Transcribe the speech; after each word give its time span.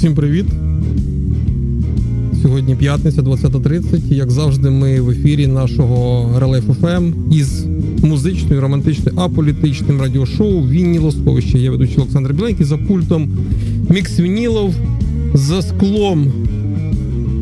Всім 0.00 0.14
привіт! 0.14 0.46
Сьогодні 2.42 2.74
п'ятниця, 2.74 3.22
20.30. 3.22 4.14
Як 4.14 4.30
завжди, 4.30 4.70
ми 4.70 5.00
в 5.00 5.10
ефірі 5.10 5.46
нашого 5.46 6.30
Релайф 6.38 6.64
ФМ 6.80 7.12
із 7.32 7.66
музичною, 8.02 8.60
романтичною, 8.60 9.18
аполітичним 9.18 10.00
радіошоу 10.00 10.68
Вінілосховище. 10.68 11.58
Я 11.58 11.70
ведучий 11.70 11.96
Олександр 11.96 12.32
Біленький 12.32 12.66
за 12.66 12.76
пультом 12.78 13.30
Макс 13.90 14.20
Вінілов 14.20 14.74
за 15.34 15.62
склом. 15.62 16.32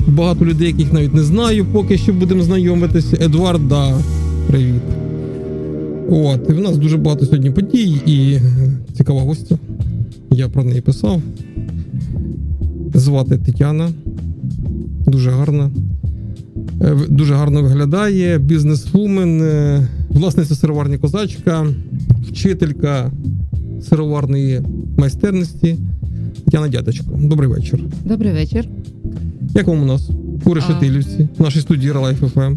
Багато 0.08 0.44
людей, 0.44 0.66
яких 0.66 0.92
навіть 0.92 1.14
не 1.14 1.22
знаю, 1.22 1.66
поки 1.72 1.98
що 1.98 2.12
будемо 2.12 2.42
знайомитися. 2.42 3.18
Едуард, 3.20 3.68
да, 3.68 3.98
привіт. 4.46 4.82
От, 6.10 6.50
і 6.50 6.52
в 6.52 6.60
нас 6.60 6.76
дуже 6.76 6.96
багато 6.96 7.26
сьогодні 7.26 7.50
подій 7.50 8.00
і 8.06 8.38
цікава 8.96 9.20
гостя. 9.20 9.58
Я 10.30 10.48
про 10.48 10.64
неї 10.64 10.80
писав. 10.80 11.22
Звати 13.08 13.38
Тетяна. 13.38 13.90
Дуже 15.06 15.30
гарна. 15.30 15.70
Е, 16.82 16.96
Дуже 17.08 17.34
гарно 17.34 17.62
виглядає. 17.62 18.38
Бізнесвумен, 18.38 19.42
е, 19.42 19.88
власниця 20.10 20.54
сироварні 20.54 20.98
козачка, 20.98 21.66
вчителька 22.28 23.10
сироварної 23.88 24.62
майстерності. 24.98 25.76
Тетяна 26.44 26.68
Дядечко. 26.68 27.04
Добрий 27.22 27.48
вечір. 27.48 27.80
Добрий 28.04 28.32
вечір. 28.32 28.68
Як 29.54 29.66
вам 29.66 29.82
у 29.82 29.86
нас? 29.86 30.10
У 30.44 30.54
Решетилівці, 30.54 31.28
в 31.38 31.42
нашій 31.42 31.60
студії 31.60 31.92
Релайф 31.92 32.18
ФМ. 32.34 32.56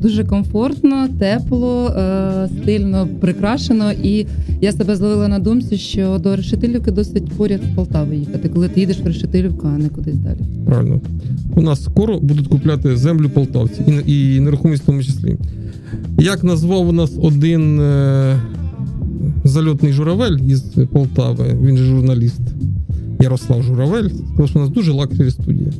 Дуже 0.00 0.24
комфортно, 0.24 1.08
тепло, 1.18 1.86
е, 1.88 2.48
стильно 2.48 3.08
прикрашено. 3.20 3.92
І 3.92 4.26
я 4.60 4.72
себе 4.72 4.96
зловила 4.96 5.28
на 5.28 5.38
думці, 5.38 5.76
що 5.76 6.18
до 6.18 6.36
Решетилівки 6.36 6.90
досить 6.90 7.28
поряд 7.28 7.60
з 7.72 7.76
Полтави 7.76 8.16
їхати, 8.16 8.48
коли 8.48 8.68
ти 8.68 8.80
їдеш 8.80 9.00
в 9.00 9.06
Решетилівку, 9.06 9.66
а 9.74 9.78
не 9.78 9.88
кудись 9.88 10.16
далі. 10.16 10.38
Правильно. 10.66 11.00
У 11.56 11.62
нас 11.62 11.84
скоро 11.84 12.20
будуть 12.20 12.48
купляти 12.48 12.96
землю 12.96 13.30
полтавці 13.30 14.02
і, 14.06 14.36
і 14.36 14.40
нерухомість 14.40 14.82
в 14.82 14.86
тому 14.86 15.02
числі. 15.02 15.36
Як 16.18 16.44
назвав 16.44 16.88
у 16.88 16.92
нас 16.92 17.12
один 17.22 17.80
е, 17.80 18.40
зальотний 19.44 19.92
журавель 19.92 20.38
із 20.48 20.60
Полтави, 20.92 21.44
він 21.62 21.76
же 21.76 21.84
журналіст 21.84 22.40
Ярослав 23.20 23.62
Журавель, 23.62 24.08
сказав, 24.08 24.48
що 24.48 24.58
у 24.58 24.62
нас 24.62 24.70
дуже 24.70 24.92
luxury 24.92 25.30
студія. 25.30 25.72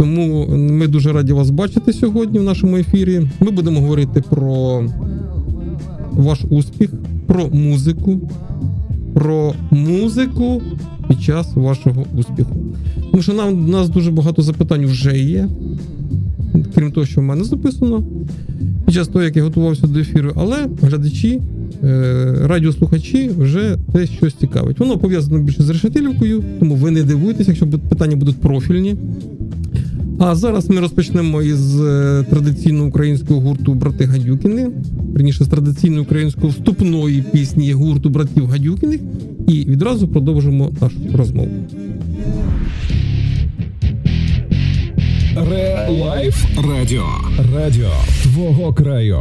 Тому 0.00 0.46
ми 0.48 0.88
дуже 0.88 1.12
раді 1.12 1.32
вас 1.32 1.50
бачити 1.50 1.92
сьогодні 1.92 2.38
в 2.38 2.42
нашому 2.42 2.76
ефірі. 2.76 3.20
Ми 3.40 3.50
будемо 3.50 3.80
говорити 3.80 4.22
про 4.30 4.84
ваш 6.12 6.40
успіх, 6.50 6.90
про 7.26 7.48
музику, 7.48 8.30
про 9.14 9.54
музику 9.70 10.62
під 11.08 11.22
час 11.22 11.54
вашого 11.54 12.04
успіху. 12.18 12.56
Тому 13.10 13.22
що 13.22 13.32
нам 13.32 13.64
у 13.64 13.68
нас 13.68 13.88
дуже 13.88 14.10
багато 14.10 14.42
запитань 14.42 14.86
вже 14.86 15.18
є, 15.18 15.48
крім 16.74 16.92
того, 16.92 17.06
що 17.06 17.20
в 17.20 17.24
мене 17.24 17.44
записано 17.44 18.04
під 18.86 18.94
час 18.94 19.08
того, 19.08 19.24
як 19.24 19.36
я 19.36 19.42
готувався 19.42 19.86
до 19.86 20.00
ефіру, 20.00 20.32
але 20.36 20.56
глядачі, 20.82 21.40
е, 21.82 22.34
радіослухачі 22.42 23.30
вже 23.38 23.76
те 23.92 24.06
щось 24.06 24.34
цікавить. 24.34 24.78
Воно 24.78 24.98
пов'язано 24.98 25.38
більше 25.38 25.62
з 25.62 25.70
решетилівкою, 25.70 26.44
тому 26.60 26.74
ви 26.74 26.90
не 26.90 27.02
дивуйтеся, 27.02 27.50
якщо 27.50 27.68
питання 27.68 28.16
будуть 28.16 28.36
профільні. 28.36 28.96
А 30.22 30.34
зараз 30.34 30.70
ми 30.70 30.80
розпочнемо 30.80 31.42
із 31.42 31.80
е, 31.80 32.24
традиційного 32.30 32.86
українського 32.86 33.40
гурту 33.40 33.74
Брати 33.74 34.04
Гадюкіни, 34.04 34.70
верніше 35.12 35.44
з 35.44 35.48
традиційної 35.48 36.02
української 36.02 36.52
вступної 36.52 37.24
пісні 37.32 37.72
гурту 37.72 38.10
братів 38.10 38.46
Гадюкіних, 38.46 39.00
і 39.48 39.52
відразу 39.52 40.08
продовжимо 40.08 40.70
нашу 40.80 40.96
розмову. 41.14 41.50
Релайф 45.50 46.44
Радіо. 46.68 47.06
Радіо 47.54 47.90
твого 48.22 48.74
краю. 48.74 49.20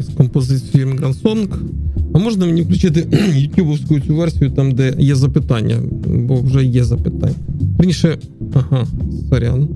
Із 0.00 0.08
композицією 0.08 0.90
Immigrant 0.90 1.22
Song. 1.22 1.48
А 2.14 2.18
можна 2.18 2.46
мені 2.46 2.62
включити 2.62 3.06
ютубовську 3.34 4.00
цю 4.00 4.16
версію, 4.16 4.50
там, 4.50 4.72
де 4.72 4.94
є 4.98 5.14
запитання, 5.14 5.76
бо 6.06 6.40
вже 6.40 6.64
є 6.64 6.84
запитання. 6.84 7.34
Верніше, 7.78 8.18
ага, 8.54 8.86
сорян. 9.30 9.68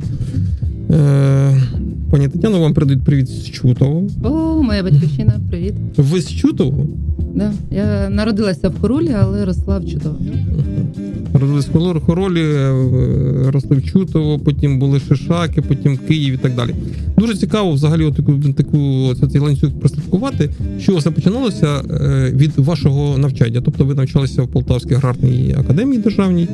Е, 0.90 1.62
пані 2.10 2.28
Тетяно, 2.28 2.60
вам 2.60 2.74
передають 2.74 3.02
привіт 3.02 3.28
з 3.28 3.44
Чутового. 3.44 4.06
О, 4.24 4.62
моя 4.62 4.82
батьківщина, 4.82 5.40
привіт. 5.50 5.74
Ви 5.96 6.20
з 6.20 6.30
Чутового? 6.30 6.86
Да. 7.34 7.52
Я 7.70 8.10
народилася 8.10 8.68
в 8.68 8.80
Хоролі, 8.80 9.16
але 9.20 9.44
росла 9.44 9.78
в 9.78 9.86
Чудово. 9.86 10.16
Родились 10.18 11.07
Холор- 11.46 12.00
Хоролі, 12.00 12.42
е, 12.42 13.50
росли 13.50 13.76
в 13.76 13.82
Чутово, 13.82 14.38
потім 14.38 14.78
були 14.78 15.00
Шишаки, 15.00 15.62
потім 15.62 15.96
Київ 15.96 16.34
і 16.34 16.36
так 16.36 16.54
далі. 16.54 16.74
Дуже 17.18 17.34
цікаво 17.34 17.72
взагалі 17.72 18.04
от 18.04 18.14
таку, 18.16 18.32
таку 18.52 19.14
цей 19.32 19.40
ланцюг 19.40 19.70
прослідкувати, 19.70 20.50
що 20.80 20.96
все 20.96 21.10
починалося 21.10 21.66
е, 21.66 22.32
від 22.36 22.58
вашого 22.58 23.18
навчання. 23.18 23.62
Тобто 23.64 23.84
ви 23.84 23.94
навчалися 23.94 24.42
в 24.42 24.48
Полтавській 24.48 24.94
аграрній 24.94 25.54
академії 25.58 26.02
державній. 26.02 26.48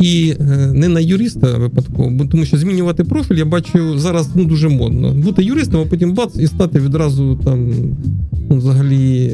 І 0.00 0.34
е, 0.40 0.44
не 0.74 0.88
на 0.88 1.00
юриста 1.00 1.58
випадково, 1.58 2.10
бо 2.10 2.24
тому 2.24 2.44
що 2.44 2.56
змінювати 2.56 3.04
профіль, 3.04 3.34
я 3.34 3.44
бачу 3.44 3.98
зараз 3.98 4.28
ну 4.34 4.44
дуже 4.44 4.68
модно. 4.68 5.14
Бути 5.14 5.44
юристом, 5.44 5.80
а 5.80 5.84
потім 5.84 6.12
бац 6.12 6.36
і 6.36 6.46
стати 6.46 6.80
відразу 6.80 7.38
там 7.44 7.72
ну, 8.50 8.56
взагалі 8.56 9.32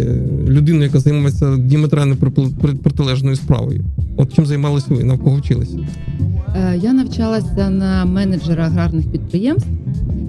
людиною, 0.49 0.85
яка 0.85 1.01
займається 1.01 1.57
діаметрально 1.57 2.17
протилежною 2.83 3.37
справою. 3.37 3.85
От 4.19 4.35
чим 4.35 4.47
займалися 4.47 4.87
ви, 4.91 5.05
навколо 5.05 5.37
вчилися? 5.37 5.79
Е, 6.59 6.79
Я 6.83 6.93
навчалася 6.93 7.71
на 7.71 8.05
менеджера 8.05 8.65
аграрних 8.65 9.07
підприємств, 9.07 9.69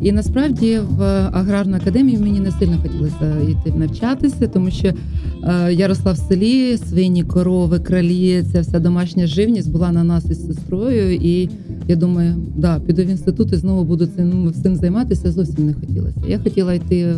і 0.01 0.11
насправді 0.11 0.79
в 0.89 1.03
аграрну 1.33 1.77
академію 1.77 2.19
мені 2.19 2.39
не 2.39 2.51
сильно 2.51 2.77
хотілося 2.81 3.39
йти 3.49 3.73
навчатися, 3.77 4.47
тому 4.47 4.71
що 4.71 4.87
е, 4.87 5.73
я 5.73 5.87
росла 5.87 6.11
в 6.11 6.17
селі, 6.17 6.77
свині, 6.77 7.23
корови, 7.23 7.79
кралі, 7.79 8.43
ця 8.51 8.61
вся 8.61 8.79
домашня 8.79 9.27
живність 9.27 9.71
була 9.71 9.91
на 9.91 10.03
нас 10.03 10.25
із 10.25 10.47
сестрою. 10.47 11.13
І 11.15 11.49
я 11.87 11.95
думаю, 11.95 12.35
да, 12.57 12.79
піду 12.79 13.01
в 13.01 13.07
інститут 13.07 13.53
і 13.53 13.55
знову 13.55 13.83
буду 13.83 14.07
цим 14.07 14.53
цим 14.63 14.75
займатися. 14.75 15.31
Зовсім 15.31 15.65
не 15.65 15.73
хотілося. 15.73 16.17
Я 16.27 16.39
хотіла 16.39 16.73
йти 16.73 16.99
е, 16.99 17.15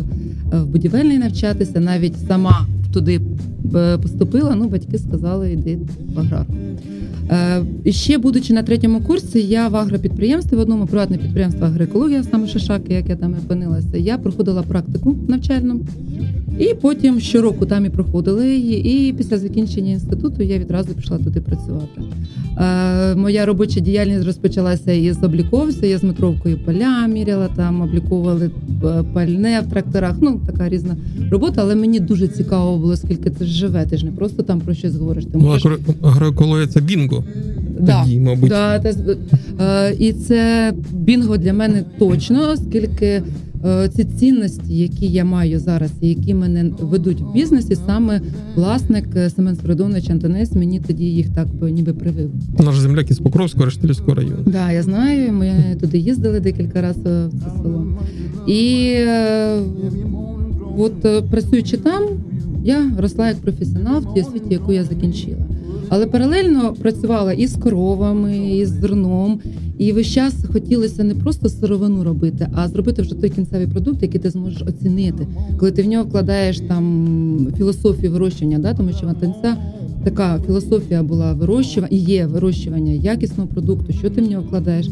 в 0.52 0.66
будівельний 0.66 1.18
навчатися, 1.18 1.80
навіть 1.80 2.14
сама 2.28 2.66
туди 2.92 3.20
поступила. 4.02 4.54
Ну, 4.54 4.68
батьки 4.68 4.98
сказали, 4.98 5.52
йди 5.52 5.78
в 6.14 6.18
аграрку. 6.18 6.54
Е, 7.30 7.64
ще 7.92 8.18
будучи 8.18 8.52
на 8.52 8.62
третьому 8.62 9.00
курсі, 9.00 9.42
я 9.42 9.68
в 9.68 9.76
агропідприємстві 9.76 10.56
в 10.56 10.60
одному 10.60 10.86
приватне 10.86 11.18
підприємство 11.18 11.66
агроекологія, 11.66 12.22
саме 12.22 12.48
Шишаки, 12.48 12.94
як 12.94 13.08
я 13.08 13.16
там 13.16 13.34
і 13.38 13.44
опинилася. 13.46 13.96
Я 13.96 14.18
проходила 14.18 14.62
практику 14.62 15.16
навчальну. 15.28 15.80
І 16.58 16.74
потім 16.74 17.20
щороку 17.20 17.66
там 17.66 17.86
і 17.86 17.90
проходила 17.90 18.44
її. 18.44 19.08
І 19.08 19.12
після 19.12 19.38
закінчення 19.38 19.90
інституту 19.92 20.42
я 20.42 20.58
відразу 20.58 20.94
пішла 20.94 21.18
туди 21.18 21.40
працювати. 21.40 22.00
Е, 22.58 23.14
моя 23.14 23.46
робоча 23.46 23.80
діяльність 23.80 24.24
розпочалася 24.26 24.92
із 24.92 25.22
обліковця. 25.22 25.86
Я 25.86 25.98
з 25.98 26.04
метровкою 26.04 26.58
поля 26.64 27.06
міряла 27.06 27.48
там, 27.56 27.80
обліковували 27.80 28.50
е, 28.84 29.04
пальне 29.14 29.60
в 29.66 29.70
тракторах. 29.70 30.16
Ну 30.20 30.40
така 30.46 30.68
різна 30.68 30.96
робота, 31.30 31.62
але 31.62 31.74
мені 31.74 32.00
дуже 32.00 32.28
цікаво 32.28 32.78
було, 32.78 32.96
скільки 32.96 33.30
це 33.30 33.44
живе. 33.44 33.86
Ти 33.86 33.96
ж 33.96 34.04
не 34.06 34.12
просто 34.12 34.42
там 34.42 34.60
про 34.60 34.74
щось 34.74 34.96
говориш. 34.96 35.24
Ти 35.24 35.30
Ну, 35.34 35.40
можеш 35.40 35.72
агроекологія 36.02 36.66
це 36.66 36.80
бінго. 37.20 37.24
Да. 37.80 38.02
Тоді, 38.02 38.20
мабуть. 38.20 38.48
Да, 38.48 38.78
те, 38.78 38.94
е, 39.60 39.94
і 39.98 40.12
це 40.12 40.72
бінго 40.92 41.36
для 41.36 41.52
мене 41.52 41.84
точно, 41.98 42.50
оскільки 42.50 43.22
е, 43.64 43.88
ці 43.88 44.04
цінності, 44.04 44.78
які 44.78 45.06
я 45.06 45.24
маю 45.24 45.58
зараз, 45.58 45.90
і 46.00 46.08
які 46.08 46.34
мене 46.34 46.70
ведуть 46.80 47.20
в 47.20 47.32
бізнесі, 47.32 47.76
саме 47.86 48.20
власник 48.54 49.04
е, 49.16 49.30
Семен 49.30 49.56
Спиридонович 49.56 50.10
Антонець 50.10 50.52
мені 50.52 50.80
тоді 50.80 51.04
їх 51.04 51.28
так 51.28 51.54
би 51.54 51.70
ніби 51.70 51.92
привив. 51.92 52.30
Наш 52.58 52.78
земляк 52.78 53.10
із 53.10 53.18
Покровського 53.18 53.64
Рештилівського 53.64 54.14
району. 54.14 54.42
Да, 54.46 54.72
я 54.72 54.82
знаю. 54.82 55.32
Ми 55.32 55.76
туди 55.80 55.98
їздили 55.98 56.40
декілька 56.40 56.82
разів 56.82 57.06
е, 57.06 57.26
в 57.26 57.32
це 57.32 57.62
село. 57.62 57.86
І 58.46 58.92
е, 58.96 59.58
от 60.78 61.04
е, 61.04 61.22
працюючи 61.22 61.76
там, 61.76 62.02
я 62.64 62.90
росла 62.98 63.28
як 63.28 63.36
професіонал 63.36 64.00
в 64.00 64.14
тій 64.14 64.20
освіті, 64.20 64.46
яку 64.50 64.72
я 64.72 64.84
закінчила. 64.84 65.46
Але 65.94 66.06
паралельно 66.06 66.74
працювала 66.82 67.32
і 67.32 67.46
з 67.46 67.56
коровами, 67.56 68.48
і 68.48 68.66
з 68.66 68.68
зерном. 68.68 69.40
І 69.78 69.92
весь 69.92 70.06
час 70.06 70.34
хотілося 70.52 71.04
не 71.04 71.14
просто 71.14 71.48
сировину 71.48 72.04
робити, 72.04 72.48
а 72.54 72.68
зробити 72.68 73.02
вже 73.02 73.14
той 73.14 73.30
кінцевий 73.30 73.66
продукт, 73.66 74.02
який 74.02 74.20
ти 74.20 74.30
зможеш 74.30 74.62
оцінити, 74.62 75.26
коли 75.58 75.72
ти 75.72 75.82
в 75.82 75.86
нього 75.86 76.04
вкладаєш 76.04 76.60
там 76.60 77.48
філософію 77.58 78.12
вирощування, 78.12 78.58
да, 78.58 78.74
тому 78.74 78.92
що 78.92 79.06
ватанця 79.06 79.56
така 80.04 80.40
філософія 80.46 81.02
була 81.02 81.32
вирощування 81.32 81.96
і 81.96 81.98
є 81.98 82.26
вирощування 82.26 82.92
якісного 82.92 83.48
продукту, 83.48 83.92
що 83.92 84.10
ти 84.10 84.20
в 84.20 84.30
нього 84.30 84.42
вкладаєш. 84.42 84.88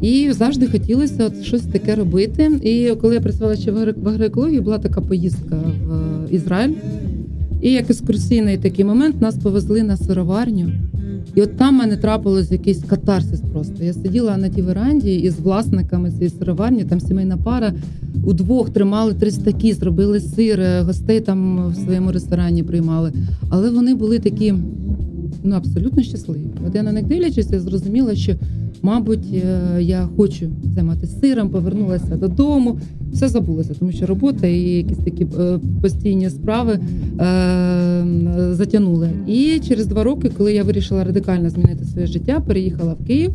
І 0.00 0.32
завжди 0.32 0.66
хотілося 0.66 1.26
от 1.26 1.42
щось 1.42 1.62
таке 1.62 1.94
робити. 1.94 2.60
І 2.62 2.94
коли 3.00 3.14
я 3.14 3.20
працювала 3.20 3.56
ще 3.56 3.70
в 3.70 3.76
агро- 3.76 4.02
в 4.02 4.08
агроекології, 4.08 4.60
була 4.60 4.78
така 4.78 5.00
поїздка 5.00 5.56
в 5.88 6.34
Ізраїль. 6.34 6.74
І 7.60 7.72
як 7.72 7.90
екскурсійний 7.90 8.56
такий 8.56 8.84
момент 8.84 9.20
нас 9.20 9.34
повезли 9.38 9.82
на 9.82 9.96
сироварню. 9.96 10.72
І 11.34 11.42
от 11.42 11.56
там 11.56 11.74
в 11.74 11.78
мене 11.78 11.96
трапилось 11.96 12.52
якийсь 12.52 12.82
катарсис 12.84 13.40
просто. 13.52 13.84
Я 13.84 13.92
сиділа 13.92 14.36
на 14.36 14.48
тій 14.48 14.62
веранді 14.62 15.14
із 15.14 15.40
власниками 15.40 16.10
цієї 16.10 16.30
сироварні, 16.30 16.84
там 16.84 17.00
сімейна 17.00 17.36
пара. 17.36 17.72
Удвох 18.24 18.70
тримали 18.70 19.14
три 19.14 19.30
стаки, 19.30 19.74
зробили 19.74 20.20
сир, 20.20 20.60
е, 20.60 20.82
гостей 20.82 21.20
там 21.20 21.68
в 21.68 21.76
своєму 21.76 22.12
ресторані 22.12 22.62
приймали. 22.62 23.12
Але 23.48 23.70
вони 23.70 23.94
були 23.94 24.18
такі 24.18 24.54
ну, 25.44 25.56
абсолютно 25.56 26.02
щасливі. 26.02 26.46
От 26.66 26.74
я 26.74 26.82
на 26.82 26.92
них 26.92 27.04
дивлячись, 27.06 27.50
я 27.52 27.60
зрозуміла, 27.60 28.14
що, 28.14 28.34
мабуть, 28.82 29.34
е, 29.34 29.82
я 29.82 30.08
хочу 30.16 30.50
займатися 30.74 31.18
сиром, 31.20 31.48
повернулася 31.48 32.16
додому, 32.16 32.78
все 33.12 33.28
забулося, 33.28 33.74
тому 33.78 33.92
що 33.92 34.06
робота 34.06 34.46
і 34.46 34.60
якісь 34.60 34.98
такі 34.98 35.26
е, 35.40 35.58
постійні 35.82 36.30
справи 36.30 36.72
е, 36.72 36.80
затягнули. 38.52 39.10
І 39.26 39.60
через 39.68 39.86
два 39.86 40.04
роки, 40.04 40.30
коли 40.36 40.54
я 40.54 40.64
вирішила 40.64 41.04
радикально 41.04 41.50
змінити 41.50 41.84
своє 41.84 42.06
життя, 42.06 42.40
переїхала 42.40 42.94
в 42.94 43.06
Київ. 43.06 43.32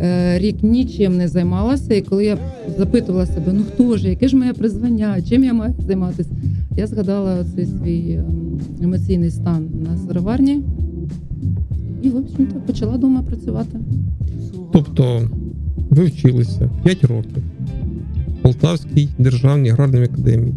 Е, 0.00 0.38
Рік 0.38 0.62
нічим 0.62 1.16
не 1.16 1.28
займалася, 1.28 1.94
і 1.94 2.02
коли 2.02 2.24
я 2.24 2.38
запитувала 2.78 3.26
себе, 3.26 3.52
ну 3.52 3.62
хто 3.74 3.96
ж, 3.96 4.08
яке 4.08 4.28
ж 4.28 4.36
моє 4.36 4.52
призвання, 4.52 5.22
чим 5.28 5.44
я 5.44 5.52
маю 5.52 5.74
займатися, 5.86 6.30
я 6.76 6.86
згадала 6.86 7.44
цей 7.54 7.66
свій 7.66 8.12
ем, 8.12 8.60
емоційний 8.82 9.30
стан 9.30 9.68
на 9.84 9.96
сироварні 9.96 10.62
і, 12.02 12.08
в 12.08 12.16
общем-то, 12.16 12.60
почала 12.66 12.96
вдома 12.96 13.22
працювати. 13.22 13.78
Тобто 14.72 15.28
ви 15.90 16.04
вчилися 16.04 16.70
5 16.84 17.04
років 17.04 17.42
в 18.38 18.42
Полтавській 18.42 19.08
державній 19.18 19.70
аграрній 19.70 20.02
академії. 20.02 20.54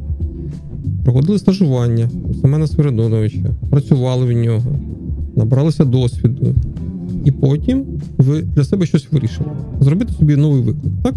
Проходили 1.03 1.39
стажування 1.39 2.09
у 2.29 2.33
Семена 2.33 2.67
Свиридоновича, 2.67 3.55
працювали 3.69 4.25
в 4.25 4.31
нього, 4.31 4.75
набралися 5.35 5.85
досвіду. 5.85 6.55
І 7.25 7.31
потім 7.31 7.85
ви 8.17 8.41
для 8.41 8.63
себе 8.63 8.85
щось 8.85 9.07
вирішили. 9.11 9.49
Зробити 9.79 10.13
собі 10.13 10.35
новий 10.35 10.61
виклик, 10.61 10.93
так? 11.03 11.15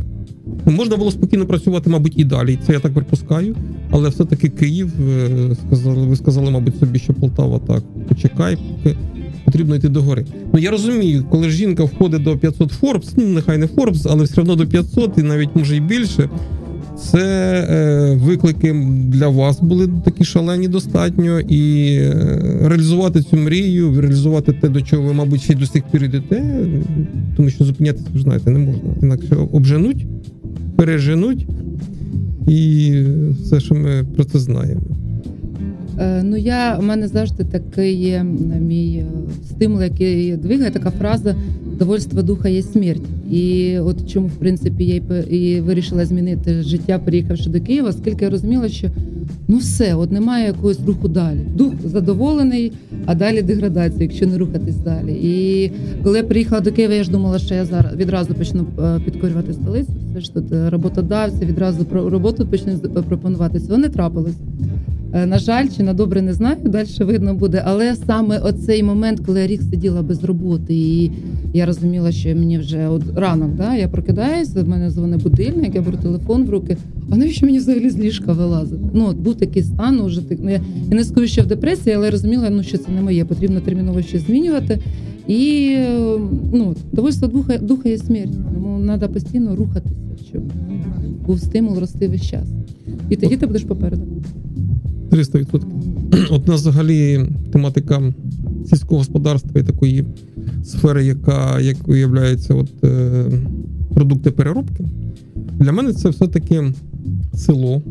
Ну, 0.67 0.73
Можна 0.73 0.97
було 0.97 1.11
спокійно 1.11 1.47
працювати, 1.47 1.91
мабуть, 1.91 2.19
і 2.19 2.25
далі. 2.25 2.59
Це 2.67 2.73
я 2.73 2.81
так 2.81 2.95
припускаю. 2.95 3.57
Але 3.91 4.09
все-таки 4.09 4.49
Київ 4.49 4.93
е, 5.01 5.57
сказали, 5.67 6.07
ви 6.07 6.17
сказали, 6.17 6.51
мабуть, 6.51 6.79
собі, 6.79 6.99
що 6.99 7.15
Полтава 7.15 7.59
так. 7.59 7.83
Почекай, 8.09 8.57
поки 8.57 8.97
потрібно 9.45 9.77
йти 9.77 9.89
до 9.89 10.03
гори. 10.03 10.25
Ну 10.53 10.59
я 10.59 10.71
розумію, 10.71 11.25
коли 11.31 11.51
жінка 11.51 11.85
входить 11.85 12.23
до 12.23 12.39
500 12.39 12.81
Forbes, 12.83 13.13
ну 13.17 13.27
нехай 13.27 13.59
не 13.59 13.67
Forbes, 13.67 14.07
але 14.11 14.25
все 14.25 14.41
одно 14.41 14.57
до 14.57 14.67
500 14.67 15.19
і 15.19 15.23
навіть 15.23 15.57
може 15.57 15.77
і 15.77 15.81
більше. 15.81 16.29
Це 16.99 17.21
е, 17.71 18.17
виклики 18.17 18.73
для 19.09 19.29
вас 19.29 19.61
були 19.61 19.89
такі 20.05 20.25
шалені 20.25 20.69
достатньо, 20.69 21.41
і 21.41 21.95
е, 21.97 22.59
реалізувати 22.63 23.23
цю 23.23 23.37
мрію, 23.37 24.01
реалізувати 24.01 24.53
те, 24.53 24.69
до 24.69 24.83
чого 24.83 25.03
ви, 25.03 25.13
мабуть, 25.13 25.43
ще 25.43 25.53
й 25.53 25.57
до 25.57 25.67
сих 25.67 25.83
пір 25.93 26.05
йдете, 26.05 26.67
тому 27.37 27.51
що 27.51 27.65
зупинятися, 27.65 28.07
знаєте, 28.15 28.51
не 28.51 28.59
можна. 28.59 28.91
Інакше 29.03 29.37
обженуть, 29.53 30.07
переженуть, 30.77 31.47
і 32.49 32.93
все, 33.43 33.61
що 33.61 33.75
ми 33.75 34.05
про 34.17 34.25
це 34.25 34.39
знаємо. 34.39 34.83
Е, 35.99 36.23
ну 36.23 36.37
я 36.37 36.77
у 36.81 36.83
мене 36.83 37.09
завжди 37.09 37.45
такий 37.45 37.95
є 37.95 38.25
мій 38.61 38.95
е, 38.97 39.07
стимул, 39.49 39.83
який 39.83 40.37
двигає 40.37 40.71
така 40.71 40.91
фраза 40.91 41.35
довольство 41.79 42.23
духа 42.23 42.49
є 42.49 42.63
смерть. 42.63 43.03
І 43.31 43.79
от 43.79 44.11
чому, 44.13 44.27
в 44.27 44.31
принципі, 44.37 44.85
я 44.85 45.17
і 45.23 45.61
вирішила 45.61 46.07
змінити 46.07 46.63
життя, 46.63 46.99
приїхавши 47.05 47.51
до 47.51 47.61
Києва, 47.61 47.89
оскільки 47.89 48.25
я 48.25 48.31
розуміла, 48.31 48.69
що 48.69 48.89
ну 49.49 49.57
все, 49.57 49.95
от 49.95 50.13
немає 50.13 50.47
якогось 50.47 50.79
руху 50.87 51.09
далі. 51.09 51.39
Дух 51.57 51.73
задоволений, 51.85 52.73
а 53.07 53.15
далі 53.15 53.43
деградація, 53.43 54.03
якщо 54.03 54.27
не 54.27 54.39
рухатись 54.39 54.77
далі. 54.77 55.13
І 55.23 55.71
коли 56.03 56.19
я 56.19 56.25
приїхала 56.25 56.61
до 56.61 56.73
Києва, 56.73 56.95
я 56.95 57.05
ж 57.05 57.11
думала, 57.11 57.39
що 57.39 57.55
я 57.55 57.65
зараз 57.65 57.97
відразу 57.97 58.35
почну 58.35 58.67
е, 58.79 59.01
підкорювати 59.05 59.53
столицю. 59.53 59.93
Все 60.11 60.21
ж 60.21 60.35
тут 60.35 60.45
роботодавці 60.69 61.45
відразу 61.45 61.85
про 61.85 62.11
роботу 62.11 62.47
почнуть 62.47 62.77
з- 62.77 63.03
пропонувати. 63.03 63.61
Цього 63.61 63.79
не 63.79 63.89
трапилось. 63.89 64.35
Е, 65.15 65.27
На 65.27 65.39
жаль, 65.39 65.69
чи 65.77 65.83
на 65.83 65.95
добре 65.95 66.23
не 66.23 66.33
знаю, 66.33 66.57
далі 66.65 66.89
видно 67.01 67.35
буде. 67.35 67.63
Але 67.67 67.95
саме 68.07 68.39
оцей 68.39 68.83
момент, 68.83 69.21
коли 69.27 69.41
я 69.41 69.47
рік 69.47 69.63
сиділа 69.63 70.03
без 70.03 70.25
роботи, 70.25 70.75
і 70.75 71.11
я 71.55 71.67
розуміла, 71.67 72.13
що 72.13 72.29
мені 72.29 72.59
вже 72.59 72.89
от 72.89 73.03
ранок, 73.17 73.55
да, 73.57 73.75
я 73.77 73.89
прокидаюся, 73.89 74.63
в 74.63 74.69
мене 74.69 74.91
дзвонить 74.91 75.23
будильник, 75.23 75.75
я 75.75 75.83
беру 75.83 75.97
телефон 75.97 76.45
в 76.45 76.51
руки. 76.51 76.77
А 77.11 77.17
навіщо 77.17 77.47
мені 77.47 77.59
взагалі 77.59 77.91
з 77.91 77.99
ліжка 77.99 78.33
вилазити? 78.33 78.83
Ну 78.95 79.07
от 79.07 79.17
був 79.17 79.35
такий 79.35 79.63
стан, 79.63 80.01
уже 80.01 80.21
так 80.29 80.39
ну, 80.43 80.51
я, 80.51 80.61
я 80.91 80.97
не 80.97 81.05
скажу, 81.05 81.27
що 81.27 81.43
в 81.43 81.47
депресії, 81.47 81.97
але 81.97 82.05
я 82.05 82.11
розуміла, 82.11 82.51
ну 82.51 82.63
що 82.63 82.79
це 82.79 82.93
не 82.93 83.03
моє, 83.03 83.25
потрібно 83.25 83.61
терміново 83.61 84.03
щось 84.03 84.27
змінювати. 84.27 84.79
І 85.29 85.77
ну, 86.53 86.75
довольство 86.93 87.29
духа, 87.29 87.59
духа 87.59 87.89
є 87.89 87.99
смерть. 87.99 88.33
Тому 88.55 88.85
треба 88.85 89.09
постійно 89.09 89.57
рухатися, 89.57 89.95
щоб 90.29 90.43
був 91.27 91.41
стимул 91.41 91.79
рости 91.79 92.09
весь 92.09 92.23
час. 92.23 92.49
І 93.11 93.17
тоді 93.17 93.37
ти 93.37 93.47
будеш 93.47 93.63
попереду. 93.63 94.03
300%. 95.15 95.65
От 96.31 96.49
у 96.49 96.53
нас 96.53 96.61
взагалі 96.61 97.27
тематика 97.53 98.03
сільського 98.67 98.99
господарства 98.99 99.61
і 99.61 99.65
такої 99.65 100.05
сфери, 100.65 101.05
яка 101.05 101.61
як 101.61 101.89
виявляється, 101.89 102.55
от, 102.55 102.85
е, 102.85 103.25
продукти 103.95 104.31
переробки. 104.31 104.85
Для 105.59 105.73
мене 105.73 105.93
це 105.93 106.09
все-таки 106.09 106.73
село, 107.35 107.83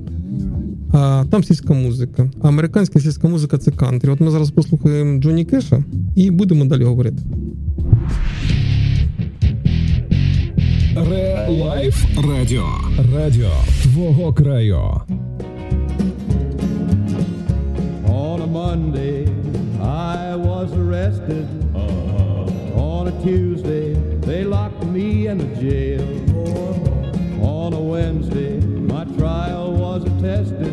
а 0.92 1.26
там 1.30 1.44
сільська 1.44 1.74
музика. 1.74 2.32
А 2.42 2.48
американська 2.48 3.00
сільська 3.00 3.28
музика 3.28 3.58
це 3.58 3.72
кантрі. 3.72 4.10
От 4.10 4.20
ми 4.20 4.32
зараз 4.32 4.52
послухаємо 4.52 5.22
Джонні 5.22 5.46
Кеша 5.46 5.84
і 6.16 6.32
будемо 6.32 6.66
далі 6.66 6.84
говорити. 6.84 7.24
Ре 11.10 11.48
Лайф 11.50 12.06
Радіо. 12.30 12.66
Радіо 13.16 13.52
твого 13.84 14.34
краю. 14.34 14.82
Monday, 18.54 19.26
I 19.82 20.36
was 20.36 20.72
arrested. 20.74 21.48
On 22.76 23.08
a 23.08 23.24
Tuesday, 23.24 23.96
they 24.20 24.44
locked 24.44 24.84
me 24.84 25.26
in 25.26 25.40
the 25.40 25.56
jail. 25.60 26.04
On 27.44 27.74
a 27.74 27.80
Wednesday, 27.80 28.60
my 28.60 29.06
trial 29.18 29.74
was 29.74 30.04
attested. 30.04 30.72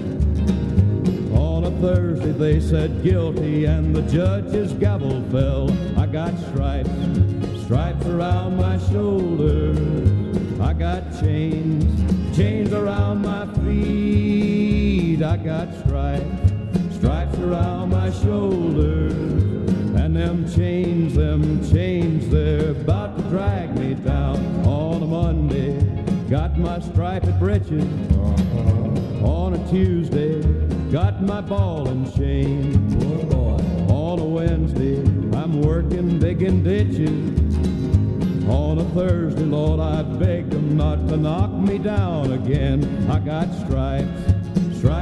On 1.35 1.65
a 1.65 1.71
Thursday, 1.81 2.33
they 2.33 2.61
said 2.61 3.03
guilty, 3.03 3.65
and 3.65 3.97
the 3.97 4.03
judge's 4.03 4.75
gavel 4.75 5.23
fell. 5.31 5.71
I 5.99 6.05
got 6.05 6.39
stripes, 6.51 6.91
stripes 7.65 8.05
around 8.05 8.59
my 8.59 8.77
shoulders. 8.91 9.79
I 10.61 10.75
got 10.75 11.19
chains, 11.19 12.37
chains 12.37 12.75
around 12.75 13.23
my 13.23 13.47
feet. 13.65 15.23
I 15.23 15.39
got 15.39 15.75
stripes 15.87 16.50
around 17.39 17.91
my 17.91 18.11
shoulders. 18.11 19.13
And 20.01 20.17
them 20.17 20.51
chains, 20.53 21.15
them 21.15 21.43
chains, 21.71 22.29
they're 22.31 22.71
about 22.71 23.17
to 23.17 23.23
drag 23.25 23.77
me 23.79 23.95
down 23.95 24.37
on 24.67 25.03
a 25.03 25.07
Monday. 25.07 25.79
Got 26.29 26.59
my 26.59 26.81
striped 26.81 27.39
breeches 27.39 27.85
uh-huh. 27.85 29.27
on 29.27 29.55
a 29.55 29.71
Tuesday. 29.71 30.41
Got 30.91 31.23
my 31.23 31.41
ball 31.41 31.89
and 31.89 32.13
chain 32.15 32.75
on 33.91 34.19
a 34.19 34.25
Wednesday. 34.25 34.99
I'm 35.37 35.63
working 35.63 36.19
digging 36.19 36.63
ditches. 36.63 37.41
On 38.49 38.79
a 38.79 38.85
Thursday, 38.91 39.45
Lord, 39.45 39.79
I 39.79 40.03
beg 40.03 40.51
them 40.51 40.77
not 40.77 41.07
to 41.09 41.17
knock 41.17 41.53
me 41.53 41.79
down 41.79 42.33
again. 42.33 43.09
I 43.09 43.21
got 43.21 43.53
stripes, 43.65 44.40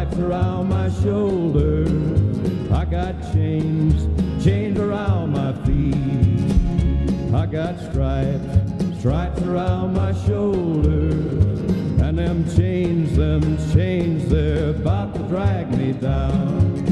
stripes 0.09 0.19
around 0.19 0.69
my 0.69 0.91
shoulders. 1.03 2.71
I 2.71 2.85
got 2.85 3.15
chains, 3.33 4.07
chains 4.43 4.79
around 4.79 5.33
my 5.33 5.53
feet. 5.65 7.35
I 7.35 7.47
got 7.47 7.79
stripes, 7.79 8.99
stripes 8.99 9.43
around 9.43 9.95
my 9.95 10.13
shoulders. 10.27 11.61
And 12.01 12.19
them 12.19 12.45
chains, 12.57 13.17
them 13.17 13.43
chains, 13.73 14.29
they're 14.31 14.71
about 14.71 15.15
to 15.15 15.23
drag 15.25 15.77
me 15.77 15.93
down. 15.93 16.85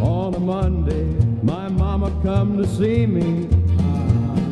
On 0.00 0.34
a 0.34 0.40
Monday, 0.40 1.04
my 1.42 1.68
mama 1.68 2.10
come 2.22 2.58
to 2.58 2.66
see 2.66 3.06
me. 3.06 3.48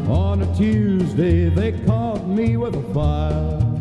On 0.09 0.43
a 0.43 0.57
Tuesday, 0.57 1.49
they 1.49 1.73
caught 1.85 2.27
me 2.27 2.57
with 2.57 2.75
a 2.75 2.95
file. 2.95 3.72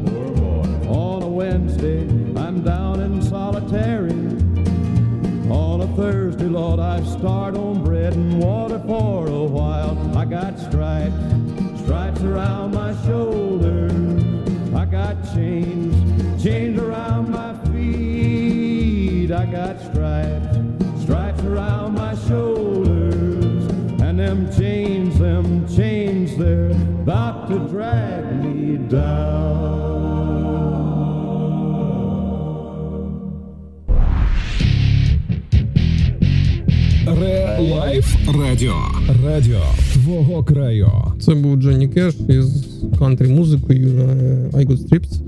On 0.92 1.24
a 1.24 1.28
Wednesday, 1.28 2.02
I'm 2.36 2.64
down 2.64 3.00
in 3.00 3.22
solitary. 3.22 4.12
On 5.50 5.80
a 5.80 5.88
Thursday, 5.96 6.48
Lord, 6.48 6.82
I 6.82 7.02
start 7.04 7.56
on 7.56 7.82
bread 7.82 8.14
and 8.14 8.44
water 8.44 8.78
for 8.80 9.26
a 9.26 9.44
while. 9.46 9.98
I 10.18 10.26
got 10.26 10.60
stripes, 10.60 11.16
stripes 11.82 12.22
around 12.24 12.74
my 12.74 12.94
shoulders. 13.06 13.94
I 14.76 14.84
got 14.84 15.16
chains, 15.34 16.44
chains 16.44 16.78
around 16.78 17.30
my 17.30 17.54
feet. 17.72 19.32
I 19.32 19.46
got 19.46 19.80
stripes, 19.80 20.01
Радіо. 38.62 38.76
Радіо 39.26 39.62
твого 39.94 40.44
краю. 40.44 40.92
Це 41.20 41.36
був 41.36 41.56
Джонні 41.56 41.88
Кеш 41.88 42.16
із 42.30 42.66
кантрі 43.00 43.28
музикою 43.28 43.90
е, 44.00 44.50
I 44.54 44.68
Got 44.68 44.88
Strips. 44.88 45.22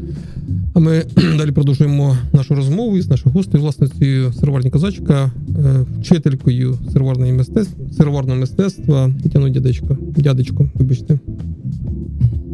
А 0.74 0.80
ми 0.80 1.04
далі 1.38 1.52
продовжуємо 1.52 2.18
нашу 2.34 2.56
розмову 2.56 2.98
із 2.98 3.10
нашою 3.10 3.34
гостею, 3.34 3.64
власницею 3.64 4.34
сироварні 4.34 4.70
козачка, 4.70 5.32
е, 5.50 5.86
вчителькою 6.00 6.78
сироварної 6.94 7.34
мистецтва, 7.34 7.86
сироварного 7.98 8.40
мистецтва 8.40 9.12
Тетяною 9.24 9.54
Дядечко. 9.54 9.98
Дядечко, 10.18 10.70
вибачте. 10.76 11.20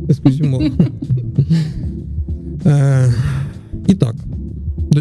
Ескузімо. 0.10 0.62
Е, 2.66 3.14
І 3.88 3.94
так, 3.94 4.16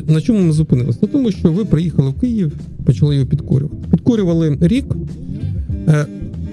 на 0.08 0.20
чому 0.20 0.40
ми 0.40 0.52
зупинилися? 0.52 0.98
На 1.02 1.08
тому, 1.08 1.32
що 1.32 1.52
ви 1.52 1.64
приїхали 1.64 2.10
в 2.10 2.14
Київ, 2.14 2.52
почали 2.84 3.14
його 3.14 3.26
підкорювати. 3.26 3.88
Підкорювали 3.90 4.58
рік. 4.60 4.84
Е, 5.88 6.06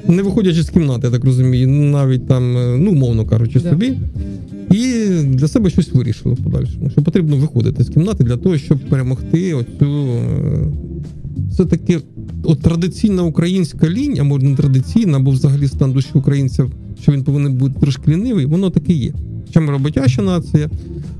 не 0.08 0.22
виходячи 0.22 0.64
з 0.64 0.70
кімнати, 0.70 1.08
я 1.08 1.14
так 1.14 1.26
розумію, 1.26 1.68
навіть 1.68 2.28
там, 2.28 2.58
е, 2.58 2.78
ну, 2.78 2.92
умовно 2.92 3.26
кажучи, 3.26 3.60
Да. 3.60 3.70
собі. 3.70 3.94
І 4.72 5.08
для 5.24 5.48
себе 5.48 5.70
щось 5.70 5.94
вирішили 5.94 6.36
в 6.36 6.38
подальшому, 6.38 6.90
що 6.90 7.02
потрібно 7.02 7.38
виходити 7.38 7.84
з 7.84 7.90
кімнати 7.90 8.24
для 8.24 8.38
того, 8.38 8.58
щоб 8.58 8.78
перемогти 8.80 9.54
оцю 9.54 10.08
е, 10.08 10.68
все-таки 11.52 12.00
от 12.44 12.62
традиційна 12.62 13.24
українська 13.24 13.90
лінія, 13.90 14.22
а 14.22 14.26
може 14.26 14.46
не 14.46 14.56
традиційна, 14.56 15.18
або 15.18 15.32
взагалі 15.32 15.68
стан 15.68 15.94
душі 15.94 16.10
українця, 16.14 16.66
що 17.02 17.12
він 17.12 17.24
повинен 17.24 17.54
бути 17.54 17.80
трошки 17.80 18.12
лінивий, 18.12 18.46
воно 18.46 18.70
таки 18.70 18.94
є. 18.94 19.14
Ми 19.60 19.72
роботяща 19.72 20.22
нація. 20.22 20.70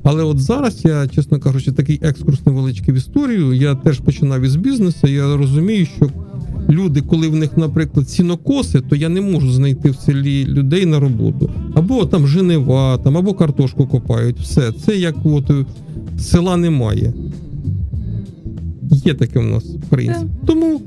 Але 0.02 0.22
от 0.22 0.38
зараз 0.38 0.84
я, 0.84 1.08
чесно 1.08 1.38
кажучи, 1.38 1.72
такий 1.72 2.00
екскурс 2.02 2.46
невеличкий 2.46 2.94
в 2.94 2.96
історію. 2.96 3.52
Я 3.52 3.74
теж 3.74 4.00
починав 4.00 4.42
із 4.42 4.56
бізнесу. 4.56 5.06
Я 5.06 5.36
розумію, 5.36 5.86
що 5.86 6.10
люди, 6.68 7.00
коли 7.00 7.28
в 7.28 7.36
них, 7.36 7.56
наприклад, 7.56 8.08
сінокоси, 8.08 8.80
то 8.80 8.96
я 8.96 9.08
не 9.08 9.20
можу 9.20 9.52
знайти 9.52 9.90
в 9.90 9.96
селі 9.96 10.44
людей 10.46 10.86
на 10.86 11.00
роботу. 11.00 11.50
Або 11.74 12.06
там 12.06 12.26
женева, 12.26 12.98
там, 12.98 13.16
або 13.16 13.34
картошку 13.34 13.86
копають. 13.86 14.40
Все. 14.40 14.72
Це 14.72 14.96
як 14.96 15.16
от 15.24 15.50
е, 15.50 15.64
села 16.18 16.56
немає. 16.56 17.12
Є 18.90 19.14
таке 19.14 19.38
в 19.38 19.44
нас, 19.44 19.64
в 19.64 19.88
принципі. 19.88 20.26
Тому 20.46 20.80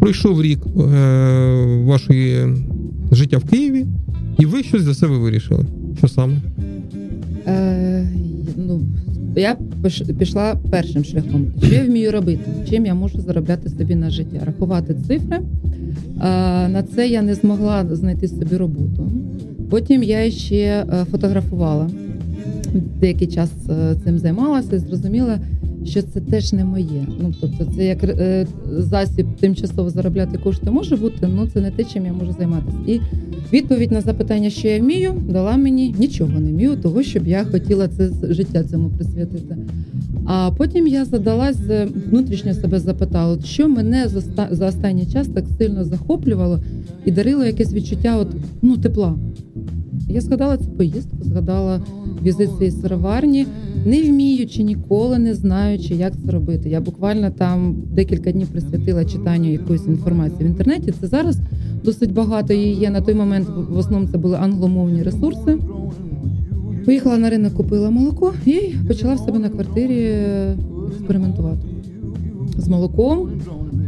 пройшов 0.00 0.42
рік 0.42 0.60
е, 0.66 1.82
вашої 1.84 2.56
життя 3.12 3.38
в 3.38 3.44
Києві, 3.44 3.86
і 4.38 4.46
ви 4.46 4.62
щось 4.62 4.84
для 4.84 4.94
себе 4.94 5.18
вирішили. 5.18 5.66
Що 5.98 6.08
саме? 6.08 6.40
Е, 7.46 8.06
ну, 8.56 8.80
я 9.36 9.56
пішла 10.18 10.56
першим 10.70 11.04
шляхом. 11.04 11.46
Що 11.62 11.74
я 11.74 11.84
вмію 11.84 12.12
робити? 12.12 12.50
Чим 12.70 12.86
я 12.86 12.94
можу 12.94 13.20
заробляти 13.20 13.68
собі 13.68 13.94
на 13.94 14.10
життя? 14.10 14.40
Рахувати 14.44 14.94
цифри. 14.94 15.36
Е, 15.36 15.42
на 16.68 16.82
це 16.94 17.08
я 17.08 17.22
не 17.22 17.34
змогла 17.34 17.86
знайти 17.90 18.28
собі 18.28 18.56
роботу. 18.56 19.12
Потім 19.70 20.02
я 20.02 20.30
ще 20.30 20.56
е, 20.56 21.04
фотографувала. 21.10 21.90
Деякий 23.00 23.28
час 23.28 23.50
цим 24.04 24.18
займалася 24.18 24.76
і 24.76 24.78
зрозуміла, 24.78 25.38
що 25.84 26.02
це 26.02 26.20
теж 26.20 26.52
не 26.52 26.64
моє. 26.64 27.06
Ну 27.20 27.34
тобто, 27.40 27.64
це 27.76 27.84
як 27.84 28.04
е, 28.04 28.46
засіб 28.78 29.26
тимчасово 29.40 29.90
заробляти 29.90 30.38
кошти 30.38 30.70
може 30.70 30.96
бути, 30.96 31.28
ну 31.36 31.46
це 31.46 31.60
не 31.60 31.70
те, 31.70 31.84
чим 31.84 32.06
я 32.06 32.12
можу 32.12 32.32
займатися. 32.38 32.78
І 32.86 33.00
відповідь 33.52 33.92
на 33.92 34.00
запитання, 34.00 34.50
що 34.50 34.68
я 34.68 34.80
вмію, 34.80 35.12
дала 35.28 35.56
мені 35.56 35.94
нічого 35.98 36.40
не 36.40 36.50
вмію, 36.50 36.76
того 36.76 37.02
щоб 37.02 37.28
я 37.28 37.44
хотіла 37.44 37.88
це 37.88 38.10
життя 38.30 38.64
цьому 38.64 38.88
присвятити. 38.88 39.56
А 40.26 40.50
потім 40.56 40.86
я 40.86 41.04
задалась 41.04 41.60
е, 41.70 41.88
внутрішньо 42.10 42.54
себе 42.54 42.80
запитала, 42.80 43.38
що 43.44 43.68
мене 43.68 44.08
за 44.50 44.66
останній 44.66 45.06
час 45.06 45.28
так 45.28 45.44
сильно 45.58 45.84
захоплювало 45.84 46.60
і 47.04 47.10
дарило 47.10 47.44
якесь 47.44 47.72
відчуття 47.72 48.16
от, 48.16 48.28
ну, 48.62 48.76
тепла. 48.76 49.14
Я 50.12 50.20
згадала 50.20 50.56
цю 50.56 50.64
поїздку, 50.64 51.16
згадала 51.20 51.80
візит 52.22 52.50
цієї 52.58 52.70
сироварні, 52.70 53.46
не 53.86 54.02
вміючи 54.02 54.62
ніколи, 54.62 55.18
не 55.18 55.34
знаючи, 55.34 55.94
як 55.94 56.12
це 56.24 56.32
робити. 56.32 56.68
Я 56.68 56.80
буквально 56.80 57.30
там 57.30 57.76
декілька 57.92 58.32
днів 58.32 58.48
присвятила 58.48 59.04
читанню 59.04 59.52
якоїсь 59.52 59.86
інформації 59.86 60.44
в 60.44 60.46
інтернеті. 60.46 60.92
Це 61.00 61.06
зараз 61.06 61.38
досить 61.84 62.12
багато 62.12 62.54
її 62.54 62.74
є. 62.74 62.90
На 62.90 63.00
той 63.00 63.14
момент 63.14 63.48
в 63.70 63.76
основному 63.76 64.12
це 64.12 64.18
були 64.18 64.36
англомовні 64.36 65.02
ресурси. 65.02 65.58
Поїхала 66.84 67.18
на 67.18 67.30
ринок, 67.30 67.54
купила 67.54 67.90
молоко 67.90 68.32
і 68.46 68.60
почала 68.88 69.14
в 69.14 69.18
себе 69.18 69.38
на 69.38 69.48
квартирі 69.48 70.14
експериментувати 70.88 71.60
з 72.56 72.68
молоком. 72.68 73.28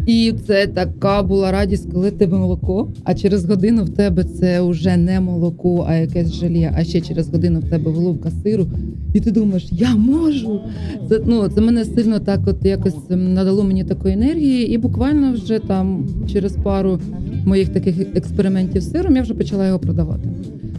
І 0.06 0.34
це 0.46 0.66
така 0.66 1.22
була 1.22 1.52
радість, 1.52 1.92
коли 1.92 2.10
тебе 2.10 2.38
молоко. 2.38 2.88
А 3.04 3.14
через 3.14 3.44
годину 3.44 3.84
в 3.84 3.88
тебе 3.88 4.24
це 4.24 4.60
вже 4.60 4.96
не 4.96 5.20
молоко, 5.20 5.86
а 5.88 5.94
якесь 5.94 6.32
желе. 6.32 6.72
А 6.76 6.84
ще 6.84 7.00
через 7.00 7.28
годину 7.28 7.60
в 7.60 7.70
тебе 7.70 7.90
головка 7.90 8.30
сиру. 8.42 8.66
І 9.14 9.20
ти 9.20 9.30
думаєш, 9.30 9.68
я 9.70 9.96
можу. 9.96 10.60
Це 11.08 11.20
ну 11.26 11.48
це 11.48 11.60
мене 11.60 11.84
сильно 11.84 12.20
так, 12.20 12.40
от 12.46 12.64
якось 12.64 12.94
ем, 13.10 13.34
надало 13.34 13.64
мені 13.64 13.84
такої 13.84 14.14
енергії, 14.14 14.74
і 14.74 14.78
буквально 14.78 15.32
вже 15.32 15.58
там 15.58 16.06
через 16.32 16.52
пару 16.52 16.98
моїх 17.46 17.68
таких 17.68 18.00
експериментів 18.00 18.82
з 18.82 18.90
сиром 18.90 19.16
я 19.16 19.22
вже 19.22 19.34
почала 19.34 19.66
його 19.66 19.78
продавати. 19.78 20.28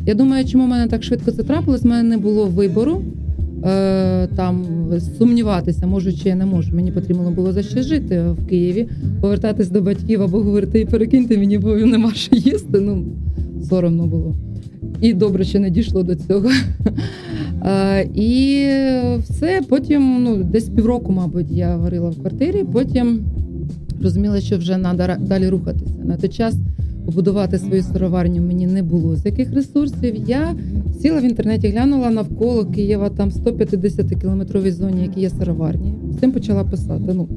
Я 0.06 0.14
думаю, 0.14 0.46
чому 0.46 0.64
в 0.66 0.68
мене 0.68 0.88
так 0.88 1.04
швидко 1.04 1.32
це 1.32 1.44
трапилось? 1.44 1.86
У 1.86 1.88
мене 1.88 2.04
не 2.10 2.18
було 2.18 2.46
вибору. 2.46 3.02
Е, 3.64 4.28
там 4.28 4.66
сумніватися, 5.18 5.88
можу 5.88 6.14
чи 6.14 6.30
я 6.30 6.36
не 6.36 6.46
можу. 6.46 6.76
Мені 6.76 6.92
потрібно 6.92 7.32
було 7.32 7.54
за 7.54 7.64
що 7.64 7.82
жити 7.82 8.22
в 8.22 8.48
Києві, 8.48 8.88
повертатись 9.22 9.70
до 9.70 9.82
батьків 9.82 10.22
або 10.22 10.38
говорити, 10.38 10.80
і 10.80 10.86
перекиньте 10.86 11.38
мені, 11.38 11.58
бо 11.58 11.76
нема 11.76 12.14
що 12.14 12.36
їсти. 12.36 12.80
Ну 12.80 13.06
соромно 13.70 14.08
було. 14.08 14.36
І 15.02 15.14
добре, 15.14 15.44
що 15.44 15.60
не 15.60 15.70
дійшло 15.70 16.04
до 16.04 16.16
цього. 16.16 16.50
Е, 17.68 18.10
і 18.16 18.66
все. 19.20 19.62
Потім, 19.70 20.24
ну, 20.24 20.44
десь 20.44 20.70
півроку, 20.70 21.12
мабуть, 21.12 21.52
я 21.52 21.78
варила 21.78 22.10
в 22.10 22.20
квартирі. 22.20 22.66
Потім 22.74 23.26
розуміла, 24.02 24.42
що 24.42 24.58
вже 24.58 24.76
треба 24.76 25.18
далі 25.20 25.50
рухатися. 25.50 25.94
На 26.04 26.18
той 26.18 26.30
час 26.30 26.56
побудувати 27.06 27.58
свою 27.58 27.84
сироварню 27.84 28.42
мені 28.42 28.68
не 28.68 28.84
було 28.84 29.16
з 29.16 29.26
яких 29.26 29.54
ресурсів. 29.54 30.16
Я 30.28 30.56
сіла 31.02 31.20
в 31.20 31.24
інтернеті, 31.24 31.68
глянула 31.68 32.10
навколо 32.10 32.66
Києва, 32.66 33.10
там 33.10 33.32
150 33.32 34.22
кілометровій 34.22 34.72
зоні, 34.72 35.02
які 35.02 35.22
є 35.22 35.30
сироварні. 35.30 35.96
Цим 36.20 36.32
почала 36.32 36.64
писати. 36.64 37.14
Ну, 37.14 37.28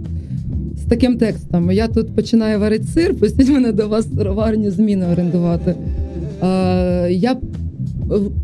з 0.76 0.82
таким 0.88 1.18
текстом. 1.18 1.70
Я 1.70 1.88
тут 1.88 2.14
починаю 2.14 2.60
варити 2.60 2.84
сир, 2.84 3.14
пустіть 3.14 3.48
мене 3.48 3.72
до 3.72 3.88
вас 3.88 4.14
сироварню 4.14 4.70
зміни 4.70 5.06
орендувати. 5.06 5.74
Е, 6.42 7.12
я 7.12 7.36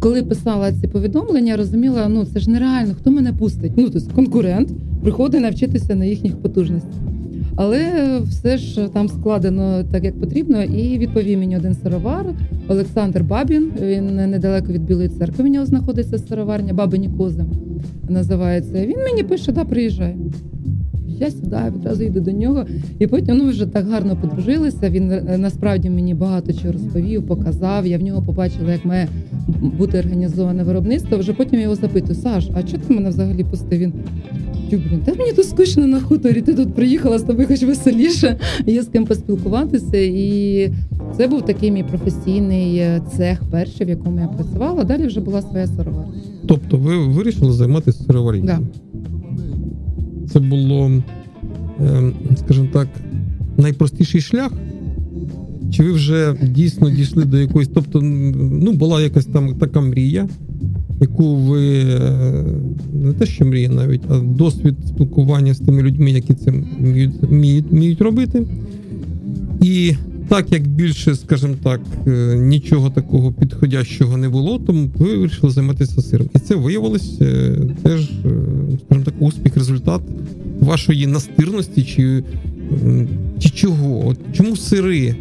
коли 0.00 0.22
писала 0.22 0.72
ці 0.72 0.88
повідомлення, 0.88 1.56
розуміла, 1.56 2.08
ну 2.08 2.24
це 2.24 2.40
ж 2.40 2.50
нереально, 2.50 2.94
хто 2.94 3.10
мене 3.10 3.32
пустить? 3.32 3.72
Ну, 3.76 3.90
тобто 3.90 4.14
конкурент 4.14 4.68
приходить 5.02 5.40
навчитися 5.40 5.94
на 5.94 6.04
їхніх 6.04 6.36
потужностях. 6.36 6.94
Але 7.56 8.18
все 8.20 8.58
ж 8.58 8.88
там 8.88 9.08
складено 9.08 9.84
так, 9.92 10.04
як 10.04 10.20
потрібно, 10.20 10.62
і 10.62 10.98
відповів 10.98 11.38
мені 11.38 11.56
один 11.56 11.74
сировар 11.74 12.26
Олександр 12.68 13.22
Бабін. 13.22 13.72
Він 13.80 14.16
недалеко 14.16 14.72
від 14.72 14.84
Білої 14.84 15.08
церкви. 15.08 15.44
В 15.44 15.46
нього 15.46 15.66
знаходиться 15.66 16.18
сироварня 16.18 16.72
Бабині 16.72 17.10
Кози. 17.18 17.44
Називається. 18.08 18.86
Він 18.86 18.96
мені 19.04 19.22
пише, 19.22 19.52
да, 19.52 19.64
приїжджай. 19.64 20.16
Я 21.20 21.30
сідаю, 21.30 21.72
відразу 21.72 22.02
йду 22.02 22.20
до 22.20 22.30
нього, 22.30 22.64
і 22.98 23.06
потім 23.06 23.36
ну, 23.36 23.48
вже 23.48 23.66
так 23.66 23.88
гарно 23.88 24.16
подружилися. 24.16 24.90
Він 24.90 25.12
е, 25.12 25.36
насправді 25.38 25.90
мені 25.90 26.14
багато 26.14 26.52
чого 26.52 26.72
розповів, 26.72 27.26
показав. 27.26 27.86
Я 27.86 27.98
в 27.98 28.02
нього 28.02 28.22
побачила, 28.22 28.72
як 28.72 28.84
має 28.84 29.08
бути 29.78 29.98
організоване 29.98 30.62
виробництво. 30.62 31.18
Вже 31.18 31.32
потім 31.32 31.58
я 31.58 31.62
його 31.62 31.74
запитую: 31.74 32.14
Саш, 32.14 32.48
а 32.54 32.62
чого 32.62 32.82
ти 32.88 32.94
мене 32.94 33.08
взагалі 33.08 33.44
пустив? 33.44 33.78
Він 33.78 33.92
«Тю, 34.70 34.76
блін, 34.76 35.00
та 35.04 35.14
мені 35.14 35.32
тут 35.32 35.48
скучно 35.48 35.86
на 35.86 36.00
хуторі. 36.00 36.42
Ти 36.42 36.54
тут 36.54 36.74
приїхала 36.74 37.18
з 37.18 37.22
тобою 37.22 37.48
хоч 37.48 37.62
веселіше. 37.62 38.36
Є 38.66 38.82
з 38.82 38.86
ким 38.86 39.06
поспілкуватися. 39.06 39.96
І 39.96 40.70
це 41.16 41.28
був 41.28 41.42
такий 41.42 41.70
мій 41.70 41.82
професійний 41.82 42.76
е, 42.76 43.02
цех, 43.16 43.42
перший, 43.50 43.86
в 43.86 43.88
якому 43.88 44.20
я 44.20 44.26
працювала. 44.26 44.84
Далі 44.84 45.06
вже 45.06 45.20
була 45.20 45.42
своя 45.42 45.66
сироварня. 45.66 46.12
Тобто 46.46 46.76
ви 46.76 46.98
вирішили 46.98 47.52
займатися 47.52 48.04
сироварінням? 48.04 48.68
Да. 48.84 48.93
Це 50.34 50.40
було, 50.40 50.90
ем, 51.80 52.12
скажімо 52.36 52.68
так, 52.72 52.88
найпростіший 53.56 54.20
шлях? 54.20 54.52
Чи 55.72 55.82
ви 55.82 55.92
вже 55.92 56.34
дійсно 56.42 56.90
дійшли 56.90 57.24
до 57.24 57.38
якоїсь, 57.38 57.70
тобто, 57.74 58.00
ну, 58.02 58.72
була 58.72 59.02
якась 59.02 59.24
там 59.26 59.54
така 59.54 59.80
мрія, 59.80 60.28
яку 61.00 61.36
ви 61.36 61.78
е, 61.78 62.44
не 62.92 63.12
те, 63.12 63.26
що 63.26 63.44
мрія 63.44 63.68
навіть, 63.68 64.02
а 64.08 64.18
досвід 64.18 64.74
спілкування 64.88 65.54
з 65.54 65.58
тими 65.58 65.82
людьми, 65.82 66.10
які 66.10 66.34
це 66.34 66.52
вміють, 66.78 67.22
вміють, 67.22 67.70
вміють 67.70 68.00
робити. 68.00 68.46
І 69.60 69.94
так 70.28 70.52
як 70.52 70.66
більше, 70.66 71.14
скажімо 71.14 71.54
так, 71.62 71.80
е, 72.06 72.36
нічого 72.36 72.90
такого 72.90 73.32
підходящого 73.32 74.16
не 74.16 74.28
було, 74.28 74.58
тому 74.58 74.90
ви 74.98 75.16
вирішили 75.16 75.52
займатися 75.52 76.02
сиром. 76.02 76.28
І 76.34 76.38
це 76.38 76.54
виявилось 76.54 77.20
е, 77.20 77.56
теж, 77.82 78.00
е, 78.00 78.30
скажімо 78.86 79.04
так, 79.04 79.14
успіх, 79.18 79.56
результат 79.56 80.02
вашої 80.60 81.06
настирності 81.06 81.82
чи, 81.82 82.24
чи 83.38 83.48
чого? 83.50 84.08
От 84.08 84.18
чому 84.32 84.56
сири? 84.56 85.16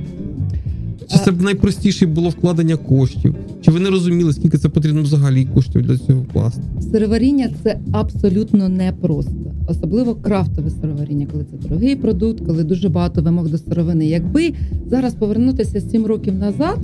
Чи 1.14 1.20
це 1.20 1.32
б 1.32 1.42
найпростіше 1.42 2.06
було 2.06 2.30
вкладення 2.30 2.76
коштів? 2.76 3.36
Чи 3.62 3.72
ви 3.72 3.80
не 3.80 3.90
розуміли, 3.90 4.34
скільки 4.34 4.58
це 4.58 4.70
потрібно 4.70 5.02
взагалі 5.02 5.46
коштів 5.46 5.82
для 5.82 5.98
цього 5.98 6.22
вкласти? 6.22 6.62
Сироваріння 6.92 7.50
це 7.64 7.78
абсолютно 7.92 8.70
непросто, 8.70 9.32
особливо 9.68 10.16
крафтове 10.16 10.70
сироваріння, 10.70 11.28
коли 11.32 11.46
це 11.52 11.68
дорогий 11.68 11.96
продукт, 11.96 12.46
коли 12.46 12.64
дуже 12.64 12.90
багато 12.90 13.22
вимог 13.22 13.50
до 13.50 13.58
сировини. 13.58 14.06
Якби 14.06 14.54
зараз 14.88 15.14
повернутися 15.14 15.82
7 15.82 16.06
років 16.06 16.36
назад, 16.36 16.80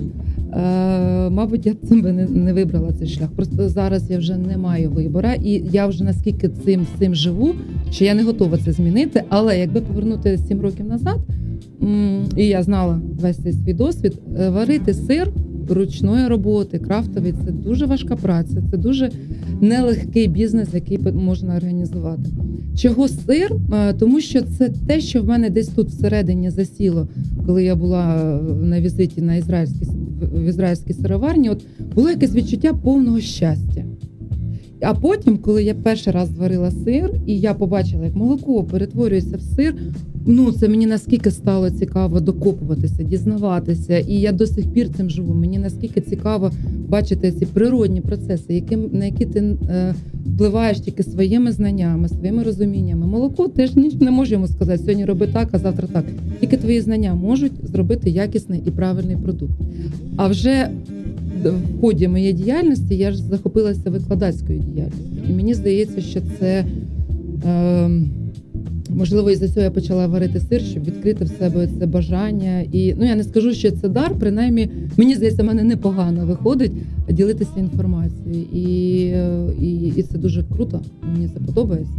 е, 0.53 1.29
мабуть, 1.29 1.65
я 1.65 1.73
цим 1.87 2.01
би 2.01 2.11
не, 2.11 2.25
не 2.25 2.53
вибрала 2.53 2.93
цей 2.93 3.07
шлях. 3.07 3.29
Просто 3.29 3.69
зараз 3.69 4.11
я 4.11 4.17
вже 4.17 4.37
не 4.37 4.57
маю 4.57 4.89
вибора, 4.89 5.33
і 5.33 5.63
я 5.71 5.87
вже 5.87 6.03
наскільки 6.03 6.49
цим 6.49 6.87
цим 6.99 7.15
живу, 7.15 7.53
що 7.91 8.05
я 8.05 8.13
не 8.13 8.23
готова 8.23 8.57
це 8.57 8.71
змінити. 8.71 9.23
Але 9.29 9.59
якби 9.59 9.81
повернути 9.81 10.37
7 10.37 10.61
років 10.61 10.85
назад, 10.85 11.19
і 12.35 12.45
я 12.45 12.63
знала 12.63 13.01
весь 13.21 13.37
цей 13.37 13.53
свій 13.53 13.73
досвід, 13.73 14.13
е, 14.39 14.49
варити 14.49 14.93
сир 14.93 15.31
ручної 15.69 16.27
роботи, 16.27 16.79
крафтовий 16.79 17.33
це 17.45 17.51
дуже 17.51 17.85
важка 17.85 18.15
праця, 18.15 18.63
це 18.71 18.77
дуже 18.77 19.11
нелегкий 19.61 20.27
бізнес, 20.27 20.69
який 20.73 20.99
можна 21.13 21.55
організувати. 21.55 22.23
Чого 22.75 23.07
сир? 23.07 23.55
Е, 23.73 23.93
Тому 23.93 24.21
що 24.21 24.41
це 24.41 24.71
те, 24.87 25.01
що 25.01 25.21
в 25.21 25.25
мене 25.25 25.49
десь 25.49 25.67
тут 25.67 25.87
всередині 25.87 26.49
засіло, 26.49 27.07
коли 27.45 27.63
я 27.63 27.75
була 27.75 28.15
е, 28.15 28.41
на 28.65 28.81
візиті 28.81 29.21
на 29.21 29.35
ізраїльській 29.35 29.85
в 30.33 30.43
ізраїльській 30.43 30.93
сироварні. 30.93 31.49
От 31.49 31.63
було 31.95 32.09
якесь 32.09 32.35
відчуття 32.35 32.73
повного 32.73 33.19
щастя. 33.19 33.83
А 34.81 34.93
потім, 34.93 35.37
коли 35.37 35.63
я 35.63 35.73
перший 35.73 36.13
раз 36.13 36.29
зварила 36.29 36.71
сир, 36.71 37.11
і 37.25 37.39
я 37.39 37.53
побачила, 37.53 38.05
як 38.05 38.15
молоко 38.15 38.63
перетворюється 38.63 39.37
в 39.37 39.41
сир. 39.41 39.75
Ну, 40.25 40.51
це 40.51 40.67
мені 40.67 40.85
наскільки 40.85 41.31
стало 41.31 41.69
цікаво 41.69 42.19
докопуватися, 42.19 43.03
дізнаватися, 43.03 43.97
і 43.97 44.13
я 44.13 44.31
до 44.31 44.47
сих 44.47 44.73
пір 44.73 44.89
цим 44.89 45.09
живу. 45.09 45.33
Мені 45.33 45.59
наскільки 45.59 46.01
цікаво 46.01 46.51
бачити 46.87 47.31
ці 47.31 47.45
природні 47.45 48.01
процеси, 48.01 48.53
яким 48.53 48.89
на 48.91 49.05
які 49.05 49.25
ти 49.25 49.39
е, 49.39 49.95
впливаєш 50.25 50.79
тільки 50.79 51.03
своїми 51.03 51.51
знаннями, 51.51 52.09
своїми 52.09 52.43
розуміннями. 52.43 53.07
Молоко 53.07 53.47
теж 53.47 53.75
ніч 53.75 53.93
не 53.93 54.11
може 54.11 54.33
йому 54.33 54.47
сказати 54.47 54.77
сьогодні 54.77 55.05
роби 55.05 55.27
так, 55.27 55.49
а 55.51 55.59
завтра 55.59 55.87
так. 55.93 56.05
Тільки 56.39 56.57
твої 56.57 56.81
знання 56.81 57.13
можуть 57.13 57.51
зробити 57.63 58.09
якісний 58.09 58.61
і 58.65 58.71
правильний 58.71 59.17
продукт. 59.17 59.53
А 60.17 60.27
вже 60.27 60.69
в 61.43 61.81
ході 61.81 62.07
моєї 62.07 62.33
діяльності 62.33 62.97
я 62.97 63.11
ж 63.11 63.23
захопилася 63.23 63.89
викладацькою 63.89 64.59
діяльністю, 64.59 65.29
і 65.29 65.33
мені 65.33 65.53
здається, 65.53 66.01
що 66.01 66.21
це. 66.39 66.65
Е, 67.45 67.89
Можливо, 68.97 69.31
із 69.31 69.39
за 69.39 69.47
цього 69.47 69.61
я 69.61 69.71
почала 69.71 70.07
варити 70.07 70.39
сир, 70.39 70.61
щоб 70.61 70.83
відкрити 70.83 71.25
в 71.25 71.27
себе 71.27 71.69
це 71.79 71.85
бажання. 71.85 72.59
І 72.71 72.93
ну 72.93 73.05
я 73.05 73.15
не 73.15 73.23
скажу, 73.23 73.53
що 73.53 73.71
це 73.71 73.89
дар. 73.89 74.11
Принаймні, 74.19 74.69
мені 74.97 75.15
здається, 75.15 75.43
в 75.43 75.45
мене 75.45 75.63
непогано 75.63 76.25
виходить 76.25 76.71
ділитися 77.09 77.51
інформацією, 77.57 78.45
і, 78.53 79.05
е, 79.05 79.49
і, 79.61 79.73
і 79.95 80.03
це 80.03 80.17
дуже 80.17 80.43
круто. 80.43 80.81
Мені 81.13 81.29
це 81.33 81.39
подобається. 81.39 81.93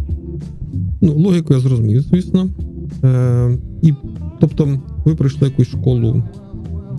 Ну, 1.00 1.14
логіку 1.14 1.55
я 1.55 1.61
зрозумів, 1.61 2.00
звісно. 2.00 2.48
Е, 3.05 3.59
і, 3.83 3.92
тобто, 4.40 4.81
ви 5.05 5.14
пройшли 5.14 5.48
якусь 5.48 5.68
школу 5.68 6.22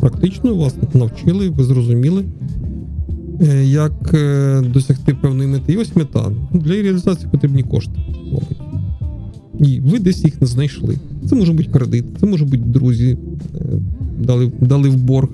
практичну, 0.01 0.57
вас 0.57 0.75
навчили, 0.93 1.49
ви 1.49 1.63
зрозуміли, 1.63 2.25
е, 3.41 3.65
як 3.65 4.13
е, 4.13 4.61
досягти 4.73 5.13
певної 5.13 5.49
мети. 5.49 5.73
І 5.73 5.77
ось 5.77 5.95
мета. 5.95 6.31
Для 6.53 6.71
її 6.71 6.83
реалізації 6.83 7.27
потрібні 7.31 7.63
кошти, 7.63 7.93
мабуть. 8.25 8.57
І 9.59 9.79
ви 9.79 9.99
десь 9.99 10.23
їх 10.23 10.41
не 10.41 10.47
знайшли. 10.47 10.97
Це 11.29 11.35
може 11.35 11.53
бути 11.53 11.69
кредит, 11.69 12.05
це 12.19 12.25
може 12.25 12.45
бути 12.45 12.57
друзі, 12.57 13.17
е, 13.55 13.59
дали, 14.19 14.51
дали 14.61 14.89
в 14.89 14.95
борг, 14.95 15.29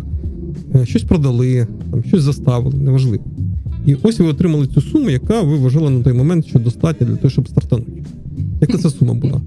щось 0.83 1.03
продали, 1.03 1.67
там, 1.91 2.03
щось 2.03 2.21
заставили, 2.21 2.75
неважливо. 2.77 3.23
І 3.85 3.95
ось 4.03 4.19
ви 4.19 4.25
отримали 4.25 4.67
цю 4.67 4.81
суму, 4.81 5.09
яка 5.09 5.41
ви 5.41 5.55
вважали 5.55 5.89
на 5.89 6.03
той 6.03 6.13
момент, 6.13 6.47
що 6.47 6.59
достатня 6.59 7.07
для 7.07 7.15
того, 7.15 7.29
щоб 7.29 7.47
стартанути. 7.47 8.03
Яка 8.61 8.77
це 8.77 8.89
сума 8.89 9.13
була? 9.13 9.41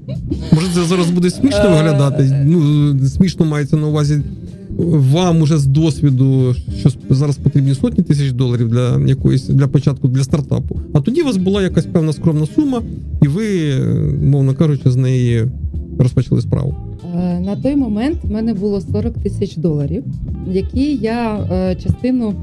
Може, 0.52 0.66
це 0.74 0.84
зараз 0.84 1.10
буде 1.10 1.30
смішно 1.30 1.70
виглядати? 1.70 2.44
Ну, 2.46 2.98
смішно 3.08 3.46
мається 3.46 3.76
на 3.76 3.86
увазі 3.86 4.22
вам 4.86 5.42
уже 5.42 5.58
з 5.58 5.66
досвіду, 5.66 6.54
що 6.78 6.90
зараз 7.10 7.36
потрібні 7.36 7.74
сотні 7.74 8.04
тисяч 8.04 8.32
доларів 8.32 8.68
для 8.68 9.00
якоїсь 9.08 9.46
для 9.46 9.68
початку 9.68 10.08
для 10.08 10.24
стартапу. 10.24 10.80
А 10.92 11.00
тоді 11.00 11.22
у 11.22 11.24
вас 11.24 11.36
була 11.36 11.62
якась 11.62 11.86
певна 11.86 12.12
скромна 12.12 12.46
сума, 12.46 12.82
і 13.22 13.28
ви, 13.28 13.74
мовно 14.22 14.54
кажучи, 14.54 14.90
з 14.90 14.96
неї 14.96 15.46
розпочали 15.98 16.40
справу. 16.40 16.74
Е, 17.16 17.40
На 17.40 17.56
той 17.56 17.76
момент 17.76 18.18
в 18.24 18.32
мене 18.32 18.54
було 18.54 18.80
40 18.80 19.14
тисяч 19.14 19.56
доларів, 19.56 20.04
які 20.50 20.94
я 20.96 21.36
е, 21.52 21.74
частину 21.74 22.34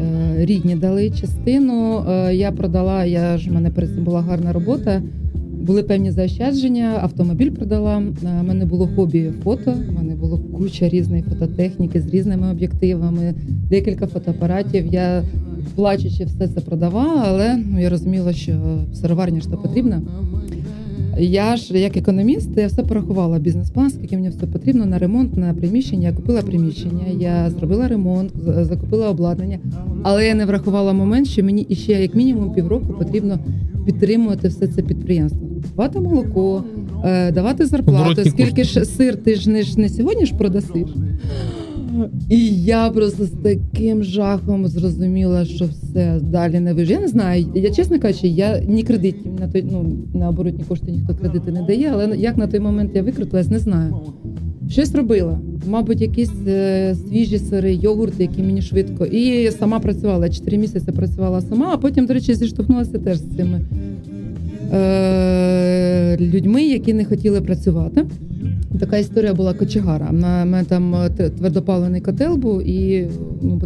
е, 0.00 0.46
рідні 0.46 0.76
дали, 0.76 1.10
частину 1.10 2.04
е, 2.08 2.34
я 2.34 2.52
продала. 2.52 3.04
Я 3.04 3.38
ж 3.38 3.50
в 3.50 3.52
мене 3.52 3.70
перед 3.70 4.00
була 4.00 4.20
гарна 4.20 4.52
робота. 4.52 5.02
Були 5.66 5.82
певні 5.82 6.10
заощадження, 6.10 6.98
автомобіль 7.02 7.50
продала. 7.50 8.02
У 8.42 8.46
мене 8.46 8.64
було 8.64 8.88
хобі 8.96 9.30
фото. 9.44 9.74
У 9.88 9.92
мене 9.92 10.14
було 10.14 10.38
куча 10.38 10.88
різної 10.88 11.22
фототехніки 11.22 12.00
з 12.00 12.06
різними 12.08 12.50
об'єктивами, 12.50 13.34
декілька 13.70 14.06
фотоапаратів. 14.06 14.86
Я 14.86 15.22
плачучи 15.74 16.24
все 16.24 16.48
це 16.48 16.60
продавала, 16.60 17.22
але 17.26 17.56
ну 17.72 17.80
я 17.80 17.90
розуміла, 17.90 18.32
що 18.32 18.52
сироварня 18.94 19.40
ж 19.40 19.50
то 19.50 19.56
потрібна. 19.56 20.02
Я 21.18 21.56
ж 21.56 21.78
як 21.78 21.96
економіст, 21.96 22.50
я 22.56 22.66
все 22.66 22.82
порахувала 22.82 23.38
бізнес-план, 23.38 23.90
скільки 23.90 24.16
мені 24.16 24.28
все 24.28 24.46
потрібно 24.46 24.86
на 24.86 24.98
ремонт, 24.98 25.36
на 25.36 25.54
приміщення. 25.54 26.08
Я 26.08 26.14
купила 26.14 26.42
приміщення, 26.42 27.04
я 27.20 27.50
зробила 27.50 27.88
ремонт, 27.88 28.32
за- 28.44 28.64
закупила 28.64 29.08
обладнання, 29.10 29.58
але 30.02 30.26
я 30.26 30.34
не 30.34 30.46
врахувала 30.46 30.92
момент, 30.92 31.26
що 31.26 31.44
мені 31.44 31.66
іще 31.68 31.92
як 31.92 32.14
мінімум 32.14 32.52
півроку 32.54 32.92
потрібно 32.92 33.38
підтримувати 33.86 34.48
все 34.48 34.66
це 34.66 34.82
підприємство. 34.82 35.40
Давати 35.76 36.00
молоко, 36.00 36.64
е, 37.04 37.32
давати 37.32 37.66
зарплату. 37.66 38.24
Скільки 38.24 38.64
ж 38.64 38.84
сир, 38.84 39.16
ти 39.16 39.34
ж 39.34 39.50
не 39.50 39.62
ж 39.62 39.80
не 39.80 39.88
сьогодні 39.88 40.26
ж 40.26 40.34
продасиш. 40.34 40.88
І 42.30 42.62
я 42.62 42.90
просто 42.90 43.24
з 43.24 43.30
таким 43.30 44.02
жахом 44.02 44.68
зрозуміла, 44.68 45.44
що 45.44 45.64
все 45.64 46.20
далі 46.22 46.60
не 46.60 46.74
вижу. 46.74 46.92
Я 46.92 47.00
не 47.00 47.08
знаю. 47.08 47.46
Я 47.54 47.70
чесно 47.70 48.00
кажучи, 48.00 48.28
я 48.28 48.60
ні 48.60 48.82
кредитів 48.82 49.32
на 49.40 49.48
той, 49.48 49.64
ну 49.70 49.96
на 50.14 50.28
оборотні 50.28 50.64
кошти 50.64 50.92
ніхто 50.92 51.14
кредити 51.14 51.52
не 51.52 51.62
дає, 51.62 51.90
але 51.94 52.16
як 52.16 52.36
на 52.36 52.46
той 52.46 52.60
момент 52.60 52.90
я 52.94 53.02
викрутилась, 53.02 53.50
не 53.50 53.58
знаю. 53.58 53.96
Щось 54.68 54.94
робила. 54.94 55.38
Мабуть, 55.66 56.00
якісь 56.00 56.46
е, 56.46 56.94
свіжі 56.94 57.38
сири, 57.38 57.74
йогурти, 57.74 58.22
які 58.22 58.42
мені 58.42 58.62
швидко. 58.62 59.04
І 59.06 59.50
сама 59.50 59.80
працювала. 59.80 60.28
Чотири 60.28 60.58
місяці 60.58 60.92
працювала 60.92 61.40
сама, 61.40 61.70
а 61.72 61.76
потім, 61.76 62.06
до 62.06 62.14
речі, 62.14 62.34
зіштовхнулася 62.34 62.98
теж 62.98 63.18
з 63.18 63.36
цими 63.36 63.60
е, 64.72 66.16
людьми, 66.20 66.62
які 66.62 66.92
не 66.92 67.04
хотіли 67.04 67.40
працювати. 67.40 68.04
Така 68.80 68.98
історія 68.98 69.34
була 69.34 69.54
кочегара. 69.54 70.08
У 70.10 70.14
мене 70.14 70.64
там 70.68 70.94
е, 70.94 71.10
т- 71.10 71.30
твердопаливний 71.30 72.00
котел 72.00 72.36
був, 72.36 72.68
і 72.68 73.06
ну, 73.42 73.60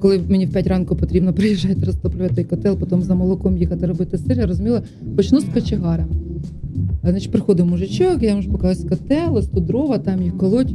коли 0.00 0.20
мені 0.28 0.46
в 0.46 0.52
5 0.52 0.66
ранку 0.66 0.96
потрібно 0.96 1.32
приїжджати 1.32 1.86
розтоплювати 1.86 2.44
котел, 2.44 2.76
потім 2.76 3.02
за 3.02 3.14
молоком 3.14 3.56
їхати 3.58 3.86
робити 3.86 4.18
сир, 4.18 4.38
я 4.38 4.46
розуміла, 4.46 4.82
почну 5.16 5.40
з 5.40 5.44
кочегара. 5.44 6.06
Значить, 7.04 7.30
приходить 7.32 7.66
мужичок, 7.66 8.22
я 8.22 8.30
йому 8.30 8.42
показую 8.42 8.88
котел, 8.88 9.36
ось 9.36 9.46
тут 9.46 9.64
дрова, 9.66 9.98
там 9.98 10.22
їх 10.22 10.38
колоть. 10.38 10.74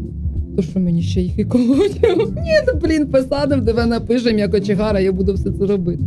То 0.56 0.62
що 0.62 0.80
мені 0.80 1.02
ще 1.02 1.22
їх 1.22 1.39
і 1.39 1.44
колоть? 1.46 2.00
Ні, 2.36 2.54
ну 2.67 2.80
блін, 2.84 3.06
посадив, 3.08 3.65
тебе 3.65 3.86
напишем, 3.86 4.39
я 4.39 4.48
кочегара, 4.48 5.00
я 5.00 5.12
буду 5.12 5.34
все 5.34 5.52
це 5.52 5.65
робити. 5.65 6.04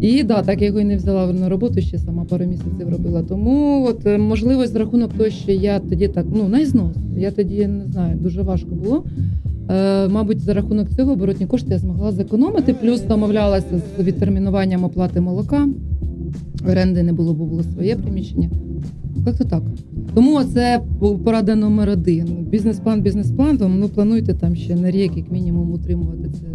І 0.00 0.22
да, 0.22 0.42
так 0.42 0.60
я 0.60 0.66
його 0.66 0.80
і 0.80 0.84
не 0.84 0.96
взяла 0.96 1.32
на 1.32 1.48
роботу, 1.48 1.80
ще 1.80 1.98
сама 1.98 2.24
пару 2.24 2.44
місяців 2.44 2.88
робила. 2.90 3.22
Тому 3.22 3.86
от 3.88 4.06
е, 4.06 4.18
можливо, 4.18 4.66
з 4.66 4.74
рахунок 4.74 5.12
того, 5.12 5.30
що 5.30 5.52
я 5.52 5.78
тоді 5.78 6.08
так, 6.08 6.26
ну 6.34 6.48
на 6.48 6.58
ізнос. 6.58 6.96
Я 7.16 7.30
тоді 7.30 7.66
не 7.66 7.86
знаю, 7.86 8.18
дуже 8.20 8.42
важко 8.42 8.74
було. 8.74 9.04
Е, 9.70 10.08
мабуть, 10.08 10.40
за 10.40 10.54
рахунок 10.54 10.90
цього 10.90 11.12
оборотні 11.12 11.46
кошти 11.46 11.68
я 11.70 11.78
змогла 11.78 12.12
зекономити, 12.12 12.74
плюс 12.74 13.00
домовлялася 13.00 13.80
з 13.98 14.02
відтермінуванням 14.02 14.84
оплати 14.84 15.20
молока. 15.20 15.68
Оренди 16.68 17.02
не 17.02 17.12
було, 17.12 17.34
бо 17.34 17.44
було 17.44 17.62
своє 17.62 17.96
приміщення. 17.96 18.50
Як-то 19.26 19.44
так. 19.44 19.62
Тому 20.14 20.44
це 20.44 20.80
порада 21.24 21.54
номер 21.54 21.88
один. 21.88 22.26
Бізнес-план, 22.50 23.02
бізнес-план, 23.02 23.58
тому 23.58 23.76
ну, 23.78 23.88
плануйте 23.88 24.34
там 24.34 24.56
ще 24.56 24.76
на 24.76 24.90
рік, 24.90 25.16
як 25.16 25.32
мінімум, 25.32 25.72
утримувати 25.72 26.30
це. 26.40 26.46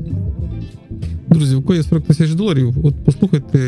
Друзі, 1.35 1.55
в 1.55 1.63
кого 1.63 1.75
є 1.75 1.83
40 1.83 2.03
тисяч 2.03 2.31
доларів, 2.31 2.73
от 2.83 2.93
послухайте 3.05 3.59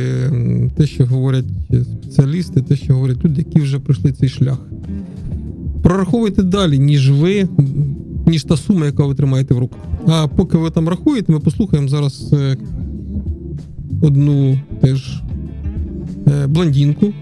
те, 0.78 0.88
що 0.88 1.06
говорять 1.06 1.46
спеціалісти, 1.84 2.62
те, 2.62 2.76
що 2.76 2.94
говорять 2.94 3.26
люди, 3.26 3.46
які 3.48 3.60
вже 3.60 3.80
пройшли 3.80 4.12
цей 4.12 4.30
шлях. 4.30 4.60
Прораховуйте 5.84 6.44
далі, 6.44 6.80
ніж 6.80 7.12
ви, 7.12 7.48
ніж 8.28 8.44
та 8.44 8.58
сума, 8.58 8.86
яка 8.86 9.06
ви 9.06 9.16
тримаєте 9.16 9.54
в 9.54 9.60
руках. 9.60 9.80
А 10.08 10.28
поки 10.28 10.58
ви 10.58 10.72
там 10.72 10.90
рахуєте, 10.90 11.32
ми 11.32 11.40
послухаємо 11.40 11.88
зараз 11.88 12.34
е, 12.34 12.58
одну 14.02 14.60
теж 14.82 15.22
е, 16.28 16.48
блондинку. 16.48 17.14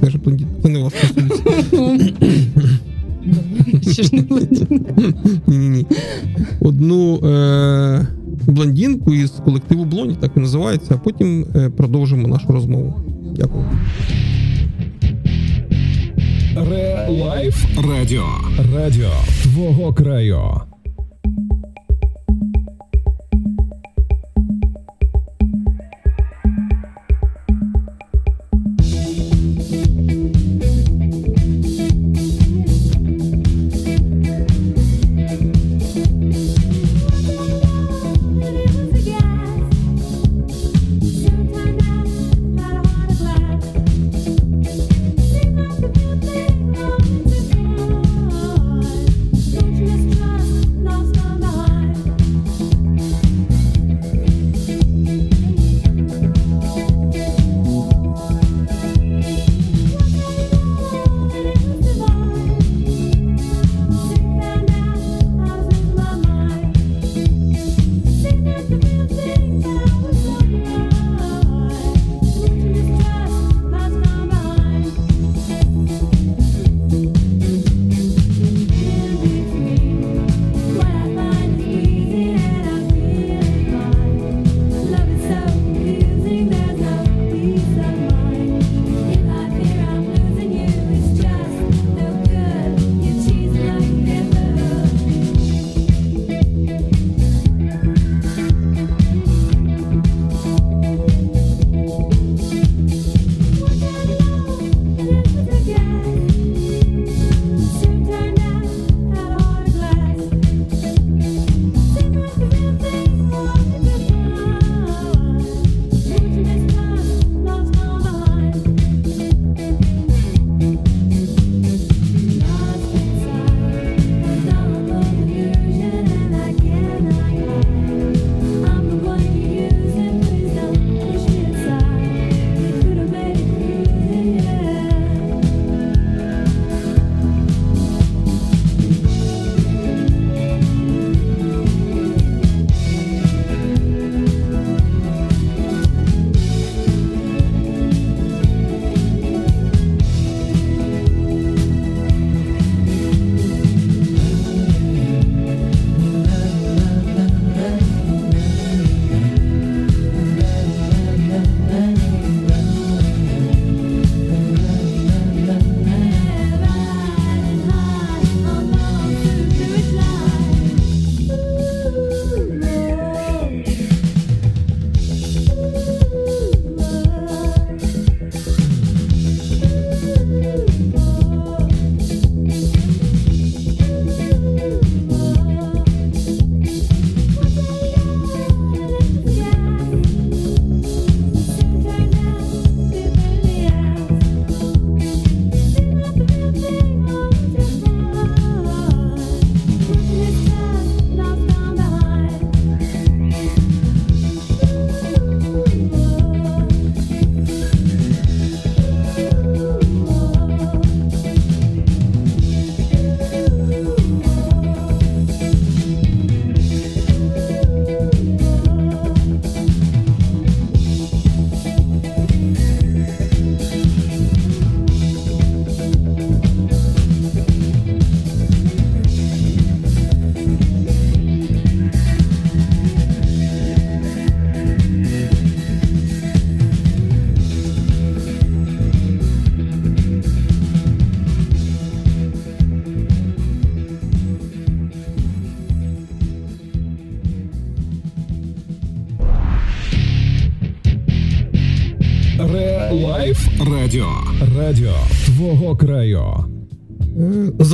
Теж 0.00 0.16
блондинку, 0.16 0.54
це 0.62 0.68
не 0.68 0.78
вас 0.78 0.94
стосується. 0.94 1.42
Ще 3.92 4.02
ж 4.02 4.16
не 4.16 4.22
блондинка. 4.22 4.94
Ні-ні-ні. 5.46 5.86
Одну 6.60 7.16
е, 7.16 8.06
блондинку 8.46 9.14
із 9.14 9.30
колективу 9.30 9.84
Блоні, 9.84 10.16
так 10.20 10.30
і 10.36 10.40
називається, 10.40 10.94
а 10.94 10.98
потім 10.98 11.46
е, 11.56 11.70
продовжимо 11.70 12.28
нашу 12.28 12.46
розмову. 12.48 12.94
Дякую. 13.36 13.64
Ре 16.70 17.08
Лайф 17.10 17.66
Радіо. 17.88 18.24
Радіо 18.74 19.10
твого 19.42 19.94
краю. 19.94 20.69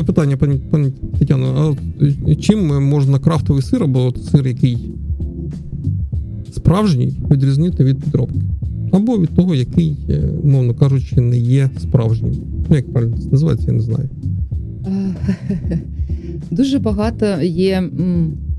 Запитання, 0.07 0.37
пані, 0.37 0.61
пані 0.71 0.93
Тетяно, 1.19 1.77
а 2.01 2.31
е, 2.31 2.35
чим 2.35 2.89
можна 2.89 3.19
крафтовий 3.19 3.63
сир 3.63 3.83
або 3.83 4.15
сир, 4.31 4.47
який 4.47 4.79
справжній, 6.53 7.13
відрізнити 7.31 7.85
від 7.85 7.99
підробки? 7.99 8.41
Або 8.93 9.19
від 9.19 9.29
того, 9.29 9.55
який, 9.55 9.97
е, 10.11 10.23
мовно 10.45 10.75
кажучи, 10.75 11.21
не 11.21 11.39
є 11.39 11.71
справжнім. 11.81 12.33
Ну, 12.71 12.77
як 12.77 12.93
правильно 12.93 13.17
це 13.19 13.29
називається, 13.31 13.67
я 13.67 13.73
не 13.73 13.81
знаю. 13.81 14.09
Е, 14.87 15.15
Дуже 16.51 16.79
багато 16.79 17.27
є 17.43 17.91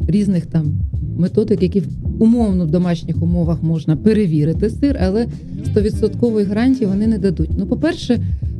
різних 0.07 0.45
там 0.45 0.65
методик, 1.17 1.63
які 1.63 1.83
умовно 2.19 2.65
в 2.65 2.71
домашніх 2.71 3.23
умовах 3.23 3.63
можна 3.63 3.95
перевірити 3.95 4.69
сир, 4.69 4.99
але 5.01 5.27
100% 5.75 6.47
гарантії 6.47 6.85
вони 6.85 7.07
не 7.07 7.17
дадуть. 7.17 7.49
Ну, 7.57 7.65
по-перше, 7.65 8.19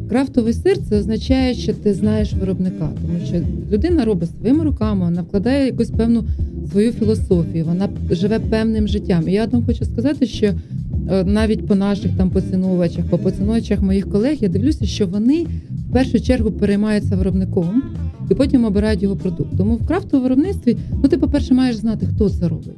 крафтовий 0.10 0.54
сир 0.54 0.78
це 0.90 1.00
означає, 1.00 1.54
що 1.54 1.74
ти 1.74 1.94
знаєш 1.94 2.34
виробника, 2.34 2.90
тому 3.02 3.26
що 3.26 3.42
людина 3.72 4.06
робить 4.06 4.30
своїми 4.40 4.64
руками, 4.64 5.06
вона 5.06 5.22
вкладає 5.22 5.66
якусь 5.66 5.90
певну 5.90 6.24
свою 6.72 6.92
філософію, 6.92 7.66
вона 7.66 7.90
живе 8.12 8.40
певним 8.40 8.88
життям. 8.88 9.30
І 9.30 9.32
я 9.32 9.46
вам 9.46 9.66
хочу 9.66 9.86
сказати, 9.86 10.26
що 10.26 10.48
е, 10.48 11.24
навіть 11.24 11.68
по 11.68 11.76
наших 11.76 12.12
там 12.18 12.30
поціновувачах, 12.30 13.06
по 13.06 13.18
поціновувачах 13.18 13.82
моїх 13.82 14.10
колег, 14.10 14.38
я 14.40 14.50
дивлюся, 14.50 14.86
що 14.86 15.08
вони 15.08 15.46
в 15.90 15.94
першу 15.94 16.20
чергу 16.20 16.52
переймаються 16.52 17.16
виробником 17.16 17.84
і 18.30 18.36
потім 18.36 18.66
обирають 18.66 19.04
його 19.04 19.16
продукт. 19.16 19.58
Тому 19.58 19.76
в 19.76 19.88
крафтовому 19.88 20.24
виробництві, 20.24 20.78
ну 21.04 21.10
ти, 21.10 21.18
по-перше, 21.18 21.54
маєш 21.54 21.76
знати, 21.76 22.08
хто 22.16 22.30
це 22.30 22.48
робить. 22.48 22.76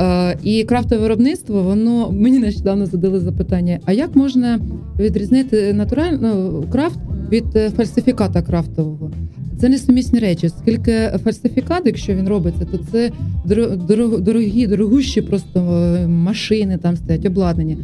Е, 0.00 0.36
і 0.42 0.64
крафтове 0.64 1.02
виробництво, 1.02 1.62
воно 1.62 2.12
мені 2.12 2.38
нещодавно 2.38 2.86
задали 2.86 3.20
запитання: 3.20 3.78
а 3.84 3.92
як 3.92 4.16
можна 4.16 4.60
відрізнити 4.98 5.72
натуральну 5.72 6.18
ну, 6.20 6.64
крафт 6.72 6.98
від 7.32 7.44
е, 7.56 7.70
фальсифіката 7.70 8.42
крафтового? 8.42 9.10
Це 9.60 9.68
несумісні 9.68 10.18
речі, 10.18 10.48
Скільки 10.48 10.92
фальсифікат, 11.24 11.82
якщо 11.84 12.14
він 12.14 12.28
робиться, 12.28 12.64
то 12.64 12.78
це 12.92 13.10
дорог- 13.46 14.20
дорогі, 14.20 14.66
дорогущі 14.66 15.22
просто 15.22 15.60
е, 15.60 16.06
машини 16.06 16.78
там 16.78 16.96
стоять, 16.96 17.26
обладнання. 17.26 17.76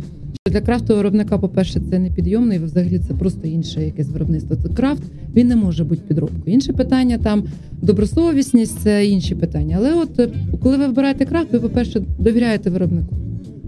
Для 0.50 0.60
крафтового 0.60 0.96
виробника, 0.96 1.38
по-перше, 1.38 1.80
це 1.90 1.98
не 1.98 2.10
підйомний, 2.10 2.58
взагалі 2.58 2.98
це 2.98 3.14
просто 3.14 3.48
інше 3.48 3.84
якесь 3.84 4.08
виробництво. 4.08 4.56
Це 4.56 4.68
крафт 4.68 5.02
він 5.34 5.48
не 5.48 5.56
може 5.56 5.84
бути 5.84 6.02
підробкою. 6.08 6.54
Інше 6.54 6.72
питання 6.72 7.18
там 7.18 7.44
добросовісність, 7.82 8.80
це 8.80 9.06
інші 9.06 9.34
питання. 9.34 9.76
Але 9.78 9.94
от 9.94 10.20
е, 10.20 10.28
коли 10.62 10.76
ви 10.76 10.86
вибираєте 10.86 11.24
крафт, 11.24 11.52
ви, 11.52 11.60
по-перше, 11.60 12.02
довіряєте 12.18 12.70
виробнику. 12.70 13.16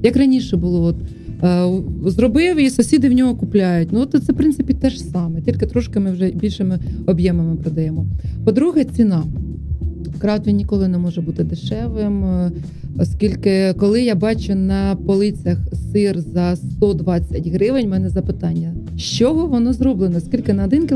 Як 0.03 0.17
раніше 0.17 0.57
було, 0.57 0.83
от 0.83 0.97
е, 1.43 2.11
зробив 2.11 2.57
і 2.57 2.71
сусіди 2.71 3.09
в 3.09 3.13
нього 3.13 3.35
купляють. 3.35 3.89
Ну, 3.93 4.01
от 4.01 4.25
це 4.27 4.33
в 4.33 4.37
принципі 4.37 4.75
те 4.75 4.91
ж 4.91 5.01
саме, 5.01 5.41
тільки 5.41 5.67
трошки 5.67 6.01
ми 6.01 6.13
вже 6.13 6.31
більшими 6.31 6.79
об'ємами 7.07 7.57
продаємо. 7.57 8.07
По-друге, 8.45 8.85
ціна. 8.85 9.25
Крафт 10.19 10.47
він 10.47 10.57
ніколи 10.57 10.89
не 10.89 10.99
може 10.99 11.21
бути 11.21 11.45
дешевим, 11.45 12.25
е, 12.25 12.51
оскільки 12.99 13.75
коли 13.79 14.03
я 14.03 14.15
бачу 14.15 14.55
на 14.55 14.97
полицях 15.07 15.59
сир 15.93 16.21
за 16.21 16.57
120 16.57 17.49
гривень, 17.49 17.87
в 17.87 17.91
мене 17.91 18.09
запитання, 18.09 18.75
з 18.97 19.01
чого 19.03 19.47
воно 19.47 19.73
зроблено? 19.73 20.21
Скільки 20.21 20.53
на 20.53 20.65
1 20.65 20.87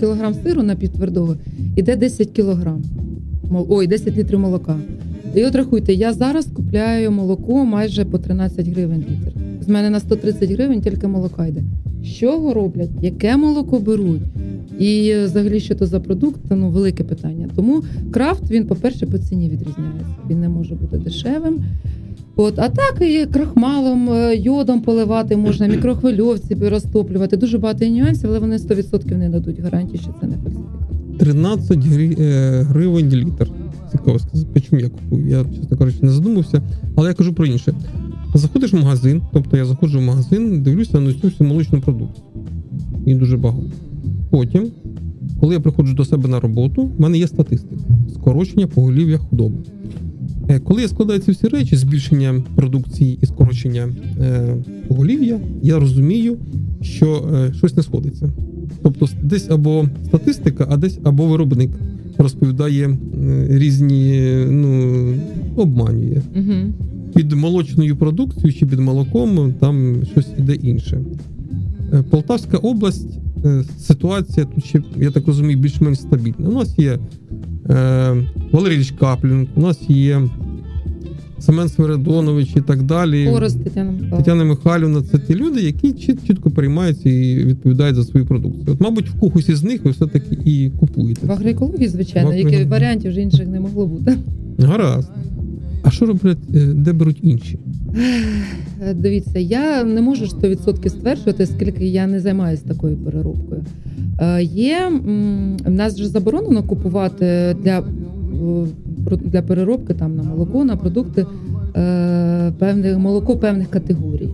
кілограм, 0.00 0.34
сиру 0.34 0.62
напівтвердого 0.62 1.36
іде 1.76 1.96
10 1.96 2.30
кілограм. 2.30 2.82
Ой, 3.68 3.86
10 3.86 4.16
літрів 4.16 4.38
молока. 4.38 4.76
І 5.34 5.44
от 5.44 5.54
рахуйте, 5.54 5.92
я 5.92 6.12
зараз 6.12 6.46
купляю 6.46 7.10
молоко 7.10 7.64
майже 7.64 8.04
по 8.04 8.18
13 8.18 8.68
гривень 8.68 9.04
літр. 9.10 9.32
З 9.60 9.68
мене 9.68 9.90
на 9.90 10.00
130 10.00 10.50
гривень 10.50 10.80
тільки 10.80 11.06
молока 11.06 11.46
йде. 11.46 11.62
З 12.04 12.06
чого 12.06 12.54
роблять? 12.54 12.90
Яке 13.02 13.36
молоко 13.36 13.78
беруть? 13.78 14.22
І 14.78 15.08
е, 15.08 15.24
взагалі, 15.24 15.60
що 15.60 15.74
то 15.74 15.86
за 15.86 16.00
продукт, 16.00 16.40
ну 16.50 16.70
велике 16.70 17.04
питання. 17.04 17.48
Тому 17.56 17.82
крафт 18.10 18.50
він, 18.50 18.66
по-перше, 18.66 19.06
по 19.06 19.18
ціні 19.18 19.44
відрізняється. 19.50 20.06
Він 20.30 20.40
не 20.40 20.48
може 20.48 20.74
бути 20.74 20.98
дешевим. 20.98 21.58
От, 22.36 22.58
а 22.58 22.68
так 22.68 22.96
і 23.00 23.26
крахмалом, 23.26 24.10
е, 24.10 24.36
йодом 24.36 24.80
поливати 24.82 25.36
можна, 25.36 25.66
мікрохвильовці 25.76 26.54
розтоплювати. 26.54 27.36
Дуже 27.36 27.58
багато 27.58 27.86
нюансів, 27.86 28.30
але 28.30 28.38
вони 28.38 28.56
100% 28.56 29.16
не 29.16 29.28
дадуть 29.28 29.60
гарантії, 29.60 29.98
що 30.02 30.14
це 30.20 30.26
не 30.26 30.34
фальсифікат. 30.36 31.18
13 31.18 31.78
грі- 31.78 32.22
е, 32.22 32.62
гривень 32.62 33.10
літр. 33.10 33.50
Цікаво 33.92 34.18
сказати, 34.18 34.60
чому 34.60 34.82
я 34.82 34.88
купую. 34.88 35.26
Я, 35.28 35.44
чесно 35.60 35.76
кажучи, 35.76 35.98
не 36.02 36.10
задумався, 36.10 36.62
але 36.96 37.08
я 37.08 37.14
кажу 37.14 37.34
про 37.34 37.46
інше. 37.46 37.74
Заходиш 38.34 38.72
в 38.72 38.76
магазин, 38.76 39.22
тобто 39.32 39.56
я 39.56 39.64
заходжу 39.64 39.98
в 39.98 40.02
магазин, 40.02 40.62
дивлюся 40.62 41.00
на 41.00 41.12
цю 41.12 41.28
всю 41.28 41.48
молочну 41.48 41.80
продукцію. 41.80 42.24
І 43.06 43.14
дуже 43.14 43.36
багато. 43.36 43.66
Потім, 44.30 44.70
коли 45.40 45.54
я 45.54 45.60
приходжу 45.60 45.94
до 45.94 46.04
себе 46.04 46.28
на 46.28 46.40
роботу, 46.40 46.90
в 46.98 47.00
мене 47.00 47.18
є 47.18 47.28
статистика 47.28 47.82
скорочення 48.14 48.66
поголів'я 48.66 49.18
худоби. 49.18 49.56
Е, 50.48 50.58
Коли 50.58 50.82
я 50.82 50.88
складаю 50.88 51.20
ці 51.20 51.30
всі 51.30 51.48
речі, 51.48 51.76
збільшення 51.76 52.42
продукції 52.56 53.18
і 53.22 53.26
скорочення 53.26 53.88
е, 54.20 54.56
поголів'я, 54.88 55.40
я 55.62 55.78
розумію, 55.78 56.36
що 56.82 57.28
е, 57.34 57.52
щось 57.54 57.76
не 57.76 57.82
сходиться. 57.82 58.32
Тобто 58.82 59.08
десь 59.22 59.50
або 59.50 59.88
статистика, 60.04 60.66
а 60.70 60.76
десь 60.76 60.98
або 61.04 61.26
виробник 61.26 61.70
розповідає 62.18 62.98
різні, 63.48 64.32
ну, 64.50 65.14
обманює. 65.56 66.22
Угу. 66.36 66.72
Під 67.14 67.32
молочною 67.32 67.96
продукцією 67.96 68.52
чи 68.52 68.66
під 68.66 68.80
молоком 68.80 69.54
там 69.60 69.96
щось 70.12 70.28
іде 70.38 70.54
інше. 70.54 71.00
Е, 71.92 72.02
Полтавська 72.10 72.56
область, 72.56 73.18
е, 73.44 73.64
ситуація 73.78 74.46
тут 74.54 74.64
ще, 74.64 74.82
я 74.96 75.10
так 75.10 75.26
розумію, 75.26 75.58
більш-менш 75.58 75.98
стабільна. 76.00 76.48
У 76.48 76.52
нас 76.52 76.78
є 76.78 76.98
е, 77.70 78.16
Валерій 78.52 78.84
Каплін, 79.00 79.48
у 79.56 79.60
нас 79.60 79.78
є 79.90 80.22
Семен 81.38 81.68
Свиридонович 81.68 82.56
і 82.56 82.60
так 82.60 82.82
далі. 82.82 83.26
Хорост 83.26 83.64
Тетяна 83.64 83.90
Михайловна. 83.90 84.16
Тетяна 84.18 84.44
Михайлівна 84.44 85.02
це 85.02 85.18
ті 85.18 85.34
люди, 85.34 85.60
які 85.60 85.88
чіт- 85.92 86.26
чітко 86.26 86.50
переймаються 86.50 87.10
і 87.10 87.44
відповідають 87.44 87.96
за 87.96 88.04
свою 88.04 88.26
продукцію. 88.26 88.64
От, 88.68 88.80
мабуть, 88.80 89.10
в 89.10 89.18
когось 89.20 89.48
із 89.48 89.62
них 89.62 89.84
ви 89.84 89.90
все-таки 89.90 90.38
і 90.44 90.70
купуєте. 90.70 91.26
В 91.26 91.32
агроекології, 91.32 91.88
звичайно, 91.88 92.30
В 92.30 92.36
які 92.36 92.64
варіантів 92.64 93.10
вже 93.10 93.20
інших 93.20 93.48
не 93.48 93.60
могло 93.60 93.86
бути. 93.86 94.16
Гаразд. 94.58 95.10
А 95.82 95.90
що 95.90 96.06
роблять, 96.06 96.38
е, 96.54 96.66
де 96.66 96.92
беруть 96.92 97.18
інші? 97.22 97.58
Е, 98.82 98.94
Дивіться, 98.94 99.38
я 99.38 99.84
не 99.84 100.02
можу 100.02 100.24
100% 100.24 100.88
стверджувати, 100.88 101.42
оскільки 101.42 101.86
я 101.86 102.06
не 102.06 102.20
займаюся 102.20 102.62
такою 102.68 102.96
переробкою. 102.96 103.64
Е, 104.20 104.42
Є 104.42 104.92
в 105.64 105.70
нас 105.70 105.94
вже 105.94 106.08
заборонено 106.08 106.62
купувати 106.62 107.56
для, 107.62 107.84
для 109.24 109.42
переробки 109.42 109.94
там 109.94 110.16
на 110.16 110.22
молоко, 110.22 110.64
на 110.64 110.76
продукти 110.76 111.26
певне 112.58 112.98
молоко 112.98 113.36
певних 113.36 113.70
категорій. 113.70 114.28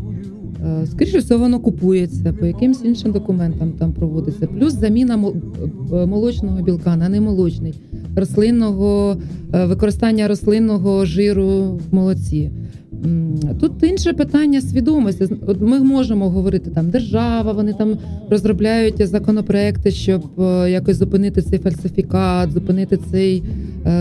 Е, 0.64 0.87
Скоріше 0.87 1.18
всього, 1.18 1.40
воно 1.40 1.61
купується 1.61 2.33
по 2.33 2.46
якимсь 2.46 2.85
іншим 2.85 3.12
документам 3.12 3.72
там 3.72 3.92
проводиться. 3.92 4.46
Плюс 4.46 4.72
заміна 4.72 5.14
е, 5.92 6.07
молочного 6.07 6.62
білка 6.62 6.96
на 6.96 7.09
немолочний, 7.09 7.74
рослинного 8.16 9.16
е, 9.55 9.66
використання 9.66 10.29
рослинного 10.29 11.05
жиру 11.05 11.81
в 11.90 11.94
молоці. 11.94 12.50
Тут 13.61 13.72
інше 13.83 14.12
питання 14.12 14.61
свідомості. 14.61 15.29
От 15.46 15.61
ми 15.61 15.81
можемо 15.81 16.31
говорити 16.31 16.70
там 16.70 16.90
держава, 16.90 17.53
вони 17.53 17.72
там 17.72 17.98
розробляють 18.31 19.07
законопроекти, 19.09 19.90
щоб 19.90 20.22
якось 20.68 20.96
зупинити 20.96 21.42
цей 21.42 21.59
фальсифікат, 21.59 22.53
зупинити 22.53 22.98
цей 23.11 23.42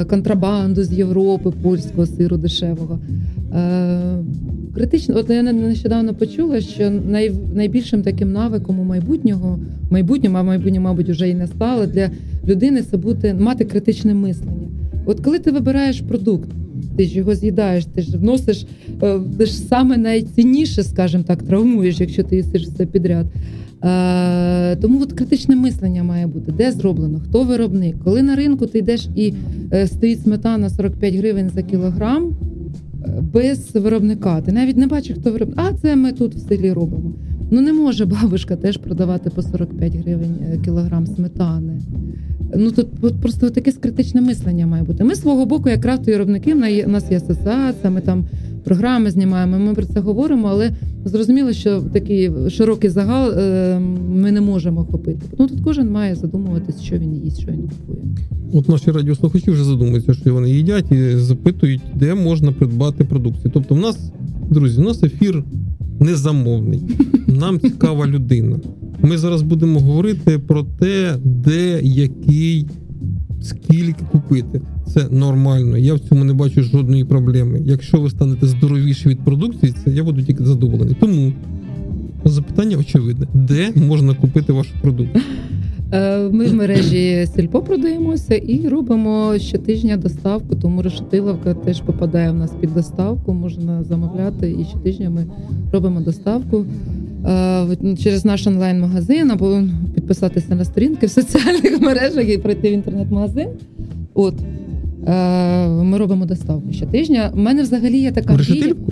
контрабанду 0.10 0.84
з 0.84 0.93
Європи, 0.93 1.52
польського 1.63 2.06
сиру 2.06 2.38
дешевого. 2.38 2.99
Критично, 4.76 5.18
от 5.18 5.30
я 5.30 5.44
не- 5.44 5.54
нещодавно 5.54 6.14
почула, 6.14 6.62
що 6.62 6.90
най, 6.90 7.32
найбільшим 7.56 8.02
таким 8.02 8.32
навиком 8.32 8.80
у 8.80 8.84
майбутнього, 8.84 9.60
майбутньому, 9.90 10.38
а 10.38 10.44
майбутнє, 10.44 10.80
мабуть, 10.80 11.10
вже 11.10 11.30
і 11.30 11.34
не 11.34 11.48
стало 11.48 11.86
для 11.86 12.10
людини 12.48 12.82
це 12.92 12.98
бути 12.98 13.34
мати 13.34 13.66
критичне 13.66 14.14
мислення. 14.14 14.68
От 15.06 15.20
коли 15.20 15.40
ти 15.40 15.52
вибираєш 15.52 16.02
продукт, 16.02 16.50
ти 16.98 17.06
ж 17.06 17.18
його 17.18 17.36
з'їдаєш, 17.36 17.86
ти 17.86 18.02
ж 18.02 18.18
вносиш, 18.18 18.66
е, 19.04 19.20
ти 19.38 19.46
ж 19.46 19.54
саме 19.54 19.98
найцінніше, 19.98 20.84
скажімо 20.84 21.24
так, 21.28 21.44
травмуєш, 21.44 22.00
якщо 22.00 22.24
ти 22.24 22.36
їсиш 22.36 22.68
все 22.68 22.86
підряд. 22.86 23.26
Е, 23.84 24.76
тому 24.76 25.02
от 25.02 25.14
критичне 25.14 25.56
мислення 25.56 26.04
має 26.04 26.28
бути, 26.28 26.52
де 26.52 26.72
зроблено, 26.72 27.22
хто 27.30 27.44
виробник. 27.44 27.96
Коли 28.04 28.22
на 28.22 28.36
ринку 28.36 28.66
ти 28.68 28.80
йдеш 28.80 29.08
і 29.16 29.34
е, 29.74 29.88
стоїть 29.88 30.22
сметана 30.22 30.70
45 30.70 31.16
гривень 31.16 31.50
за 31.50 31.62
кілограм 31.62 32.32
без 33.22 33.76
виробника, 33.76 34.42
ти 34.42 34.52
навіть 34.52 34.78
не 34.78 34.88
бачиш, 34.88 35.18
хто 35.20 35.32
виробник. 35.32 35.60
А 35.60 35.74
це 35.74 35.96
ми 35.96 36.12
тут 36.12 36.36
в 36.36 36.39
селі 36.39 36.74
робимо. 36.74 37.12
Ну 37.54 37.62
не 37.62 37.74
може 37.74 38.06
бабушка 38.06 38.56
теж 38.56 38.78
продавати 38.78 39.30
по 39.30 39.42
45 39.42 39.96
гривень 39.96 40.36
е, 40.42 40.58
кілограм 40.66 41.08
сметани. 41.08 41.82
Ну 42.56 42.72
тут 42.72 42.88
просто 43.22 43.50
таке 43.50 43.72
критичне 43.72 44.22
мислення 44.22 44.68
має 44.68 44.84
бути. 44.84 45.04
Ми 45.04 45.16
з 45.16 45.22
свого 45.22 45.46
боку, 45.46 45.70
як 45.70 45.82
крафтові 45.82 46.18
в 46.84 46.89
нас 46.89 47.12
є 47.12 47.18
асоціація, 47.18 47.89
ми 47.89 48.02
там 48.02 48.26
програми 48.63 49.12
знімаємо. 49.12 49.60
Ми 49.60 49.74
про 49.74 49.86
це 49.86 50.00
говоримо, 50.00 50.48
але 50.48 50.72
зрозуміло, 51.06 51.54
що 51.54 51.82
такий 51.82 52.32
широкий 52.50 52.89
загал 52.89 53.32
е, 53.32 53.80
ми 54.10 54.32
не 54.32 54.42
можемо 54.42 54.82
охопити. 54.82 55.22
Ну 55.39 55.48
тут 55.48 55.62
кожен 55.63 55.92
має 55.92 56.16
задумуватись, 56.16 56.82
що 56.82 56.98
він 56.98 57.16
їсть, 57.16 57.42
що 57.42 57.52
він 57.52 57.62
купує. 57.62 58.00
От 58.54 58.70
наші 58.70 58.92
радіослухачі 58.92 59.52
вже 59.52 59.63
задумуються, 59.63 60.13
що 60.13 60.34
вони 60.34 60.50
їдять, 60.50 60.92
і 60.92 61.16
запитують, 61.16 61.82
де 61.96 62.13
можна 62.13 62.52
придбати 62.52 63.04
продукцію. 63.04 63.52
Тобто, 63.54 63.76
в 63.76 63.80
нас, 63.80 64.12
друзі, 64.50 64.82
у 64.82 64.84
нас 64.84 65.04
ефір 65.04 65.44
незамовний. 65.99 66.82
Нам 67.27 67.60
цікава 67.60 68.08
людина. 68.08 68.60
Ми 69.01 69.17
зараз 69.17 69.41
будемо 69.41 69.79
говорити 69.79 70.39
про 70.39 70.63
те, 70.63 71.15
де 71.23 71.82
який, 71.84 72.67
скільки 73.41 74.06
купити. 74.12 74.62
Це 74.88 75.08
нормально. 75.12 75.77
Я 75.77 75.93
в 75.93 75.99
цьому 75.99 76.23
не 76.23 76.34
бачу 76.34 76.63
жодної 76.63 77.06
проблеми. 77.06 77.62
Якщо 77.65 78.01
ви 78.01 78.10
станете 78.10 78.47
здоровіші 78.47 79.10
від 79.10 79.19
продукції, 79.19 79.73
це 79.84 79.91
я 79.91 80.03
буду 80.03 80.21
тільки 80.21 80.45
задоволений. 80.45 80.95
Тому 80.99 81.34
запитання 82.25 82.77
очевидне: 82.77 83.27
де 83.34 83.71
можна 83.75 84.13
купити 84.13 84.53
вашу 84.53 84.71
продукцію? 84.82 85.23
Е, 85.91 86.17
Ми 86.32 86.46
в 86.46 86.54
мережі 86.54 87.28
Сільпо 87.36 87.62
продаємося 87.62 88.36
і 88.36 88.67
робимо 88.67 89.34
щотижня 89.38 89.98
доставку, 89.98 90.56
тому 90.56 90.82
решетиловка 90.82 91.54
теж 91.54 91.82
попадає 91.82 92.32
в 92.32 92.36
нас 92.36 92.52
під 92.62 92.74
доставку. 92.74 93.34
Можна 93.34 93.84
замовляти 93.84 94.56
і 94.62 94.65
щотижня 94.65 95.10
ми 95.10 95.26
робимо 95.72 96.02
доставку 96.02 96.65
е, 97.26 97.96
через 98.04 98.26
наш 98.26 98.48
онлайн-магазин 98.48 99.32
або 99.32 99.62
підписатися 99.96 100.56
на 100.56 100.65
сторінки 100.65 101.06
в 101.06 101.10
соціальних 101.10 101.82
мережах 101.82 102.30
і 102.30 102.38
прийти 102.38 102.69
в 102.69 102.74
інтернет-магазин. 102.74 103.48
От 104.13 104.36
е, 105.08 105.67
ми 105.67 105.98
робимо 105.98 106.26
доставку 106.26 106.72
щотижня. 106.72 107.32
У 107.34 107.39
мене 107.39 107.62
взагалі 107.62 107.98
є 107.98 108.12
така 108.12 108.34
В 108.34 108.38
мрія. 108.38 108.50
решетилівку? 108.50 108.92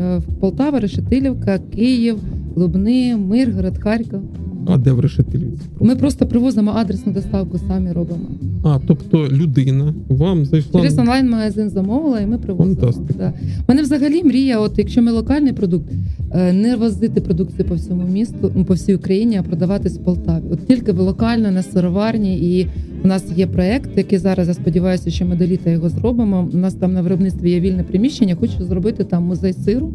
Е, 0.00 0.20
Полтава, 0.40 0.80
Решетилівка, 0.80 1.58
Київ, 1.74 2.18
Лубни, 2.56 3.16
Миргород, 3.16 3.78
Харків. 3.78 4.20
А 4.68 4.78
де 4.78 4.92
в 4.92 5.00
решетилівці? 5.00 5.62
Ми 5.80 5.96
просто 5.96 6.26
привозимо 6.26 6.70
адресну 6.70 7.12
доставку, 7.12 7.58
самі 7.58 7.92
робимо. 7.92 8.26
А, 8.64 8.78
тобто 8.86 9.28
людина 9.28 9.94
вам 10.08 10.44
зайшла. 10.44 10.80
Через 10.80 10.98
онлайн-магазин 10.98 11.70
замовила, 11.70 12.20
і 12.20 12.26
ми 12.26 12.38
привозимо. 12.38 12.76
Фантастика. 12.76 13.14
Да. 13.18 13.32
У 13.58 13.64
мене 13.68 13.82
взагалі 13.82 14.24
мрія, 14.24 14.58
от 14.58 14.78
якщо 14.78 15.02
ми 15.02 15.12
локальний 15.12 15.52
продукт, 15.52 15.92
е, 16.30 16.52
не 16.52 16.76
возити 16.76 17.20
продукцію 17.20 17.68
по 17.68 17.74
всьому 17.74 18.02
місту, 18.08 18.52
ну, 18.54 18.64
по 18.64 18.74
всій 18.74 18.94
Україні, 18.94 19.36
а 19.36 19.42
продавати 19.42 19.88
з 19.88 19.98
Полтаві. 19.98 20.44
От 20.50 20.66
тільки 20.66 20.92
в 20.92 21.00
локально 21.00 21.50
на 21.50 21.62
сироварні, 21.62 22.58
і 22.60 22.66
у 23.04 23.08
нас 23.08 23.24
є 23.36 23.46
проект, 23.46 23.90
який 23.96 24.18
зараз 24.18 24.48
я 24.48 24.54
сподіваюся, 24.54 25.10
що 25.10 25.26
ми 25.26 25.36
до 25.36 25.46
літа 25.46 25.70
його 25.70 25.88
зробимо. 25.88 26.48
У 26.52 26.56
нас 26.56 26.74
там 26.74 26.92
на 26.92 27.02
виробництві 27.02 27.50
є 27.50 27.60
вільне 27.60 27.82
приміщення. 27.82 28.34
Хочу 28.34 28.64
зробити 28.64 29.04
там 29.04 29.24
музей 29.24 29.52
сиру, 29.52 29.92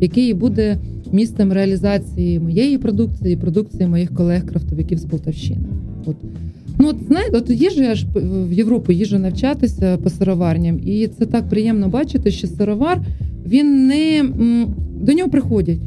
який 0.00 0.34
буде 0.34 0.78
місцем 1.12 1.52
реалізації 1.52 2.40
моєї 2.40 2.78
продукції, 2.78 3.34
і 3.34 3.36
продукції 3.36 3.86
моїх 3.86 4.14
колег-крафтовиків 4.14 4.98
з 4.98 5.04
Полтавщини. 5.04 5.66
От. 6.06 6.16
Ну, 6.78 6.88
от 6.88 6.96
знаєте, 7.08 7.36
от 7.36 7.50
я 7.50 7.94
ж 7.94 8.06
в 8.14 8.52
Європу 8.52 8.92
їжу 8.92 9.18
навчатися 9.18 9.96
по 9.96 10.10
сироварням, 10.10 10.80
і 10.84 11.06
це 11.06 11.26
так 11.26 11.48
приємно 11.48 11.88
бачити, 11.88 12.30
що 12.30 12.46
сировар 12.46 13.00
він 13.46 13.86
не 13.86 14.24
до 15.00 15.12
нього 15.12 15.30
приходять. 15.30 15.78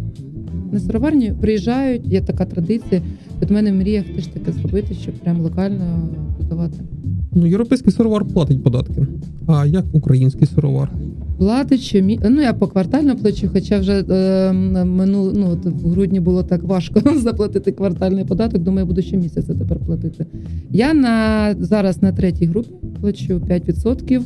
На 0.71 0.79
сироварні 0.79 1.33
приїжджають, 1.41 2.07
є 2.07 2.21
така 2.21 2.45
традиція. 2.45 3.01
От 3.41 3.49
в 3.49 3.53
мене 3.53 3.71
в 3.71 3.75
мріях 3.75 4.05
теж 4.15 4.27
таке 4.27 4.51
зробити, 4.51 4.93
щоб 5.01 5.15
прям 5.15 5.41
локально 5.41 6.09
продавати. 6.37 6.77
Ну, 7.31 7.45
європейський 7.45 7.91
сировар 7.91 8.25
платить 8.25 8.63
податки. 8.63 9.07
А 9.47 9.65
як 9.65 9.85
український 9.93 10.47
сировар? 10.47 10.91
Платить 11.37 11.81
щомі... 11.81 12.19
ну 12.29 12.41
я 12.41 12.53
поквартально 12.53 13.15
плачу, 13.15 13.49
хоча 13.53 13.79
вже 13.79 14.03
е, 14.09 14.53
минул, 14.83 15.31
ну, 15.35 15.49
от 15.49 15.65
в 15.65 15.89
грудні 15.89 16.19
було 16.19 16.43
так 16.43 16.63
важко 16.63 17.01
заплатити 17.19 17.71
квартальний 17.71 18.25
податок. 18.25 18.61
Думаю, 18.61 18.85
буду 18.85 19.01
щомісяця 19.01 19.55
тепер 19.55 19.79
платити. 19.79 20.25
Я 20.69 20.93
на 20.93 21.55
зараз 21.59 22.01
на 22.01 22.11
третій 22.11 22.45
групі 22.45 22.69
плачу 23.01 23.41
5%, 23.49 24.21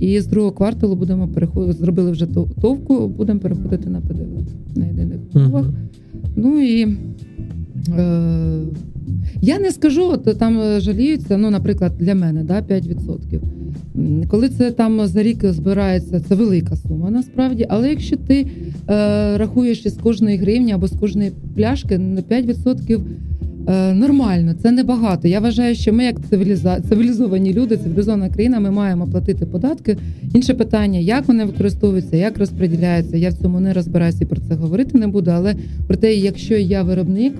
і 0.00 0.20
з 0.20 0.26
другого 0.26 0.52
кварталу 0.52 0.96
будемо 0.96 1.28
переходити. 1.28 1.78
Зробили 1.78 2.10
вже 2.10 2.26
товку, 2.60 3.08
будемо 3.08 3.40
переходити 3.40 3.90
на 3.90 4.00
ПДВ 4.00 4.46
на 4.76 4.86
єдиних 4.86 5.18
умовах. 5.34 5.66
Ну 6.36 6.60
і 6.60 6.82
е, 7.98 8.62
я 9.42 9.58
не 9.58 9.70
скажу, 9.70 10.04
от 10.04 10.38
там 10.38 10.60
е, 10.60 10.80
жаліються, 10.80 11.36
ну, 11.36 11.50
наприклад, 11.50 11.92
для 11.98 12.14
мене 12.14 12.44
да, 12.44 12.60
5%. 12.60 13.40
Коли 14.28 14.48
це 14.48 14.70
там 14.70 15.06
за 15.06 15.22
рік 15.22 15.44
збирається, 15.44 16.20
це 16.20 16.34
велика 16.34 16.76
сума 16.76 17.10
насправді. 17.10 17.66
Але 17.68 17.90
якщо 17.90 18.16
ти 18.16 18.40
е, 18.40 19.38
рахуєш 19.38 19.86
із 19.86 19.92
кожної 19.92 20.36
гривні 20.36 20.72
або 20.72 20.86
з 20.86 20.92
кожної 20.92 21.32
пляшки, 21.56 21.98
на 21.98 22.20
5% 22.20 23.00
е, 23.68 23.94
нормально, 23.94 24.54
це 24.62 24.72
небагато. 24.72 25.28
Я 25.28 25.40
вважаю, 25.40 25.74
що 25.74 25.92
ми, 25.92 26.04
як 26.04 26.16
цивіліза... 26.30 26.80
цивілізовані 26.80 27.52
люди, 27.54 27.76
цивілізована 27.76 28.28
країна, 28.28 28.60
ми 28.60 28.70
маємо 28.70 29.06
платити 29.06 29.46
податки. 29.46 29.96
Інше 30.34 30.54
питання, 30.54 30.98
як 30.98 31.28
вони 31.28 31.44
використовуються, 31.44 32.16
як 32.16 32.38
розподіляються. 32.38 33.16
Я 33.16 33.30
в 33.30 33.32
цьому 33.32 33.60
не 33.60 33.72
розбираюся 33.72 34.24
і 34.24 34.26
про 34.26 34.40
це 34.40 34.54
говорити 34.54 34.98
не 34.98 35.06
буду. 35.06 35.30
Але 35.30 35.54
про 35.86 35.96
те, 35.96 36.14
якщо 36.14 36.56
я 36.56 36.82
виробник, 36.82 37.34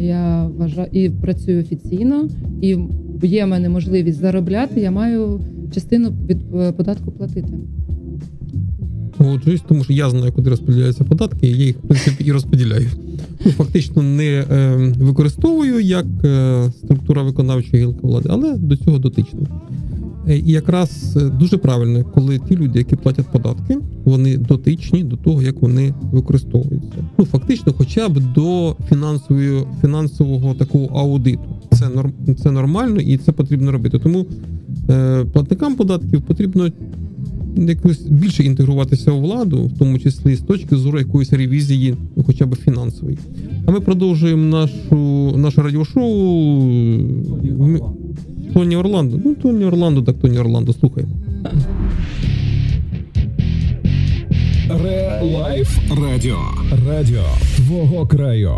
я 0.00 0.46
вважаю 0.46 0.88
і 0.92 1.10
працюю 1.10 1.60
офіційно, 1.60 2.28
і 2.60 2.78
є 3.22 3.44
в 3.44 3.48
мене 3.48 3.68
можливість 3.68 4.20
заробляти, 4.20 4.80
я 4.80 4.90
маю 4.90 5.40
частину 5.74 6.12
від 6.28 6.38
е, 6.54 6.72
податку 6.72 7.10
платити. 7.10 7.48
Погоджуюсь, 9.22 9.62
тому 9.68 9.84
що 9.84 9.92
я 9.92 10.10
знаю, 10.10 10.32
куди 10.32 10.50
розподіляються 10.50 11.04
податки, 11.04 11.46
і 11.46 11.50
я 11.50 11.66
їх 11.66 11.76
в 11.76 11.88
принципі 11.88 12.24
і 12.24 12.32
розподіляю. 12.32 12.90
Ну, 13.46 13.52
фактично 13.52 14.02
не 14.02 14.24
е, 14.24 14.76
використовую 14.98 15.80
як 15.80 16.06
е, 16.24 16.72
структура 16.78 17.22
виконавчої 17.22 17.82
гілки 17.82 17.98
влади, 18.02 18.28
але 18.32 18.56
до 18.56 18.76
цього 18.76 18.98
дотичний. 18.98 19.46
Е, 20.28 20.38
І 20.38 20.50
якраз 20.52 21.16
е, 21.16 21.28
дуже 21.28 21.56
правильно, 21.56 22.04
коли 22.04 22.38
ті 22.38 22.56
люди, 22.56 22.78
які 22.78 22.96
платять 22.96 23.26
податки, 23.32 23.78
вони 24.04 24.36
дотичні 24.36 25.04
до 25.04 25.16
того, 25.16 25.42
як 25.42 25.62
вони 25.62 25.94
використовуються. 26.12 27.04
Ну 27.18 27.24
фактично, 27.24 27.74
хоча 27.78 28.08
б 28.08 28.32
до 28.34 28.76
фінансової 28.88 29.62
фінансового 29.80 30.54
такого 30.54 30.86
аудиту. 30.86 31.56
Це 31.72 31.88
норм, 31.88 32.12
це 32.42 32.50
нормально 32.50 33.00
і 33.00 33.16
це 33.16 33.32
потрібно 33.32 33.72
робити. 33.72 33.98
Тому 33.98 34.26
е, 34.90 35.24
платникам 35.32 35.74
податків 35.74 36.22
потрібно 36.22 36.70
якось 37.56 38.00
більше 38.02 38.44
інтегруватися 38.44 39.12
у 39.12 39.20
владу, 39.20 39.64
в 39.64 39.78
тому 39.78 39.98
числі 39.98 40.34
з 40.36 40.40
точки 40.40 40.76
зору 40.76 40.98
якоїсь 40.98 41.32
ревізії, 41.32 41.96
ну 42.16 42.24
хоча 42.24 42.46
б 42.46 42.56
фінансової. 42.56 43.18
А 43.66 43.70
ми 43.70 43.80
продовжуємо 43.80 44.44
нашу 44.44 44.96
наше 45.36 45.62
радіошоу. 45.62 46.62
Тоні 48.54 48.76
Орландо. 48.76 49.20
Ну, 49.24 49.34
Тоні 49.34 49.64
Орландо, 49.64 50.02
так 50.02 50.16
Тоні 50.18 50.38
Орландо, 50.38 50.72
слухаємо. 50.72 51.12
Ре 54.84 55.20
Лайф 55.22 55.78
Радіо. 56.02 56.38
Радіо 56.88 57.24
твого 57.56 58.06
краю. 58.06 58.54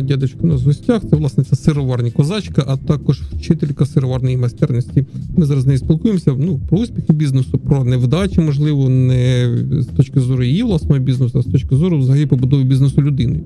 Тетяна 0.00 0.02
Дядечко 0.02 0.38
у 0.42 0.46
нас 0.46 0.62
в 0.62 0.64
гостях. 0.64 1.02
Це 1.10 1.16
власниця 1.16 1.56
сироварні 1.56 2.10
козачка, 2.10 2.64
а 2.66 2.76
також 2.76 3.20
вчителька 3.20 3.86
сироварної 3.86 4.36
майстерності. 4.36 5.06
Ми 5.36 5.46
зараз 5.46 5.62
з 5.64 5.66
нею 5.66 5.78
спілкуємося 5.78 6.34
ну, 6.38 6.60
про 6.68 6.78
успіхи 6.78 7.12
бізнесу, 7.12 7.58
про 7.58 7.84
невдачі, 7.84 8.40
можливо, 8.40 8.88
не 8.88 9.50
з 9.70 9.86
точки 9.86 10.20
зору 10.20 10.44
її 10.44 10.62
власного 10.62 10.98
бізнесу, 10.98 11.38
а 11.38 11.42
з 11.42 11.52
точки 11.52 11.76
зору 11.76 11.98
взагалі 11.98 12.26
побудови 12.26 12.64
бізнесу 12.64 13.02
людини. 13.02 13.40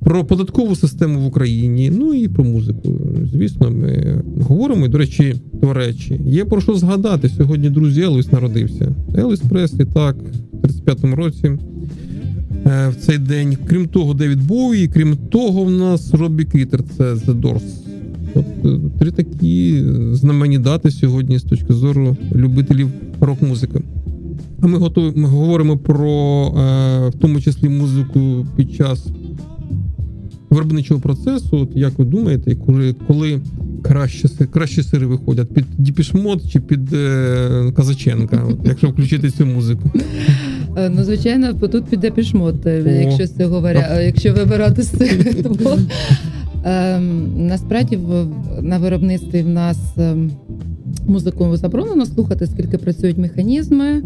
Про 0.00 0.24
податкову 0.24 0.76
систему 0.76 1.20
в 1.20 1.26
Україні, 1.26 1.92
ну 1.98 2.14
і 2.14 2.28
про 2.28 2.44
музику. 2.44 2.94
Звісно, 3.32 3.70
ми 3.70 4.22
говоримо. 4.48 4.86
І, 4.86 4.88
до 4.88 4.98
речі, 4.98 5.34
до 5.52 5.72
речі, 5.72 6.20
є 6.26 6.44
про 6.44 6.60
що 6.60 6.74
згадати. 6.74 7.28
Сьогодні, 7.28 7.70
друзі, 7.70 8.00
Елвіс 8.00 8.32
народився. 8.32 8.94
Елвіс 9.18 9.40
Преслі, 9.40 9.84
так, 9.84 10.16
в 10.52 10.66
35-му 10.66 11.16
році 11.16 11.46
е, 11.46 11.58
в 12.64 12.94
цей 13.00 13.18
день. 13.18 13.56
Крім 13.66 13.86
того, 13.86 14.14
Девід 14.14 14.46
Боуї, 14.46 14.88
крім 14.88 15.16
того, 15.16 15.64
в 15.64 15.70
нас 15.70 16.14
Робі 16.14 16.44
Квітер 16.44 16.82
це 16.96 17.14
The 17.14 17.40
Doors. 17.40 17.88
От 18.34 18.46
е, 18.64 18.78
три 18.98 19.10
такі 19.10 19.84
знаменні 20.12 20.58
дати 20.58 20.90
сьогодні 20.90 21.38
з 21.38 21.42
точки 21.42 21.72
зору 21.72 22.16
любителів 22.34 22.88
рок-музики. 23.20 23.80
А 24.60 24.66
ми 24.66 24.78
готові, 24.78 25.12
ми 25.16 25.28
говоримо 25.28 25.76
про 25.76 26.08
е, 26.46 27.08
в 27.08 27.14
тому 27.20 27.40
числі 27.40 27.68
музику 27.68 28.46
під 28.56 28.74
час 28.74 29.06
виробничого 30.50 31.00
процесу. 31.00 31.58
От 31.58 31.68
як 31.74 31.98
ви 31.98 32.04
думаєте, 32.04 32.54
коли, 32.66 32.94
коли 33.06 33.40
краще, 33.82 34.28
кращі 34.52 34.82
сири 34.82 35.06
виходять 35.06 35.48
під 35.48 35.64
Діпішмот 35.78 36.50
чи 36.52 36.60
під 36.60 36.92
е, 36.92 37.72
Казаченка, 37.76 38.44
от, 38.48 38.56
якщо 38.64 38.88
включити 38.88 39.30
цю 39.30 39.46
музику? 39.46 39.90
Е, 40.76 40.90
Ну, 40.94 41.04
звичайно, 41.04 41.54
тут 41.54 41.84
піде 41.84 42.10
пішмот, 42.10 42.66
е, 42.66 43.00
якщо 43.02 43.26
з 43.26 43.36
цього 43.36 43.60
варя... 43.60 43.88
е, 43.90 44.06
якщо 44.06 44.34
вибирати 44.34 44.82
з 44.82 44.88
цих. 44.88 45.26
Ем, 46.64 47.46
насправді 47.46 47.98
на 48.62 48.78
виробництві 48.78 49.42
в 49.42 49.48
нас 49.48 49.78
ем, 49.98 50.30
музику 51.06 51.56
заборонено 51.56 52.06
слухати, 52.06 52.46
скільки 52.46 52.78
працюють 52.78 53.18
механізми. 53.18 54.02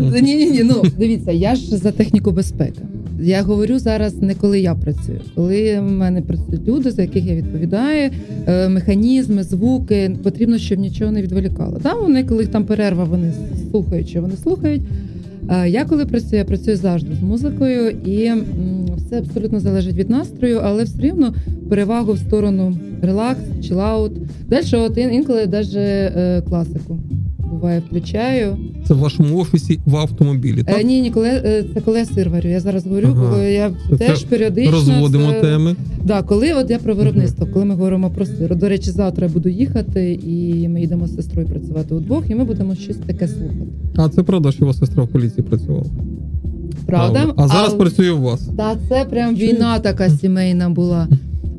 Ні, 0.00 0.22
ні, 0.36 0.50
ні. 0.50 0.62
Ну 0.64 0.82
дивіться, 0.98 1.32
я 1.32 1.54
ж 1.54 1.76
за 1.76 1.92
техніку 1.92 2.30
безпеки. 2.30 2.80
Я 3.20 3.42
говорю 3.42 3.78
зараз 3.78 4.22
не 4.22 4.34
коли 4.34 4.60
я 4.60 4.74
працюю, 4.74 5.20
коли 5.34 5.80
в 5.80 5.82
мене 5.82 6.22
працюють 6.22 6.68
люди, 6.68 6.90
за 6.90 7.02
яких 7.02 7.24
я 7.24 7.34
відповідаю, 7.34 8.10
е, 8.46 8.68
механізми, 8.68 9.42
звуки. 9.42 10.16
Потрібно, 10.22 10.58
щоб 10.58 10.78
нічого 10.78 11.12
не 11.12 11.22
відволікало. 11.22 11.78
Там 11.82 12.00
вони, 12.00 12.24
коли 12.24 12.46
там 12.46 12.64
перерва, 12.64 13.04
вони 13.04 13.32
слухають, 13.70 14.08
що 14.08 14.20
вони 14.22 14.36
слухають. 14.36 14.82
Е, 15.50 15.68
Я 15.68 15.84
коли 15.84 16.06
працюю, 16.06 16.38
я 16.38 16.44
працюю 16.44 16.76
завжди 16.76 17.14
з 17.14 17.22
музикою, 17.22 17.90
і 17.90 18.32
все 18.96 19.18
абсолютно 19.18 19.60
залежить 19.60 19.94
від 19.96 20.10
настрою, 20.10 20.60
але 20.62 20.84
все 20.84 21.02
рівно 21.02 21.34
перевагу 21.68 22.12
в 22.12 22.18
сторону 22.18 22.76
релакс, 23.02 23.40
чилаут. 23.68 24.12
Далі 24.48 24.64
от 24.72 24.98
інколи 24.98 25.46
навіть 25.46 26.44
класику 26.48 26.98
буває, 27.64 27.82
включаю. 27.90 28.56
Це 28.88 28.94
в 28.94 28.98
вашому 28.98 29.38
офісі 29.38 29.80
в 29.86 29.96
автомобілі. 29.96 30.62
Так? 30.62 30.80
Е, 30.80 30.84
ні, 30.84 31.00
ні, 31.00 31.10
коли 31.10 31.28
е, 31.28 31.64
це 31.74 31.80
коли 31.80 31.98
я 31.98 32.04
сир 32.04 32.30
варю. 32.30 32.48
Я 32.48 32.60
зараз 32.60 32.86
говорю, 32.86 33.08
Ага. 33.12 33.30
коли 33.30 33.52
я 33.52 33.70
Це 33.90 33.96
теж 33.96 34.20
це 34.20 34.26
періодично 34.26 34.72
Розводимо 34.72 35.32
це- 35.32 35.40
теми. 35.40 35.76
Да, 36.04 36.22
коли 36.22 36.52
от 36.52 36.70
я 36.70 36.78
про 36.78 36.94
виробництво, 36.94 37.46
коли 37.52 37.64
ми 37.64 37.74
говоримо 37.74 38.10
про 38.10 38.26
сир. 38.26 38.56
До 38.56 38.68
речі, 38.68 38.90
завтра 38.90 39.26
я 39.26 39.32
буду 39.32 39.48
їхати, 39.48 40.12
і 40.26 40.68
ми 40.68 40.80
їдемо 40.80 41.06
з 41.06 41.14
сестрою 41.14 41.48
працювати 41.48 41.94
удвох, 41.94 42.30
і 42.30 42.34
ми 42.34 42.44
будемо 42.44 42.74
щось 42.74 42.96
таке 42.96 43.28
слухати. 43.28 43.66
А 43.96 44.08
це 44.08 44.22
правда, 44.22 44.52
що 44.52 44.64
у 44.64 44.68
вас 44.68 44.78
сестра 44.78 45.02
в 45.02 45.08
поліції 45.08 45.42
працювала? 45.42 45.84
Правда? 46.86 47.32
А 47.36 47.48
зараз 47.48 47.72
А- 47.74 47.76
працює 47.76 48.10
у 48.10 48.22
вас. 48.22 48.48
Та 48.56 48.76
це 48.88 49.04
прям 49.04 49.34
війна 49.34 49.78
така 49.78 50.10
сімейна 50.10 50.70
була. 50.70 51.08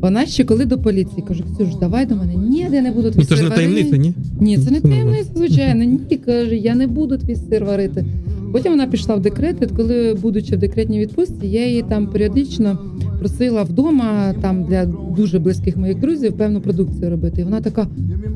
Вона 0.06 0.26
ще 0.26 0.44
коли 0.44 0.66
до 0.66 0.78
поліції 0.78 1.24
каже: 1.28 1.44
Ксюш, 1.54 1.76
давай 1.80 2.06
до 2.06 2.16
мене. 2.16 2.36
Ні, 2.36 2.68
я 2.72 2.82
не 2.82 2.92
буду 2.92 3.12
твій 3.12 3.20
Ну 3.20 3.26
це 3.26 3.36
ж 3.36 3.44
не 3.44 3.50
варити». 3.50 3.72
таємниця, 3.72 3.98
ні? 3.98 4.14
Ні, 4.40 4.58
це 4.58 4.72
не 4.72 4.82
таємниця, 4.82 5.30
звичайно. 5.36 5.84
Ні, 5.84 6.18
каже, 6.18 6.56
я 6.56 6.76
не 6.76 6.88
буду 6.88 7.18
твій 7.18 7.36
сир 7.36 7.66
варити. 7.66 8.06
Потім 8.52 8.72
вона 8.72 8.88
пішла 8.88 9.16
в 9.16 9.22
декрет. 9.22 9.56
і 9.62 9.68
Коли, 9.68 10.18
будучи 10.22 10.56
в 10.56 10.60
декретній 10.60 11.00
відпустці, 11.00 11.48
я 11.48 11.68
її 11.68 11.84
там 11.84 12.08
періодично 12.08 12.80
просила 13.20 13.64
вдома 13.64 14.34
там 14.42 14.64
для 14.64 14.86
дуже 15.18 15.40
близьких 15.40 15.78
моїх 15.78 16.00
друзів 16.00 16.34
певну 16.34 16.62
продукцію 16.62 17.10
робити. 17.10 17.42
І 17.42 17.44
вона 17.44 17.62
така: 17.62 17.88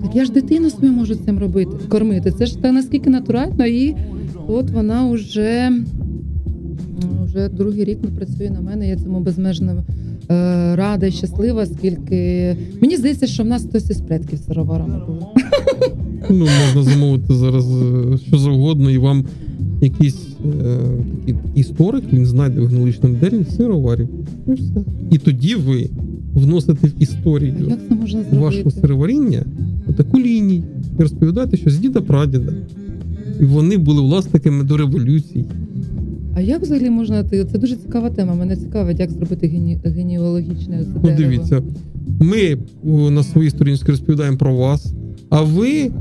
так 0.01 0.15
я 0.15 0.25
ж 0.25 0.31
дитину 0.31 0.69
свою 0.69 0.93
можу 0.93 1.15
цим 1.15 1.39
робити, 1.39 1.71
кормити. 1.89 2.31
Це 2.31 2.45
ж 2.45 2.61
та 2.61 2.71
наскільки 2.71 3.09
натурально, 3.09 3.65
і 3.65 3.95
от 4.47 4.69
вона 4.69 5.11
вже, 5.11 5.69
ну, 5.69 5.85
вже 7.25 7.49
другий 7.49 7.83
рік 7.83 7.97
не 8.03 8.09
працює 8.09 8.49
на 8.49 8.61
мене. 8.61 8.89
Я 8.89 8.95
цьому 8.95 9.19
безмежно 9.19 9.71
е, 9.71 10.75
рада 10.75 11.05
і 11.05 11.11
щаслива, 11.11 11.65
скільки 11.65 12.55
мені 12.81 12.97
здається, 12.97 13.27
що 13.27 13.43
в 13.43 13.45
нас 13.45 13.63
хтось 13.63 13.89
із 13.89 14.01
предків 14.01 14.39
сироварами 14.47 15.01
був. 15.07 15.27
Ну, 16.29 16.47
можна 16.65 16.91
замовити 16.91 17.33
зараз 17.33 17.67
е, 17.71 18.17
що 18.27 18.37
завгодно, 18.37 18.91
і 18.91 18.97
вам 18.97 19.25
якийсь 19.81 20.27
е, 20.45 20.77
історик 21.55 22.03
він 22.13 22.25
знайде 22.25 22.61
в 22.61 22.67
гниличному 22.67 23.15
дереві 23.15 23.45
сироварів. 23.57 24.09
І 24.47 24.51
все. 24.51 24.83
І 25.11 25.17
тоді 25.17 25.55
ви 25.55 25.89
вносите 26.33 26.87
в 26.87 27.01
історію 27.01 27.77
вашого 28.31 28.71
сироваріння 28.71 29.43
таку 29.97 30.19
лінію 30.19 30.63
і 30.99 31.01
розповідаєте, 31.01 31.57
що 31.57 31.69
з 31.69 31.77
діда 31.77 32.01
прадіда. 32.01 32.53
І 33.39 33.43
вони 33.43 33.77
були 33.77 34.01
власниками 34.01 34.63
до 34.63 34.77
революції. 34.77 35.45
А 36.35 36.41
як 36.41 36.61
взагалі 36.61 36.89
можна 36.89 37.23
ти? 37.23 37.45
Це 37.45 37.57
дуже 37.57 37.75
цікава 37.75 38.09
тема. 38.09 38.33
Мене 38.35 38.55
цікавить, 38.55 38.99
як 38.99 39.11
зробити 39.11 39.47
гені... 39.47 39.79
генеалогічне 39.85 40.79
це 40.83 40.89
Ну, 40.95 41.01
дерево. 41.01 41.17
дивіться, 41.21 41.61
ми 42.19 42.57
о, 42.87 43.09
на 43.11 43.23
своїй 43.23 43.49
сторінці 43.49 43.83
розповідаємо 43.87 44.37
про 44.37 44.55
вас, 44.55 44.93
а 45.29 45.41
ви 45.41 45.91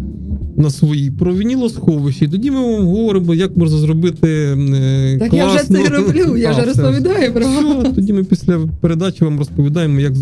на 0.56 0.70
своїй 0.70 1.10
про 1.10 1.34
вінілосховище. 1.34 2.24
І 2.24 2.28
тоді 2.28 2.50
ми 2.50 2.60
вам 2.76 2.86
говоримо, 2.86 3.34
як 3.34 3.56
можна 3.56 3.78
зробити 3.78 4.28
е, 4.28 5.16
Так 5.18 5.32
я 5.34 5.46
вже 5.46 5.64
це 5.64 5.88
роблю. 5.88 6.36
Я 6.36 6.48
А, 6.48 6.52
вже 6.52 6.60
все. 6.60 6.82
розповідаю 6.82 7.32
про 7.32 7.40
Все, 7.40 7.74
вас. 7.74 7.94
тоді 7.94 8.12
ми 8.12 8.24
після 8.24 8.58
передачі 8.80 9.24
вам 9.24 9.38
розповідаємо, 9.38 10.00
як, 10.00 10.12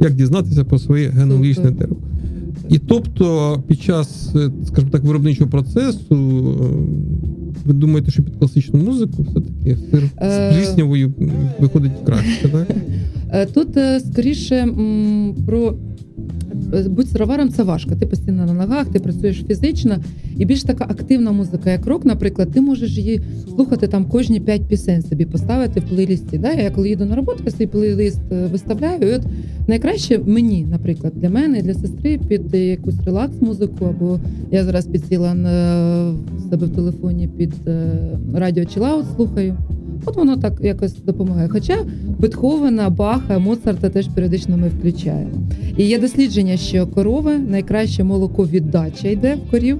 як 0.00 0.14
дізнатися 0.14 0.64
про 0.64 0.78
своє 0.78 1.08
генеалогічне 1.08 1.70
дерево. 1.70 1.96
І 2.68 2.78
тобто, 2.78 3.58
під 3.68 3.80
час, 3.82 4.30
е, 4.36 4.50
скажімо 4.66 4.90
так, 4.92 5.04
виробничого 5.04 5.50
процесу, 5.50 6.16
е, 6.60 6.64
ви 7.64 7.72
думаєте, 7.72 8.10
що 8.10 8.22
під 8.22 8.36
класичну 8.36 8.80
музику 8.80 9.22
все-таки 9.22 9.76
сир 9.90 10.02
Е. 10.22 10.50
з 10.52 10.56
пліснявою 10.56 11.12
виходить 11.60 11.92
краще, 12.06 12.48
так? 12.48 12.68
Е, 13.34 13.46
Тут 13.46 13.76
е, 13.76 14.00
скоріше 14.00 14.68
про 15.46 15.68
е, 15.68 15.72
будь 16.88 17.08
сироваром 17.08 17.48
це 17.48 17.62
важко. 17.62 17.94
Ти 17.94 18.06
постійно 18.06 18.46
на 18.46 18.52
ногах, 18.52 18.86
ти 18.88 18.98
працюєш 18.98 19.44
фізично, 19.48 19.96
і 20.36 20.44
більш 20.44 20.62
така 20.62 20.84
активна 20.84 21.32
музика, 21.32 21.70
як 21.70 21.86
рок, 21.86 22.04
наприклад, 22.04 22.48
ти 22.52 22.60
можеш 22.60 22.96
її 22.96 23.20
слухати 23.48 23.86
там 23.86 24.04
кожні 24.04 24.40
п'ять 24.40 24.62
пісень 24.62 25.02
собі 25.02 25.24
поставити 25.24 25.80
в 25.80 25.82
плейлісті. 25.82 26.38
Да? 26.38 26.52
Я 26.52 26.70
коли 26.70 26.88
їду 26.88 27.04
на 27.04 27.16
роботу, 27.16 27.42
я 27.44 27.50
свій 27.50 27.66
плейлист 27.66 28.20
е, 28.32 28.46
виставляю. 28.46 29.10
І 29.10 29.14
от 29.14 29.22
найкраще 29.66 30.18
мені, 30.18 30.66
наприклад, 30.70 31.12
для 31.16 31.30
мене 31.30 31.62
для 31.62 31.74
сестри 31.74 32.18
під 32.28 32.54
якусь 32.54 33.00
релакс-музику, 33.06 33.84
або 33.84 34.20
я 34.50 34.64
зараз 34.64 34.86
підсіла 34.86 35.34
на 35.34 36.14
себе 36.50 36.66
в 36.66 36.70
телефоні 36.70 37.28
під 37.28 37.52
е, 37.66 37.92
радіо 38.34 38.64
Чилаут 38.64 39.06
слухаю. 39.16 39.56
От 40.04 40.16
воно 40.16 40.36
так 40.36 40.52
якось 40.60 41.02
допомагає. 41.02 41.48
Хоча 41.48 41.78
Бетховена, 42.18 42.90
Баха, 42.90 43.38
Моцарта 43.38 43.88
теж 43.90 44.08
періодично 44.08 44.56
ми 44.56 44.68
включаємо. 44.68 45.30
І 45.76 45.84
є 45.84 45.98
дослідження, 45.98 46.56
що 46.56 46.86
корови 46.86 47.38
найкраще 47.38 48.04
молоко 48.04 48.46
віддача 48.46 49.08
йде 49.08 49.34
в 49.34 49.50
корів 49.50 49.78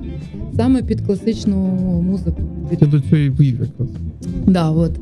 саме 0.57 0.83
під 0.83 1.01
класичну 1.01 1.57
музику. 2.03 2.43
Я 2.81 2.87
до 2.87 3.01
цього 3.01 3.17
і 3.17 3.29
вивів 3.29 3.61
якраз. 3.61 3.89
Да, 4.47 4.71
от. 4.71 4.93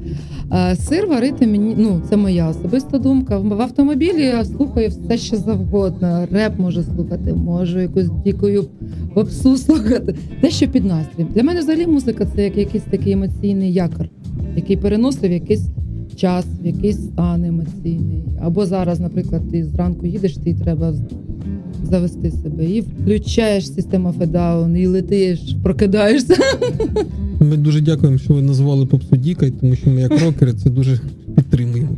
А, 0.48 0.76
сир 0.76 1.06
варити 1.06 1.46
мені, 1.46 1.74
ну 1.78 2.02
це 2.08 2.16
моя 2.16 2.48
особиста 2.48 2.98
думка. 2.98 3.38
В 3.38 3.60
автомобілі 3.60 4.22
я 4.22 4.44
слухаю 4.44 4.88
все, 4.88 5.18
що 5.18 5.36
завгодно. 5.36 6.26
Реп 6.32 6.58
можу 6.58 6.82
слухати, 6.82 7.34
можу 7.34 7.80
якусь 7.80 8.08
дикою 8.24 8.64
попсу 9.14 9.56
слухати. 9.56 10.14
Те, 10.40 10.50
що 10.50 10.68
під 10.68 10.84
настрій. 10.84 11.26
Для 11.34 11.42
мене 11.42 11.60
взагалі 11.60 11.86
музика 11.86 12.26
це 12.34 12.44
як 12.44 12.56
якийсь 12.56 12.84
такий 12.84 13.12
емоційний 13.12 13.72
якор, 13.72 14.08
який 14.56 14.76
переносив 14.76 15.32
якийсь 15.32 15.68
час, 16.16 16.46
в 16.62 16.66
якийсь 16.66 17.04
стан 17.04 17.44
емоційний. 17.44 18.24
Або 18.42 18.66
зараз, 18.66 19.00
наприклад, 19.00 19.42
ти 19.50 19.64
зранку 19.64 20.06
їдеш, 20.06 20.36
ти 20.36 20.54
треба 20.54 20.94
завести 21.90 22.30
себе 22.30 22.64
і 22.64 22.80
включаєш 22.80 23.68
систему 23.68 24.14
федаун, 24.18 24.76
і 24.76 24.86
летиш, 24.86 25.40
прокидаєшся. 25.62 26.36
Ми 27.40 27.56
дуже 27.56 27.80
дякуємо, 27.80 28.18
що 28.18 28.34
ви 28.34 28.42
назвали 28.42 28.86
попсу 28.86 29.16
Дікай, 29.16 29.50
тому 29.50 29.76
що 29.76 29.90
ми, 29.90 30.00
як 30.00 30.20
рокери, 30.20 30.52
це 30.52 30.70
дуже 30.70 31.00
підтримуємо. 31.36 31.88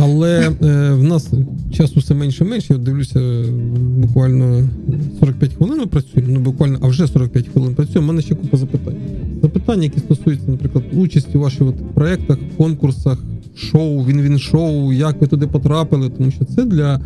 Але 0.00 0.52
е, 0.62 0.92
в 0.92 1.02
нас 1.02 1.30
часу 1.72 2.00
все 2.00 2.14
менше 2.14 2.44
і 2.44 2.48
менше. 2.48 2.72
Я 2.72 2.78
дивлюся, 2.78 3.44
буквально 3.98 4.68
45 5.20 5.54
хвилин 5.54 5.78
ми 5.78 5.86
працюємо. 5.86 6.32
Ну 6.32 6.40
буквально, 6.40 6.78
а 6.82 6.88
вже 6.88 7.06
45 7.06 7.48
хвилин 7.48 7.74
працюємо. 7.74 8.04
У 8.04 8.08
мене 8.08 8.22
ще 8.22 8.34
купа 8.34 8.56
запитань. 8.56 8.94
Запитання, 9.42 9.82
які 9.82 9.98
стосуються, 9.98 10.50
наприклад, 10.50 10.84
участі 10.92 11.38
у 11.38 11.40
ваших 11.40 11.62
от 11.62 11.94
проєктах, 11.94 12.38
конкурсах, 12.56 13.24
шоу, 13.56 14.04
він-він 14.04 14.38
шоу, 14.38 14.92
як 14.92 15.20
ви 15.20 15.26
туди 15.26 15.46
потрапили, 15.46 16.10
тому 16.10 16.30
що 16.30 16.44
це 16.44 16.64
для 16.64 17.00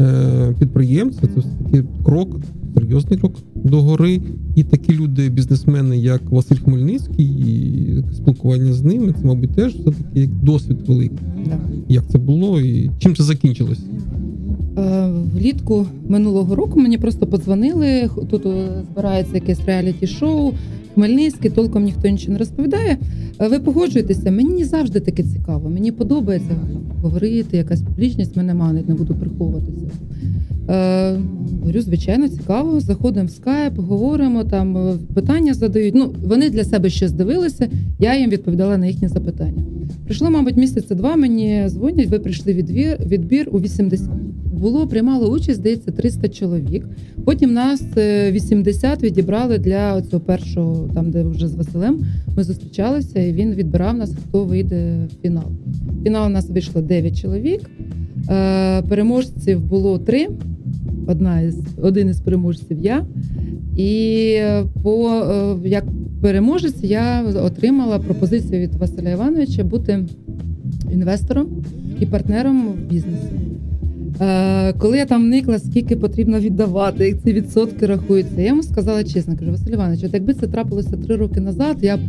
е, 0.00 0.54
підприємця 0.58 1.20
це 1.20 1.40
все 1.40 1.48
таки 1.64 1.84
крок, 2.04 2.36
серйозний 2.74 3.18
крок 3.18 3.34
до 3.64 3.82
гори. 3.82 4.20
І 4.56 4.64
такі 4.64 4.92
люди, 4.92 5.28
бізнесмени, 5.28 5.98
як 5.98 6.30
Василь 6.30 6.56
Хмельницький, 6.56 7.26
і 7.26 8.04
спілкування 8.14 8.72
з 8.72 8.82
ними, 8.82 9.14
це, 9.20 9.26
мабуть, 9.26 9.50
теж 9.50 9.74
все-таки 9.74 10.20
як 10.20 10.30
досвід 10.30 10.76
великий. 10.86 11.18
Да. 11.46 11.58
Як 11.88 12.08
це 12.08 12.18
було 12.18 12.60
і 12.60 12.90
чим 12.98 13.16
це 13.16 13.22
закінчилось? 13.22 13.80
Е, 14.78 15.10
Влітку 15.34 15.86
минулого 16.08 16.54
року 16.54 16.80
мені 16.80 16.98
просто 16.98 17.26
подзвонили. 17.26 18.10
Тут 18.30 18.46
е, 18.46 18.68
збирається 18.92 19.34
якесь 19.34 19.60
реаліті-шоу. 19.66 20.52
Хмельницький, 20.94 21.50
толком 21.50 21.84
ніхто 21.84 22.08
нічого 22.08 22.32
не 22.32 22.38
розповідає. 22.38 22.98
Е, 23.40 23.48
Ви 23.48 23.58
погоджуєтеся, 23.58 24.30
мені 24.30 24.64
завжди 24.64 25.00
таке 25.00 25.22
цікаво. 25.22 25.70
Мені 25.70 25.92
подобається 25.92 26.54
говорити, 27.02 27.56
якась 27.56 27.82
публічність 27.82 28.36
мене 28.36 28.54
манить, 28.54 28.88
не 28.88 28.94
буду 28.94 29.14
приховуватися. 29.14 29.90
Е, 30.70 31.16
говорю, 31.60 31.80
звичайно, 31.80 32.28
цікаво. 32.28 32.80
Заходимо 32.80 33.26
в 33.26 33.30
скайп, 33.30 33.78
говоримо, 33.78 34.44
там 34.44 34.76
е, 34.76 34.94
питання 35.14 35.54
задають. 35.54 35.94
Ну, 35.94 36.14
вони 36.24 36.50
для 36.50 36.64
себе 36.64 36.90
щось 36.90 37.12
дивилися, 37.12 37.68
я 37.98 38.18
їм 38.18 38.30
відповідала 38.30 38.78
на 38.78 38.86
їхні 38.86 39.08
запитання. 39.08 39.62
Прийшло, 40.04 40.30
мабуть, 40.30 40.56
місяця 40.56 40.94
два. 40.94 41.16
Мені 41.16 41.64
дзвонять, 41.68 42.08
ви 42.08 42.18
прийшли 42.18 42.52
відбір, 42.52 42.98
відбір 43.06 43.48
у 43.52 43.60
80. 43.60 44.08
Було 44.60 44.86
приймало 44.86 45.30
участь, 45.30 45.60
здається, 45.60 45.90
300 45.90 46.28
чоловік. 46.28 46.86
Потім 47.24 47.52
нас 47.52 47.82
е, 47.96 48.32
80 48.32 49.02
відібрали 49.02 49.58
для 49.58 50.02
цього 50.02 50.20
першого, 50.20 50.88
там 50.94 51.10
де 51.10 51.22
вже 51.22 51.48
з 51.48 51.54
Василем. 51.54 52.00
Ми 52.36 52.44
зустрічалися, 52.44 53.20
і 53.20 53.32
він 53.32 53.54
відбирав 53.54 53.96
нас, 53.96 54.14
хто 54.28 54.44
вийде 54.44 55.08
в 55.12 55.22
фінал. 55.22 55.50
В 56.00 56.04
фінал 56.04 56.26
у 56.26 56.30
нас 56.30 56.50
вийшло 56.50 56.82
9 56.82 57.20
чоловік. 57.20 57.70
Е, 58.30 58.82
Переможців 58.82 59.60
було 59.60 59.98
три. 59.98 60.28
Одна 61.06 61.40
із 61.40 61.58
один 61.82 62.08
із 62.08 62.20
переможців 62.20 62.78
я. 62.80 63.04
І 63.76 64.32
е, 64.36 64.64
по 64.82 65.08
е, 65.08 65.68
як 65.68 65.84
переможець 66.22 66.82
я 66.82 67.22
отримала 67.22 67.98
пропозицію 67.98 68.60
від 68.60 68.74
Василя 68.74 69.10
Івановича 69.10 69.64
бути 69.64 70.06
інвестором 70.92 71.46
і 72.00 72.06
партнером 72.06 72.68
в 72.68 72.90
бізнесі. 72.90 73.32
Е, 74.20 74.72
Коли 74.72 74.96
я 74.96 75.06
там 75.06 75.22
вникла, 75.22 75.58
скільки 75.58 75.96
потрібно 75.96 76.40
віддавати, 76.40 77.08
як 77.08 77.22
ці 77.22 77.32
відсотки 77.32 77.86
рахуються, 77.86 78.40
я 78.40 78.48
йому 78.48 78.62
сказала 78.62 79.04
чесно, 79.04 79.36
кажу, 79.36 79.50
Василь 79.50 79.72
Іванович, 79.72 80.04
от 80.04 80.14
якби 80.14 80.34
це 80.34 80.46
трапилося 80.46 80.96
три 80.96 81.16
роки 81.16 81.40
назад, 81.40 81.76
я 81.80 81.96
б. 81.96 82.00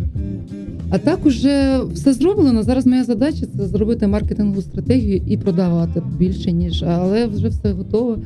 А 0.92 1.00
так 1.00 1.26
уже 1.26 1.82
все 1.94 2.14
зроблено. 2.14 2.64
Зараз 2.64 2.86
моя 2.86 3.04
задача 3.04 3.46
це 3.58 3.68
зробити 3.68 4.08
маркетингову 4.08 4.62
стратегію 4.62 5.22
і 5.28 5.38
продавати 5.38 6.04
більше, 6.18 6.52
ніж 6.52 6.84
але 6.84 7.28
вже 7.28 7.48
все 7.48 7.72
готово. 7.72 8.18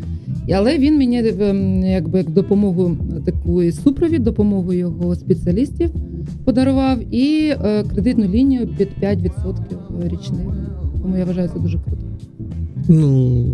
Але 0.54 0.78
він 0.78 0.98
мені 0.98 1.28
ем, 1.28 1.84
якби 1.84 2.18
як 2.18 2.30
допомогу 2.30 2.98
таку 3.26 3.64
і 3.64 3.72
супровід, 3.72 4.24
допомогу 4.24 4.74
його 4.74 5.16
спеціалістів 5.16 5.90
подарував 6.46 7.16
і 7.16 7.54
е, 7.64 7.84
кредитну 7.84 8.26
лінію 8.26 8.68
під 8.78 8.90
5% 9.02 9.30
річних. 10.04 10.48
Тому 11.02 11.18
я 11.18 11.26
вважаю 11.26 11.50
це 11.54 11.60
дуже 11.60 11.80
круто. 11.80 12.02
Ну, 12.88 13.46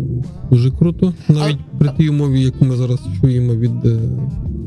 дуже 0.50 0.70
круто. 0.70 1.14
Навіть 1.28 1.58
при 1.78 1.90
тій 1.98 2.08
умові, 2.08 2.40
яку 2.40 2.64
ми 2.64 2.76
зараз 2.76 3.00
чуємо 3.20 3.54
від 3.54 3.86
е, 3.86 3.98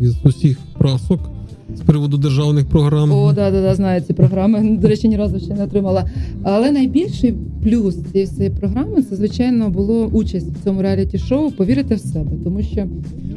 із 0.02 0.16
усіх 0.26 0.58
прасок 0.78 1.35
з 1.76 1.82
приводу 1.82 2.18
державних 2.18 2.66
програм. 2.66 3.12
О, 3.12 3.34
да, 3.34 3.52
да, 3.52 3.62
да, 3.62 3.76
знаю 3.76 4.02
ці 4.02 4.14
програми. 4.14 4.78
До 4.82 4.88
речі, 4.88 5.08
ні 5.08 5.18
разу 5.18 5.40
ще 5.40 5.54
не 5.54 5.64
отримала. 5.64 6.06
Але 6.44 6.72
найбільший 6.72 7.34
плюс 7.64 7.96
цієї 8.12 8.26
всієї 8.26 8.50
програми 8.50 9.04
це, 9.10 9.16
звичайно, 9.16 9.70
було 9.70 10.06
участь 10.06 10.48
в 10.48 10.64
цьому 10.64 10.82
реаліті-шоу 10.82 11.52
Повірити 11.52 11.96
в 11.96 12.00
себе. 12.00 12.32
Тому 12.44 12.62
що 12.62 12.88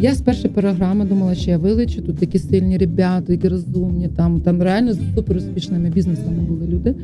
я 0.01 0.15
з 0.15 0.21
першої 0.21 0.55
програми 0.55 1.05
думала, 1.05 1.35
що 1.35 1.51
я 1.51 1.59
вилечу. 1.59 2.03
Тут 2.03 2.19
такі 2.19 2.39
сильні 2.39 2.79
ребята, 2.79 3.33
які 3.33 3.49
розумні, 3.49 4.09
там, 4.09 4.41
там 4.41 4.63
реально 4.63 4.93
з 4.93 4.99
супер 5.15 5.37
успішними 5.37 5.91
бізнесами 5.91 6.41
були 6.41 6.67
люди. 6.67 6.95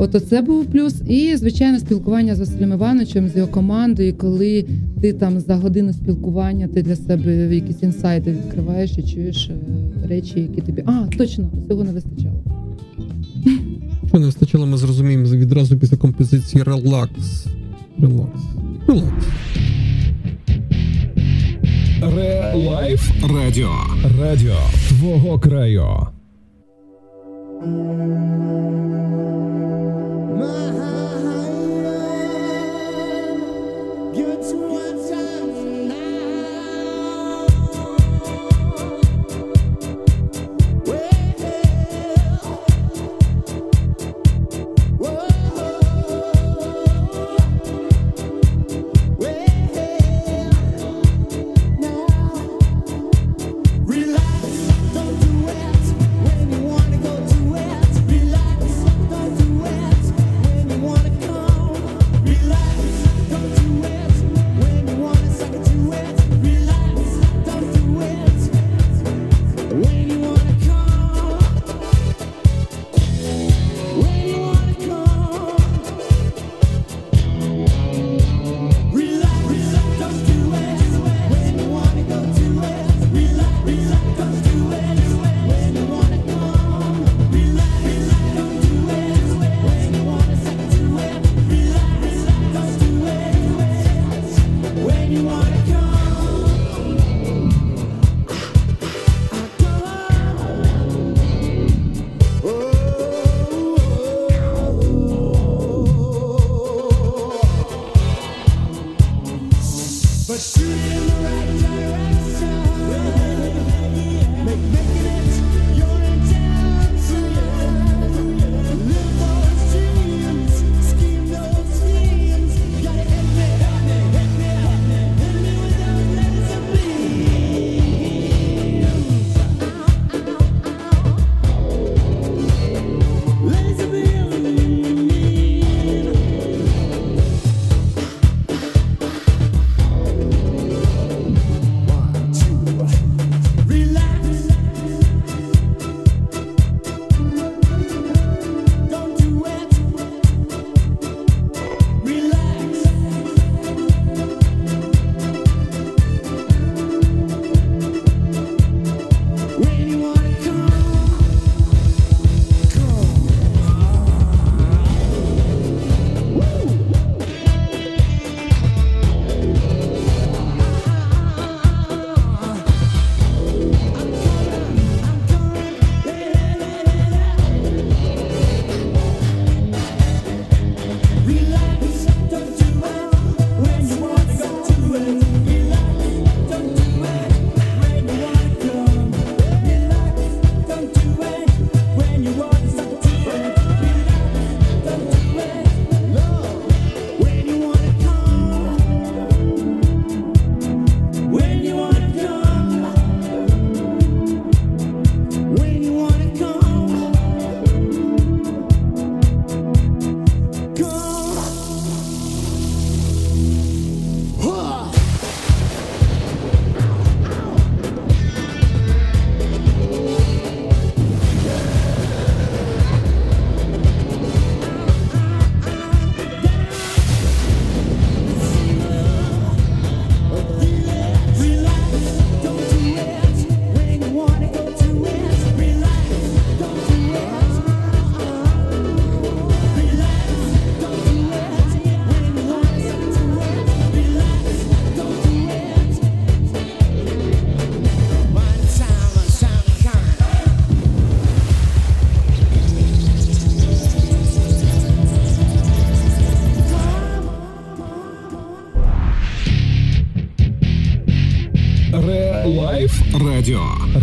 От 0.00 0.24
це 0.28 0.42
був 0.42 0.66
плюс. 0.66 1.02
І, 1.08 1.36
звичайно, 1.36 1.78
спілкування 1.78 2.34
з 2.34 2.38
Василем 2.38 2.72
Івановичем, 2.72 3.28
з 3.28 3.36
його 3.36 3.48
командою, 3.48 4.14
коли 4.18 4.64
ти 5.00 5.12
там 5.12 5.40
за 5.40 5.56
годину 5.56 5.92
спілкування, 5.92 6.68
ти 6.68 6.82
для 6.82 6.96
себе 6.96 7.54
якісь 7.54 7.82
інсайти 7.82 8.30
відкриваєш 8.30 8.98
і 8.98 9.02
чуєш 9.02 9.50
е, 9.50 10.08
речі, 10.08 10.47
які 10.48 10.62
тобі. 10.62 10.84
А, 10.86 11.06
точно, 11.18 11.50
цього 11.68 11.84
не 11.84 11.92
вистачало. 11.92 12.42
Що 14.08 14.18
не 14.18 14.26
вистачило, 14.26 14.66
ми 14.66 14.76
зрозуміємо 14.76 15.24
відразу 15.24 15.78
після 15.78 15.96
композиції 15.96 16.62
Relax. 16.62 17.46
Relax. 17.98 18.42
Relax. 18.88 19.24
Ре-лайф 22.02 23.10
радіо. 23.22 23.70
Радіо 24.20 24.56
твого 24.88 25.38
краю. 25.38 26.06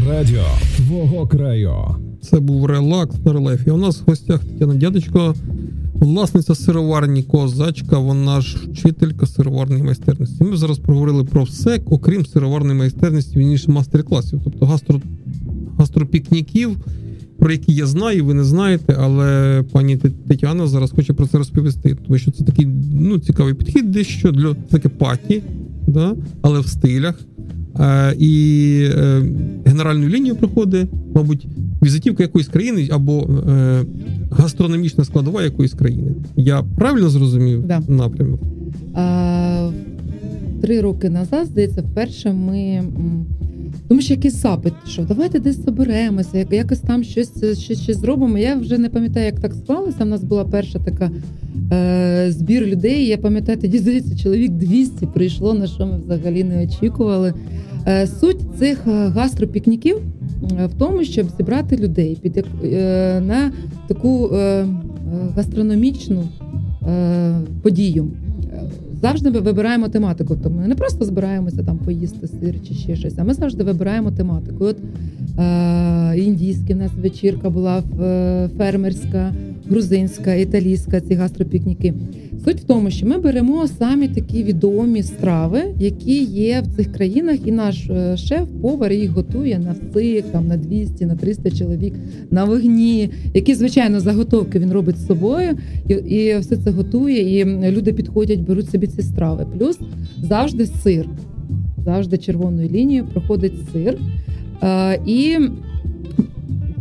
Радіо. 0.09 0.43
Твого 0.77 1.27
краю. 1.27 1.73
Це 2.21 2.39
був 2.39 2.65
релакс 2.65 3.15
на 3.25 3.33
релефі. 3.33 3.71
У 3.71 3.77
нас 3.77 4.01
в 4.01 4.09
гостях 4.09 4.43
Тетяна 4.43 4.73
Дядечко, 4.73 5.35
власниця 5.93 6.55
сироварні 6.55 7.23
Козачка, 7.23 7.97
вона 7.97 8.41
ж 8.41 8.57
вчителька 8.71 9.25
сироварної 9.25 9.83
майстерності. 9.83 10.43
Ми 10.43 10.57
зараз 10.57 10.79
проговорили 10.79 11.23
про 11.23 11.43
все, 11.43 11.79
окрім 11.85 12.25
сироварної 12.25 12.79
майстерності, 12.79 13.39
вірніше 13.39 13.71
мастер-класів, 13.71 14.41
тобто 14.43 14.65
гастро, 14.65 15.01
гастропікніків, 15.77 16.77
про 17.39 17.51
які 17.51 17.73
я 17.73 17.85
знаю, 17.85 18.25
ви 18.25 18.33
не 18.33 18.43
знаєте, 18.43 18.95
але 18.99 19.63
пані 19.71 19.97
Тетяна 20.27 20.67
зараз 20.67 20.91
хоче 20.91 21.13
про 21.13 21.27
це 21.27 21.37
розповісти, 21.37 21.97
тому 22.05 22.17
що 22.17 22.31
це 22.31 22.43
такий 22.43 22.67
ну, 22.93 23.19
цікавий 23.19 23.53
підхід, 23.53 23.91
дещо 23.91 24.31
для 24.31 24.53
таке 24.53 24.89
паті, 24.89 25.43
да? 25.87 26.15
але 26.41 26.59
в 26.59 26.67
стилях. 26.67 27.15
Е, 27.79 28.15
і 28.19 28.89
е, 28.97 29.23
генеральну 29.65 30.07
лінію 30.07 30.35
проходить, 30.35 30.87
мабуть, 31.15 31.47
візитівка 31.83 32.23
якоїсь 32.23 32.47
країни 32.47 32.89
або 32.91 33.29
е, 33.49 33.83
гастрономічна 34.31 35.03
складова 35.03 35.43
якоїсь 35.43 35.73
країни. 35.73 36.11
Я 36.35 36.63
правильно 36.77 37.09
зрозумів 37.09 37.67
Да. 37.67 37.81
напрямок? 37.87 38.39
А, 38.93 39.69
три 40.61 40.81
роки 40.81 41.09
назад, 41.09 41.47
здається, 41.47 41.81
вперше 41.81 42.33
ми. 42.33 42.83
Тому 43.87 44.01
що 44.01 44.13
якийсь 44.13 44.41
запит, 44.41 44.73
що 44.87 45.01
давайте 45.03 45.39
десь 45.39 45.63
соберемося, 45.63 46.37
як- 46.37 46.53
якось 46.53 46.79
там 46.79 47.03
щось, 47.03 47.59
щось, 47.59 47.81
щось 47.81 47.97
зробимо. 47.97 48.37
Я 48.37 48.55
вже 48.55 48.77
не 48.77 48.89
пам'ятаю, 48.89 49.25
як 49.25 49.39
так 49.39 49.53
склалося. 49.53 49.97
У 50.01 50.05
нас 50.05 50.23
була 50.23 50.45
перша 50.45 50.79
така 50.79 51.11
е, 51.71 52.31
збір 52.31 52.65
людей. 52.65 53.05
Я 53.07 53.17
пам'ятаю, 53.17 53.57
тоді 53.57 53.77
здається, 53.77 54.17
чоловік 54.17 54.51
200 54.51 55.05
прийшло, 55.05 55.53
на 55.53 55.67
що 55.67 55.85
ми 55.85 55.99
взагалі 56.05 56.43
не 56.43 56.63
очікували. 56.63 57.33
Е, 57.87 58.07
суть 58.07 58.37
цих 58.59 58.87
е, 58.87 58.91
гастропікніків 58.91 59.97
е, 60.59 60.65
в 60.65 60.73
тому, 60.73 61.03
щоб 61.03 61.27
зібрати 61.37 61.77
людей 61.77 62.17
під 62.21 62.45
е, 62.63 63.21
на 63.27 63.51
таку 63.87 64.29
е, 64.33 64.37
е, 64.37 64.65
гастрономічну 65.35 66.23
е, 66.87 67.35
подію. 67.61 68.07
Завжди 69.05 69.31
ми 69.31 69.39
вибираємо 69.39 69.89
тематику. 69.89 70.37
Тобто 70.43 70.49
ми 70.49 70.67
не 70.67 70.75
просто 70.75 71.05
збираємося 71.05 71.63
там 71.63 71.77
поїсти 71.77 72.27
сир 72.27 72.55
чи 72.67 72.73
ще 72.73 72.95
щось, 72.95 73.13
а 73.17 73.23
ми 73.23 73.33
завжди 73.33 73.63
вибираємо 73.63 74.11
тематику. 74.11 74.65
От 74.65 74.77
е, 75.39 76.17
індійська 76.17 76.73
в 76.73 76.77
нас 76.77 76.91
вечірка 77.01 77.49
була 77.49 77.83
е, 78.01 78.49
фермерська, 78.57 79.33
грузинська, 79.69 80.33
італійська, 80.33 81.01
ці 81.01 81.13
гастропікніки. 81.13 81.93
Суть 82.45 82.59
в 82.59 82.63
тому, 82.63 82.91
що 82.91 83.05
ми 83.05 83.17
беремо 83.17 83.67
самі 83.67 84.07
такі 84.07 84.43
відомі 84.43 85.03
страви, 85.03 85.61
які 85.79 86.23
є 86.23 86.61
в 86.61 86.75
цих 86.75 86.93
країнах, 86.93 87.37
і 87.45 87.51
наш 87.51 87.89
е, 87.89 88.17
шеф-повар 88.17 88.93
їх 88.93 89.09
готує 89.09 89.59
на 89.59 89.75
всіх, 89.91 90.25
там 90.25 90.47
на 90.47 90.57
200, 90.57 91.05
на 91.05 91.15
300 91.15 91.51
чоловік 91.51 91.93
на 92.31 92.45
вогні, 92.45 93.09
які 93.33 93.55
звичайно 93.55 93.99
заготовки 93.99 94.59
він 94.59 94.71
робить 94.71 94.97
з 94.97 95.05
собою, 95.05 95.57
і, 95.87 95.93
і 95.93 96.37
все 96.37 96.57
це 96.57 96.71
готує. 96.71 97.39
І 97.39 97.45
люди 97.71 97.93
підходять, 97.93 98.39
беруть 98.39 98.69
собі 98.69 98.87
ці 98.87 99.01
страви. 99.01 99.45
Плюс 99.57 99.79
завжди 100.17 100.65
сир, 100.65 101.09
завжди 101.85 102.17
червоною 102.17 102.69
лінією 102.69 103.05
проходить 103.05 103.53
сир. 103.73 103.97
Е, 104.63 104.99
і 105.05 105.37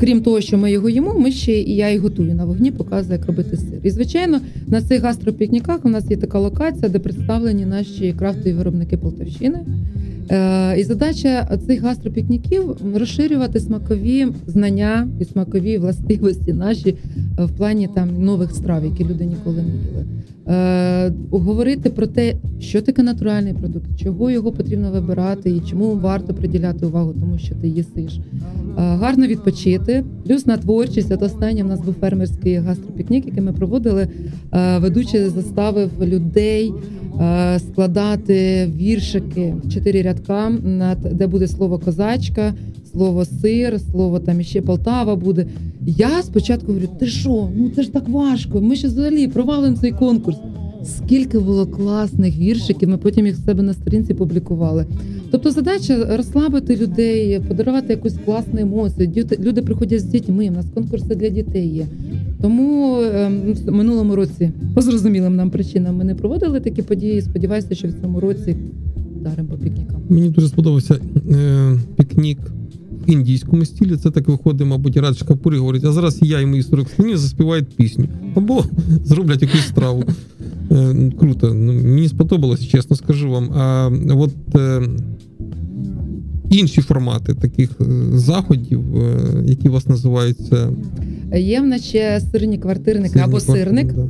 крім 0.00 0.22
того, 0.22 0.40
що 0.40 0.58
ми 0.58 0.72
його 0.72 0.88
їмо, 0.88 1.14
ми 1.18 1.32
ще 1.32 1.52
і 1.52 1.76
я 1.76 1.88
і 1.88 1.98
готую 1.98 2.34
на 2.34 2.44
вогні, 2.44 2.70
показую, 2.70 3.18
як 3.18 3.26
робити 3.26 3.56
сир. 3.56 3.78
І 3.82 3.90
звичайно, 3.90 4.40
на 4.66 4.82
цих 4.82 5.02
гастропікніках 5.02 5.84
у 5.84 5.88
нас 5.88 6.10
є 6.10 6.16
така 6.16 6.38
локація, 6.38 6.88
де 6.88 6.98
представлені 6.98 7.66
наші 7.66 8.14
крафтові 8.18 8.52
виробники 8.52 8.96
Полтавщини. 8.96 9.58
Е, 10.30 10.80
І 10.80 10.84
задача 10.84 11.58
цих 11.66 11.82
гастропікніків 11.82 12.76
розширювати 12.94 13.60
смакові 13.60 14.26
знання 14.46 15.08
і 15.20 15.24
смакові 15.24 15.78
властивості 15.78 16.52
наші 16.52 16.88
е, 17.38 17.44
в 17.44 17.50
плані 17.50 17.88
там 17.94 18.24
нових 18.24 18.50
страв, 18.50 18.84
які 18.84 19.04
люди 19.04 19.24
ніколи 19.24 19.56
не 19.56 19.68
їли. 19.68 20.04
Е, 20.48 21.12
говорити 21.30 21.90
про 21.90 22.06
те, 22.06 22.34
що 22.60 22.82
таке 22.82 23.02
натуральний 23.02 23.54
продукт, 23.54 23.86
чого 23.96 24.30
його 24.30 24.52
потрібно 24.52 24.90
вибирати 24.90 25.50
і 25.50 25.60
чому 25.60 25.96
варто 25.96 26.34
приділяти 26.34 26.86
увагу, 26.86 27.14
тому 27.20 27.38
що 27.38 27.54
ти 27.54 27.68
їсиш. 27.68 28.20
Гарно 28.76 29.26
відпочити. 29.26 30.04
Плюс 30.26 30.46
на 30.46 30.56
творчість. 30.56 31.12
От 31.12 31.22
останнє 31.22 31.62
в 31.62 31.66
нас 31.66 31.80
був 31.80 31.94
фермерський 32.00 32.54
гастропікнік, 32.54 33.26
який 33.26 33.42
ми 33.42 33.52
проводили. 33.52 34.08
Ведучий 34.80 35.28
заставив 35.28 35.90
людей 36.02 36.72
складати 37.58 38.66
віршики 38.76 39.54
в 39.64 39.72
чотири 39.72 40.02
рядка, 40.02 40.13
над 40.62 40.98
де 41.12 41.26
буде 41.26 41.48
слово 41.48 41.78
козачка, 41.78 42.54
слово 42.92 43.24
сир, 43.24 43.80
слово 43.80 44.18
там 44.18 44.40
іще 44.40 44.62
Полтава 44.62 45.16
буде. 45.16 45.46
Я 45.86 46.22
спочатку 46.22 46.66
говорю: 46.66 46.88
ти 46.98 47.06
що? 47.06 47.48
Ну 47.56 47.70
це 47.76 47.82
ж 47.82 47.92
так 47.92 48.08
важко. 48.08 48.60
Ми 48.60 48.76
ще 48.76 48.86
взагалі 48.86 49.28
провалимо 49.28 49.76
цей 49.76 49.92
конкурс. 49.92 50.36
Скільки 50.84 51.38
було 51.38 51.66
класних 51.66 52.38
віршиків, 52.38 52.88
ми 52.88 52.96
потім 52.96 53.26
їх 53.26 53.36
в 53.36 53.44
себе 53.44 53.62
на 53.62 53.74
сторінці 53.74 54.14
публікували. 54.14 54.86
Тобто 55.30 55.50
задача 55.50 56.16
розслабити 56.16 56.76
людей, 56.76 57.40
подарувати 57.48 57.86
якусь 57.92 58.14
класну 58.24 58.60
емоцію. 58.60 59.26
Люди 59.40 59.62
приходять 59.62 60.00
з 60.00 60.04
дітьми. 60.04 60.48
У 60.48 60.52
нас 60.52 60.66
конкурси 60.74 61.14
для 61.14 61.28
дітей 61.28 61.68
є. 61.68 61.86
Тому 62.42 63.00
ем, 63.02 63.54
в 63.66 63.72
минулому 63.72 64.16
році, 64.16 64.50
по 64.74 64.82
зрозумілим 64.82 65.36
нам 65.36 65.50
причинам, 65.50 65.96
ми 65.96 66.04
не 66.04 66.14
проводили 66.14 66.60
такі 66.60 66.82
події. 66.82 67.22
Сподіваюся, 67.22 67.74
що 67.74 67.88
в 67.88 67.92
цьому 67.92 68.20
році 68.20 68.56
даримо 69.24 69.48
по 69.48 69.56
пікнікам. 69.56 69.96
Мені 70.08 70.30
дуже 70.30 70.48
сподобався 70.48 70.98
е, 71.30 71.78
пікнік 71.96 72.38
в 73.06 73.10
індійському 73.10 73.64
стилі. 73.64 73.96
Це 73.96 74.10
так 74.10 74.28
виходить, 74.28 74.66
мабуть, 74.66 74.96
Радж 74.96 75.22
Капур 75.22 75.54
і 75.54 75.58
говорить, 75.58 75.84
а 75.84 75.92
зараз 75.92 76.18
я 76.22 76.40
і 76.40 76.46
мої 76.46 76.62
40 76.62 76.88
синів 76.96 77.18
заспівають 77.18 77.76
пісню. 77.76 78.08
Або 78.34 78.64
зроблять 79.04 79.42
якусь 79.42 79.66
страву. 79.68 80.04
Е, 80.70 81.12
круто. 81.18 81.54
Ну, 81.54 81.72
мені 81.72 82.08
сподобалось, 82.08 82.66
чесно 82.66 82.96
скажу 82.96 83.30
вам. 83.30 83.50
А 83.52 83.90
от 84.14 84.34
е, 84.54 84.82
інші 86.50 86.80
формати 86.80 87.34
таких 87.34 87.70
е, 87.80 87.84
заходів, 88.12 88.96
е, 88.96 89.18
які 89.44 89.68
у 89.68 89.72
вас 89.72 89.86
називаються 89.88 90.68
Є 91.36 91.60
в 91.60 91.66
нас 91.66 91.82
ще 91.84 92.20
сирні 92.32 92.58
квартирники 92.58 93.18
або 93.18 93.40
сирник. 93.40 93.92
да. 93.92 94.06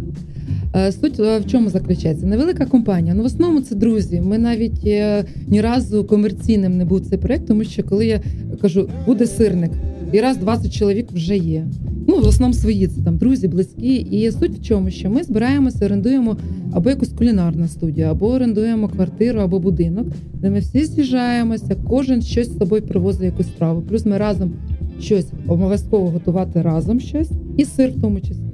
Е, 0.77 0.93
Суть 0.93 1.21
е, 1.21 1.39
в 1.39 1.47
чому 1.47 1.71
заключається? 1.71 2.27
Невелика 2.27 2.67
компанія. 2.67 3.15
Ну 3.15 3.23
в 3.23 3.27
основному 3.27 3.61
це 3.61 3.75
друзі. 3.75 4.21
Ми 4.21 4.39
навіть 4.39 4.87
е, 4.87 5.25
ні 5.49 5.61
разу 5.61 6.05
комерційним 6.05 6.77
не 6.77 6.85
був 6.85 7.01
цей 7.01 7.19
проект, 7.19 7.47
тому 7.47 7.65
що 7.65 7.83
коли 7.83 8.07
я 8.07 8.21
кажу, 8.63 8.89
буде 9.07 9.27
сирник, 9.27 9.71
і 10.13 10.21
раз 10.21 10.37
20 10.37 10.75
чоловік 10.75 11.13
вже 11.13 11.37
є. 11.37 11.67
Ну, 12.09 12.17
в 12.17 12.27
основному 12.27 12.55
свої 12.55 12.87
це 12.87 13.03
там 13.03 13.17
друзі, 13.17 13.49
близькі. 13.49 13.95
І 13.95 14.31
суть 14.31 14.59
в 14.59 14.63
чому, 14.63 14.91
що 14.91 15.11
ми 15.11 15.23
збираємося, 15.23 15.87
орендуємо 15.87 16.37
або 16.73 16.91
якусь 16.91 17.09
кулінарну 17.09 17.69
студію, 17.69 18.07
або 18.07 18.29
орендуємо 18.29 18.89
квартиру, 18.89 19.41
або 19.41 19.59
будинок, 19.59 20.07
де 20.35 20.51
ми 20.51 20.59
всі 20.59 20.85
з'їжджаємося, 20.85 21.77
кожен 21.89 22.23
щось 22.23 22.49
з 22.49 22.59
собою 22.59 22.83
привозить 22.83 23.23
якусь 23.23 23.47
страву. 23.47 23.83
Плюс 23.83 24.07
ми 24.07 24.19
разом 24.19 24.53
щось 25.01 25.27
обов'язково 25.47 26.11
готувати 26.11 26.63
разом 26.63 27.01
щось, 27.01 27.31
і 27.57 27.65
сир 27.65 27.91
в 27.91 28.01
тому 28.01 28.21
числі. 28.21 28.54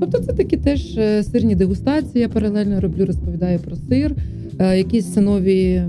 Тобто 0.00 0.18
це 0.18 0.32
такі 0.32 0.56
теж 0.56 0.98
е, 0.98 1.22
сирні 1.22 1.54
дегустації. 1.54 2.22
Я 2.22 2.28
паралельно 2.28 2.80
роблю, 2.80 3.06
розповідаю 3.06 3.58
про 3.58 3.76
сир, 3.76 4.14
е, 4.58 4.78
якісь 4.78 5.16
нові 5.16 5.82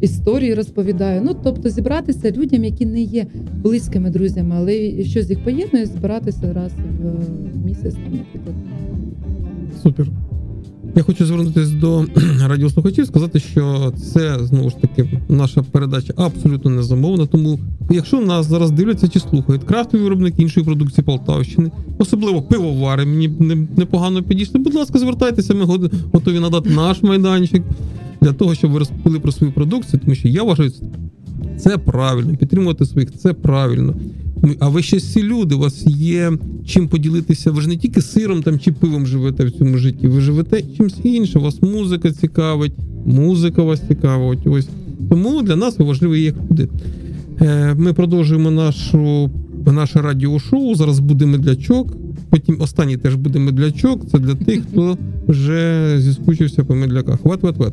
історії 0.00 0.54
розповідаю. 0.54 1.22
Ну 1.24 1.36
тобто 1.42 1.68
зібратися 1.68 2.30
людям, 2.30 2.64
які 2.64 2.86
не 2.86 3.00
є 3.00 3.26
близькими 3.62 4.10
друзями, 4.10 4.54
але 4.58 5.04
щось 5.04 5.30
їх 5.30 5.44
поєднує, 5.44 5.86
збиратися 5.86 6.52
раз 6.52 6.72
в 7.00 7.06
е, 7.06 7.14
місяць, 7.64 7.96
наприклад. 8.10 8.54
Супер. 9.82 10.06
Я 10.96 11.02
хочу 11.02 11.26
звернутися 11.26 11.74
до 11.74 12.04
радіослухачів, 12.46 13.06
сказати, 13.06 13.40
що 13.40 13.92
це 14.12 14.38
знову 14.40 14.70
ж 14.70 14.76
таки 14.76 15.20
наша 15.28 15.62
передача 15.62 16.12
абсолютно 16.16 16.70
не 16.70 16.82
замовна. 16.82 17.26
Тому, 17.26 17.58
якщо 17.90 18.20
нас 18.20 18.46
зараз 18.46 18.70
дивляться 18.70 19.08
чи 19.08 19.20
слухають 19.20 19.64
крафтові 19.64 20.02
виробники 20.02 20.42
іншої 20.42 20.66
продукції 20.66 21.04
Полтавщини, 21.04 21.70
особливо 21.98 22.42
пивовари, 22.42 23.06
мені 23.06 23.28
непогано 23.76 24.22
підійшли. 24.22 24.60
Будь 24.60 24.74
ласка, 24.74 24.98
звертайтеся, 24.98 25.54
ми 25.54 25.64
готові 26.12 26.40
надати 26.40 26.70
наш 26.70 27.02
майданчик 27.02 27.62
для 28.20 28.32
того, 28.32 28.54
щоб 28.54 28.70
ви 28.70 28.78
розповіли 28.78 29.20
про 29.20 29.32
свою 29.32 29.52
продукцію, 29.52 30.00
тому 30.04 30.14
що 30.14 30.28
я 30.28 30.42
вважаю, 30.42 30.72
це 31.58 31.78
правильно. 31.78 32.36
Підтримувати 32.36 32.86
своїх 32.86 33.12
це 33.18 33.32
правильно. 33.32 33.94
А 34.60 34.68
ви 34.68 34.82
ще 34.82 34.96
всі 34.96 35.22
люди, 35.22 35.54
у 35.54 35.58
вас 35.58 35.86
є 35.86 36.32
чим 36.66 36.88
поділитися. 36.88 37.50
Ви 37.50 37.60
ж 37.60 37.68
не 37.68 37.76
тільки 37.76 38.00
сиром 38.00 38.42
там 38.42 38.58
чи 38.58 38.72
пивом 38.72 39.06
живете 39.06 39.44
в 39.44 39.50
цьому 39.50 39.78
житті, 39.78 40.08
ви 40.08 40.20
живете 40.20 40.62
чимось 40.76 40.96
іншим. 41.02 41.42
Вас 41.42 41.62
музика 41.62 42.12
цікавить, 42.12 42.72
музика 43.06 43.62
вас 43.62 43.82
цікавить. 43.88 44.46
Ось 44.46 44.68
тому 45.10 45.42
для 45.42 45.56
нас 45.56 45.78
ви 45.78 45.84
важливі 45.84 46.22
як 46.22 46.34
люди. 46.50 46.68
Е, 47.40 47.74
Ми 47.74 47.92
продовжуємо 47.92 48.50
нашу, 48.50 49.30
наше 49.66 50.02
радіошоу. 50.02 50.74
Зараз 50.74 50.98
буде 50.98 51.26
медлячок. 51.26 51.96
Потім 52.30 52.56
останній 52.60 52.96
теж 52.96 53.14
буде 53.14 53.38
медлячок. 53.38 54.10
Це 54.10 54.18
для 54.18 54.34
тих, 54.34 54.62
хто 54.72 54.98
вже 55.28 55.94
зіскучився 55.98 56.64
по 56.64 56.74
медляках. 56.74 57.24
Ват-ват-ват. 57.24 57.72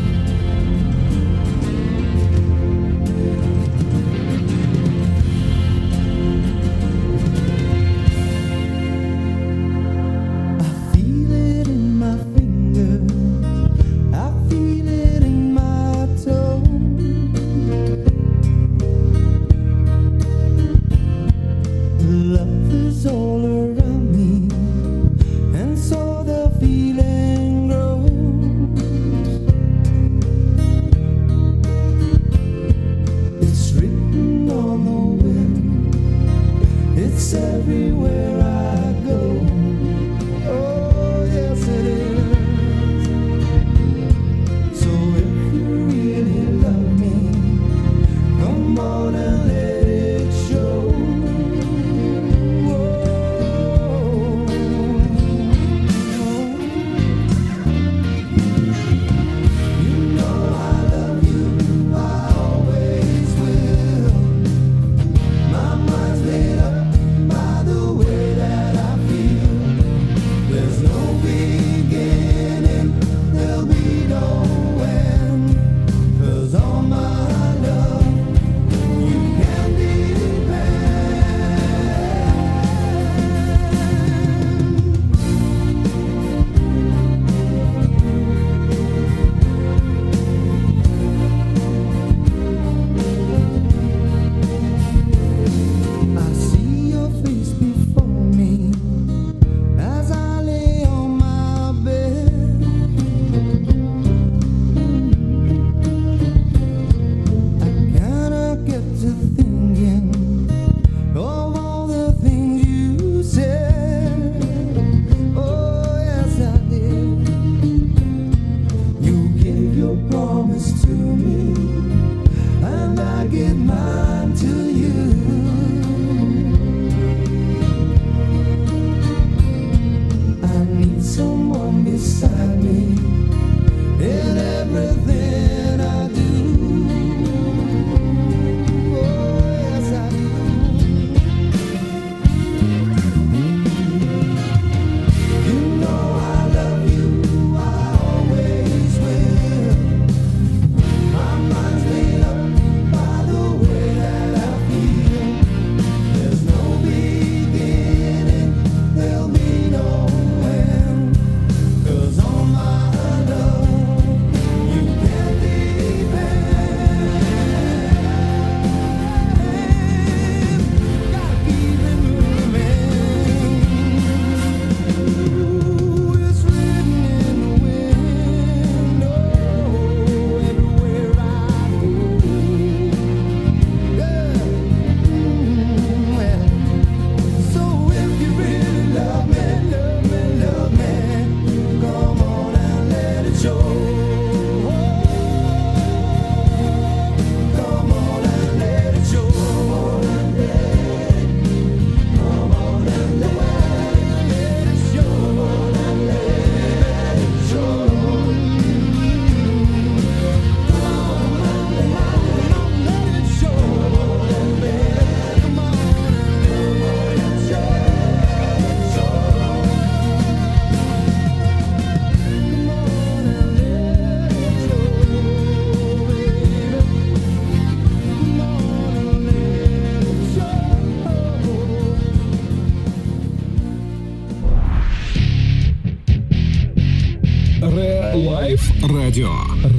Радіо. 239.11 239.29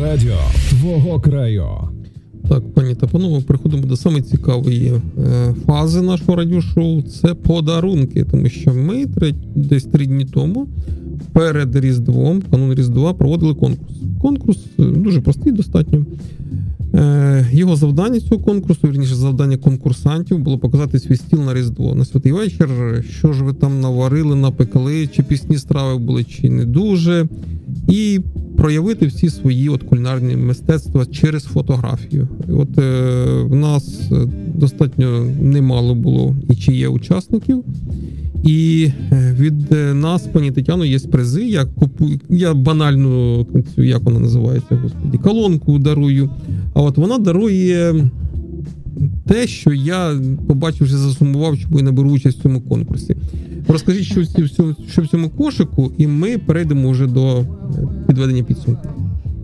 Радіо 0.03 0.37
твого 0.69 1.21
краю. 1.21 1.67
Так, 2.49 2.75
пані 2.75 2.95
та 2.95 3.07
панове, 3.07 3.41
переходимо 3.41 3.87
до 3.87 3.97
саме 3.97 4.23
цікавої 4.23 4.93
е, 5.19 5.55
фази 5.67 6.01
нашого 6.01 6.37
радіошоу. 6.37 7.03
Це 7.03 7.35
подарунки, 7.35 8.25
тому 8.25 8.49
що 8.49 8.75
ми 8.75 9.07
десь 9.55 9.85
три 9.85 10.07
дні 10.07 10.25
тому 10.25 10.69
перед 11.33 11.77
Різдвом, 11.77 12.43
канун 12.51 12.75
Різдва, 12.75 13.15
проводили 13.15 13.55
конкурс. 13.55 13.93
Конкурс 14.21 14.59
е, 14.79 14.83
дуже 14.83 15.21
простий, 15.21 15.53
достатньо. 15.53 16.07
Е, 16.95 17.47
Його 17.53 17.77
завдання 17.77 18.21
цього 18.21 18.41
конкурсу, 18.41 18.89
вірніше, 18.89 19.15
завдання 19.15 19.57
конкурсантів 19.57 20.39
було 20.39 20.59
показати 20.59 20.99
свій 20.99 21.17
стіл 21.17 21.41
на 21.41 21.55
Різдво 21.55 21.95
на 21.95 22.05
святий 22.05 22.33
вечір. 22.33 22.69
Що 23.11 23.33
ж 23.33 23.45
ви 23.45 23.53
там 23.53 23.81
наварили, 23.81 24.37
напекли, 24.37 25.07
чи 25.07 25.23
пісні 25.23 25.59
страви 25.59 25.99
були, 25.99 26.25
чи 26.25 26.51
не 26.51 26.65
дуже. 26.65 27.27
І 27.89 28.21
проявити 28.57 29.07
всі 29.07 29.31
свої 29.31 29.69
от 29.69 29.83
кулінарні 29.83 30.37
мистецтва 30.37 31.07
через 31.07 31.45
фотографію. 31.45 32.29
От 32.49 32.79
е, 32.79 33.43
в 33.43 33.55
нас 33.55 34.01
е, 34.13 34.27
достатньо 34.55 35.27
немало 35.41 35.95
було 35.95 36.37
і 36.51 36.55
чи 36.55 36.73
є 36.73 36.89
учасників. 36.89 37.65
І 38.45 38.89
е, 39.13 39.37
від 39.39 39.73
е, 39.73 39.95
нас, 39.95 40.27
пані 40.33 40.51
Тетяно, 40.51 40.85
є 40.85 40.99
призи. 40.99 41.45
Я 41.45 41.65
купую, 41.65 42.21
я 42.29 42.55
банальну 42.55 43.47
цю, 43.75 43.83
як 43.83 44.03
вона 44.03 44.21
називається, 44.21 44.75
господі, 44.83 45.19
колонку 45.19 45.79
дарую. 45.79 46.31
А 46.75 46.83
от 46.83 46.97
вона 46.97 47.19
дарує 47.19 47.95
те, 49.27 49.47
що 49.47 49.73
я 49.73 50.21
побачивши, 50.47 50.97
засумував, 50.97 51.59
чому 51.59 51.79
я 51.79 51.85
не 51.85 51.93
беру 51.93 52.11
участь 52.11 52.39
в 52.39 52.43
цьому 52.43 52.61
конкурсі. 52.61 53.17
Розкажіть, 53.69 54.05
що 54.05 54.25
що 54.89 55.03
в 55.03 55.07
цьому 55.09 55.31
кошику, 55.31 55.93
і 55.99 56.07
ми 56.07 56.39
перейдемо 56.39 56.91
вже 56.91 57.07
до 57.07 57.39
е, 57.39 57.45
підведення 58.09 58.43
підсумку. 58.43 58.89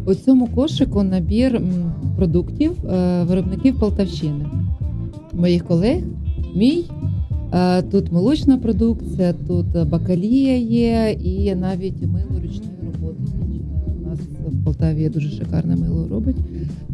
У 0.07 0.15
цьому 0.15 0.47
кошику 0.47 1.03
набір 1.03 1.61
продуктів 2.17 2.73
е, 2.85 3.23
виробників 3.25 3.79
Полтавщини, 3.79 4.47
моїх 5.33 5.65
колег, 5.65 6.03
мій. 6.57 6.85
Е, 7.53 7.83
Тут 7.83 8.13
молочна 8.13 8.59
продукція, 8.59 9.33
тут 9.33 9.67
бакалія 9.89 10.57
є 10.57 11.17
і 11.25 11.55
навіть 11.55 12.03
мило 12.03 12.41
ручної 12.43 12.79
роботи. 12.83 13.23
У 13.87 14.09
нас 14.09 14.19
в 14.47 14.65
Полтаві 14.65 15.09
дуже 15.09 15.31
шикарне 15.31 15.77
мило 15.77 16.09
робить. 16.09 16.37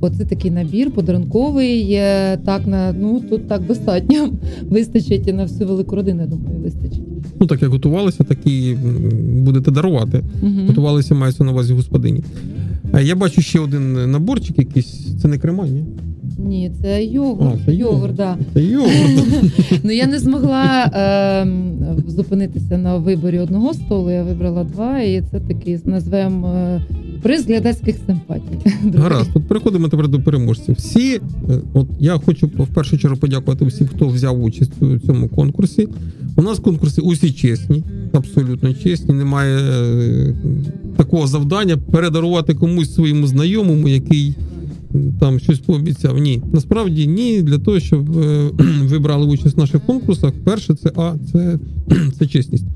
Оце 0.04 0.24
такий 0.24 0.50
набір 0.50 0.90
подарунковий. 0.90 1.92
е, 1.92 2.36
Так 2.44 2.66
на 2.66 2.92
ну 3.00 3.20
тут 3.30 3.48
так 3.48 3.66
достатньо. 3.66 4.28
Вистачить 4.70 5.28
і 5.28 5.32
на 5.32 5.42
всю 5.42 5.68
велику 5.68 5.96
родину. 5.96 6.20
я 6.20 6.26
Думаю, 6.26 6.58
вистачить. 6.64 7.02
Ну, 7.40 7.46
так 7.46 7.62
як 7.62 7.70
готувалися, 7.70 8.24
так 8.24 8.38
і 8.46 8.74
будете 9.32 9.70
дарувати. 9.70 10.22
Мгм. 10.42 10.66
Готувалися, 10.66 11.14
мається 11.14 11.44
на 11.44 11.52
увазі 11.52 11.72
господині. 11.74 12.22
А 12.92 13.00
я 13.00 13.16
бачу 13.16 13.42
ще 13.42 13.60
один 13.60 14.10
наборчик 14.10 14.58
якийсь. 14.58 15.16
Це 15.22 15.28
не 15.28 15.38
крема, 15.38 15.66
ні? 15.66 15.84
Ні, 16.38 16.72
це 16.82 17.04
йогурт. 17.04 17.54
А, 17.62 17.64
це 17.66 17.74
йогурт. 17.74 18.14
да. 18.14 18.36
Це 18.54 18.62
йогурт. 18.64 19.24
Ну 19.84 19.90
я 19.92 20.06
не 20.06 20.18
змогла 20.18 20.90
ем, 21.42 21.72
зупинитися 22.08 22.78
на 22.78 22.96
виборі 22.96 23.38
одного 23.38 23.74
столу. 23.74 24.10
Я 24.10 24.22
вибрала 24.22 24.64
два, 24.64 25.00
і 25.00 25.22
це 25.30 25.40
такий 25.40 25.78
назвемо 25.84 26.48
е, 26.48 26.82
приз 27.22 27.46
глядацьких 27.46 27.96
симпатій. 28.06 28.70
Гаразд, 28.94 29.30
от 29.34 29.48
переходимо 29.48 29.88
тепер 29.88 30.08
до 30.08 30.20
переможців. 30.20 30.74
Всі, 30.74 31.14
е, 31.14 31.20
от 31.74 31.86
я 32.00 32.18
хочу 32.18 32.46
в 32.46 32.66
першу 32.66 32.98
чергу 32.98 33.16
подякувати 33.16 33.64
всім, 33.64 33.86
хто 33.86 34.08
взяв 34.08 34.42
участь 34.42 34.82
у 34.82 34.98
цьому 34.98 35.28
конкурсі. 35.28 35.88
У 36.36 36.42
нас 36.42 36.58
конкурси 36.58 37.00
усі 37.00 37.32
чесні, 37.32 37.84
абсолютно 38.12 38.74
чесні. 38.74 39.14
Немає 39.14 39.58
е, 39.58 40.34
такого 40.96 41.26
завдання 41.26 41.76
передарувати 41.76 42.54
комусь 42.54 42.94
своєму 42.94 43.26
знайомому, 43.26 43.88
який 43.88 44.34
там 45.20 45.38
щось 45.40 45.58
пообіцяв. 45.58 46.18
Ні, 46.18 46.42
насправді 46.52 47.06
ні. 47.06 47.42
Для 47.42 47.58
того, 47.58 47.80
щоб 47.80 48.18
е, 48.18 48.50
ви 48.82 48.98
брали 48.98 49.26
участь 49.26 49.56
в 49.56 49.60
наших 49.60 49.82
конкурсах, 49.82 50.32
перше 50.44 50.74
це 50.74 50.90
а 50.96 51.14
це, 51.32 51.58
це 52.18 52.26
чесність. 52.26 52.66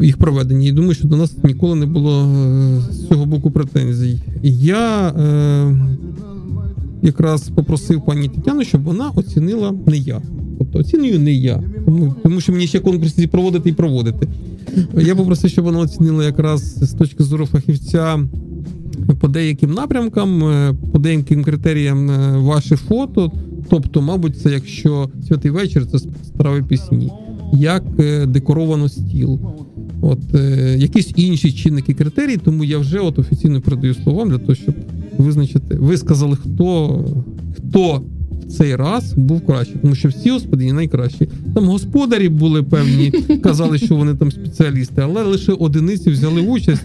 Їх 0.00 0.16
проведення. 0.16 0.68
І 0.68 0.72
думаю, 0.72 0.94
що 0.94 1.08
до 1.08 1.16
нас 1.16 1.36
ніколи 1.44 1.74
не 1.74 1.86
було 1.86 2.22
е, 2.22 2.80
з 2.92 3.08
цього 3.08 3.26
боку 3.26 3.50
претензій. 3.50 4.18
Я 4.42 5.08
е, 5.08 5.76
якраз 7.02 7.48
попросив 7.48 8.04
пані 8.04 8.28
Тетяну, 8.28 8.64
щоб 8.64 8.82
вона 8.82 9.10
оцінила 9.10 9.74
не 9.86 9.96
я. 9.96 10.20
Тобто 10.58 10.78
оцінюю 10.78 11.20
не 11.20 11.32
я. 11.32 11.62
Тому, 11.84 12.14
тому 12.22 12.40
що 12.40 12.52
мені 12.52 12.66
ще 12.66 12.78
конкурси 12.78 13.26
проводити 13.28 13.70
і 13.70 13.72
проводити. 13.72 14.28
Я 14.98 15.16
попросив, 15.16 15.50
щоб 15.50 15.64
вона 15.64 15.78
оцінила 15.78 16.24
якраз 16.24 16.76
з 16.80 16.92
точки 16.92 17.24
зору 17.24 17.46
фахівця 17.46 18.20
по 19.20 19.28
деяким 19.28 19.72
напрямкам, 19.72 20.44
е, 20.44 20.74
по 20.92 20.98
деяким 20.98 21.44
критеріям 21.44 22.10
е, 22.10 22.36
ваші 22.38 22.76
фото. 22.76 23.32
Тобто, 23.70 24.02
мабуть, 24.02 24.38
це 24.38 24.50
якщо 24.50 25.10
святий 25.28 25.50
вечір, 25.50 25.86
це 25.86 25.98
страви 25.98 26.62
пісні, 26.62 27.12
як 27.52 27.84
декоровано 28.26 28.88
стіл. 28.88 29.40
От 30.04 30.18
е, 30.34 30.76
якісь 30.78 31.12
інші 31.16 31.52
чинники 31.52 31.94
критерії, 31.94 32.36
тому 32.36 32.64
я 32.64 32.78
вже 32.78 32.98
от 32.98 33.18
офіційно 33.18 33.60
передаю 33.60 33.94
словам 33.94 34.30
для 34.30 34.38
того, 34.38 34.54
щоб 34.54 34.74
визначити. 35.18 35.74
Ви 35.74 35.96
сказали, 35.96 36.36
хто, 36.36 37.04
хто 37.56 38.02
в 38.42 38.52
цей 38.52 38.76
раз 38.76 39.12
був 39.12 39.46
краще, 39.46 39.74
тому 39.82 39.94
що 39.94 40.08
всі 40.08 40.30
господині 40.30 40.72
найкращі. 40.72 41.28
Там 41.54 41.64
господарі 41.64 42.28
були 42.28 42.62
певні, 42.62 43.10
казали, 43.42 43.78
що 43.78 43.96
вони 43.96 44.14
там 44.14 44.30
спеціалісти, 44.30 45.02
але 45.04 45.22
лише 45.22 45.52
одиниці 45.52 46.10
взяли 46.10 46.40
участь, 46.40 46.84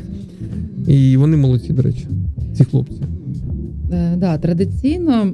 і 0.88 1.18
вони 1.18 1.38
молодці, 1.38 1.74
до 1.74 1.82
речі, 1.82 2.08
ці 2.58 2.64
хлопці. 2.64 3.02
Е, 3.92 4.16
да, 4.18 4.38
традиційно 4.38 5.32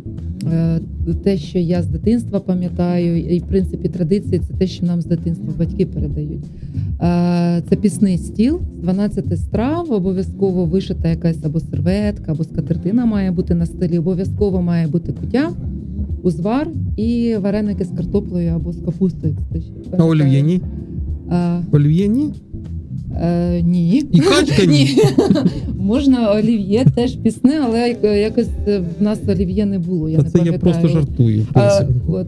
те, 1.23 1.37
що 1.37 1.59
я 1.59 1.81
з 1.81 1.87
дитинства 1.87 2.39
пам'ятаю, 2.39 3.17
і 3.17 3.39
в 3.39 3.43
принципі 3.43 3.89
традиції 3.89 4.39
це 4.39 4.53
те, 4.53 4.67
що 4.67 4.85
нам 4.85 5.01
з 5.01 5.05
дитинства 5.05 5.53
батьки 5.59 5.85
передають. 5.85 6.43
Е, 7.01 7.61
Це 7.69 7.75
пісний 7.75 8.17
стіл 8.17 8.61
з 8.79 8.81
12 8.81 9.39
страв, 9.39 9.91
обов'язково 9.91 10.65
вишита 10.65 11.09
якась 11.09 11.43
або 11.43 11.59
серветка, 11.59 12.31
або 12.31 12.43
скатертина 12.43 13.05
має 13.05 13.31
бути 13.31 13.55
на 13.55 13.65
столі, 13.65 13.99
обов'язково 13.99 14.61
має 14.61 14.87
бути 14.87 15.11
кутя, 15.11 15.51
узвар 16.23 16.67
і 16.97 17.35
вареники 17.41 17.85
з 17.85 17.89
картоплею 17.89 18.51
або 18.53 18.71
з 18.71 18.77
капустою. 18.77 19.35
А 19.97 20.05
олів'є 20.05 20.41
ні? 20.41 20.61
А, 21.29 21.61
Олів'є 21.71 22.07
ні? 22.07 22.29
Е, 23.22 23.61
ні. 23.61 24.03
І 24.11 24.20
качка 24.20 24.66
ні? 24.72 24.97
Можна 25.80 26.32
олів'є 26.32 26.86
теж 26.95 27.16
пісне, 27.16 27.61
але 27.66 27.95
якось 28.20 28.47
в 28.99 29.03
нас 29.03 29.20
олів'є 29.28 29.66
не 29.66 29.80
було. 29.80 30.09
Я 30.09 30.18
Та 30.18 30.24
не 30.24 30.30
це 30.30 30.39
я 30.45 30.53
просто 30.59 30.88
жартую. 30.88 31.41
в 31.41 31.59
А, 31.59 31.86
от. 32.07 32.28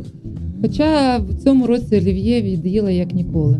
Хоча 0.61 1.17
в 1.17 1.43
цьому 1.43 1.67
році 1.67 1.97
олів'є 1.97 2.41
від'їла 2.41 2.91
як 2.91 3.13
ніколи. 3.13 3.57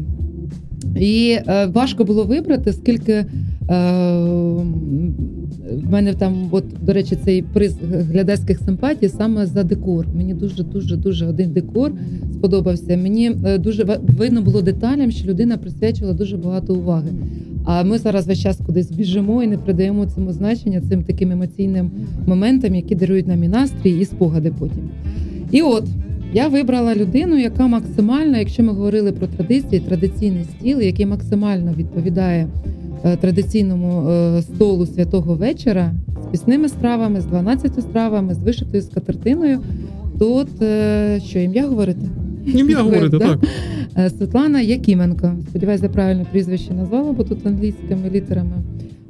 І 1.00 1.38
е, 1.48 1.66
важко 1.66 2.04
було 2.04 2.24
вибрати, 2.24 2.74
скільки 2.74 3.12
е, 3.12 3.26
в 5.84 5.92
мене 5.92 6.14
там, 6.14 6.48
от, 6.52 6.64
до 6.82 6.94
речі, 6.94 7.18
цей 7.26 7.42
приз 7.42 7.76
глядацьких 8.12 8.60
симпатій 8.60 9.10
саме 9.10 9.46
за 9.46 9.64
декор. 9.64 10.06
Мені 10.16 10.34
дуже 10.34 10.64
дуже 10.64 10.98
дуже 10.98 11.26
один 11.26 11.52
декор 11.52 11.92
сподобався. 12.34 12.98
Мені 12.98 13.32
е, 13.46 13.58
дуже 13.58 13.84
видно 14.18 14.42
було 14.42 14.62
деталям, 14.62 15.12
що 15.12 15.28
людина 15.28 15.58
присвячувала 15.58 16.18
дуже 16.18 16.38
багато 16.38 16.76
уваги. 16.76 17.10
А 17.66 17.84
ми 17.84 17.98
зараз 17.98 18.28
весь 18.28 18.40
час 18.40 18.60
кудись 18.66 18.92
біжимо 18.92 19.44
і 19.44 19.48
не 19.48 19.58
придаємо 19.58 20.06
цьому 20.06 20.32
значення 20.32 20.82
цим 20.90 21.04
таким 21.04 21.32
емоційним 21.32 21.92
моментам, 22.28 22.76
які 22.76 22.96
дарують 22.96 23.28
нам 23.28 23.44
і 23.44 23.48
настрій, 23.48 24.00
і 24.00 24.06
спогади 24.06 24.54
потім. 24.60 24.90
І 25.52 25.62
от 25.62 25.84
я 26.36 26.48
вибрала 26.48 26.96
людину, 26.96 27.38
яка 27.38 27.68
максимально, 27.68 28.38
якщо 28.38 28.64
ми 28.64 28.74
говорили 28.74 29.12
про 29.12 29.28
традиції, 29.28 29.82
традиційний 29.82 30.44
стіл, 30.44 30.82
який 30.82 31.06
максимально 31.06 31.74
відповідає 31.78 32.48
е, 33.04 33.18
традиційному 33.18 34.10
е, 34.10 34.42
столу 34.42 34.86
святого 34.86 35.36
вечора 35.36 35.94
з 36.24 36.32
пісними 36.32 36.70
стравами, 36.70 37.22
з 37.22 37.26
12 37.26 37.82
стравами, 37.82 38.34
з 38.34 38.44
вишитою 38.44 38.84
скатертиною. 38.84 39.60
Тут 40.20 40.62
е, 40.62 41.22
що 41.26 41.40
ім'я 41.40 41.68
говорити? 41.68 42.10
Ім'я 42.46 42.82
говорити, 42.82 43.20
так. 43.20 43.40
Світлана 44.12 44.62
Якименко. 44.62 45.32
Сподіваюся, 45.50 45.84
я 45.84 45.90
правильно 45.90 46.26
прізвище 46.32 46.74
назвала, 46.74 47.12
бо 47.12 47.24
тут 47.24 47.46
англійськими 47.46 48.10
літерами. 48.10 48.56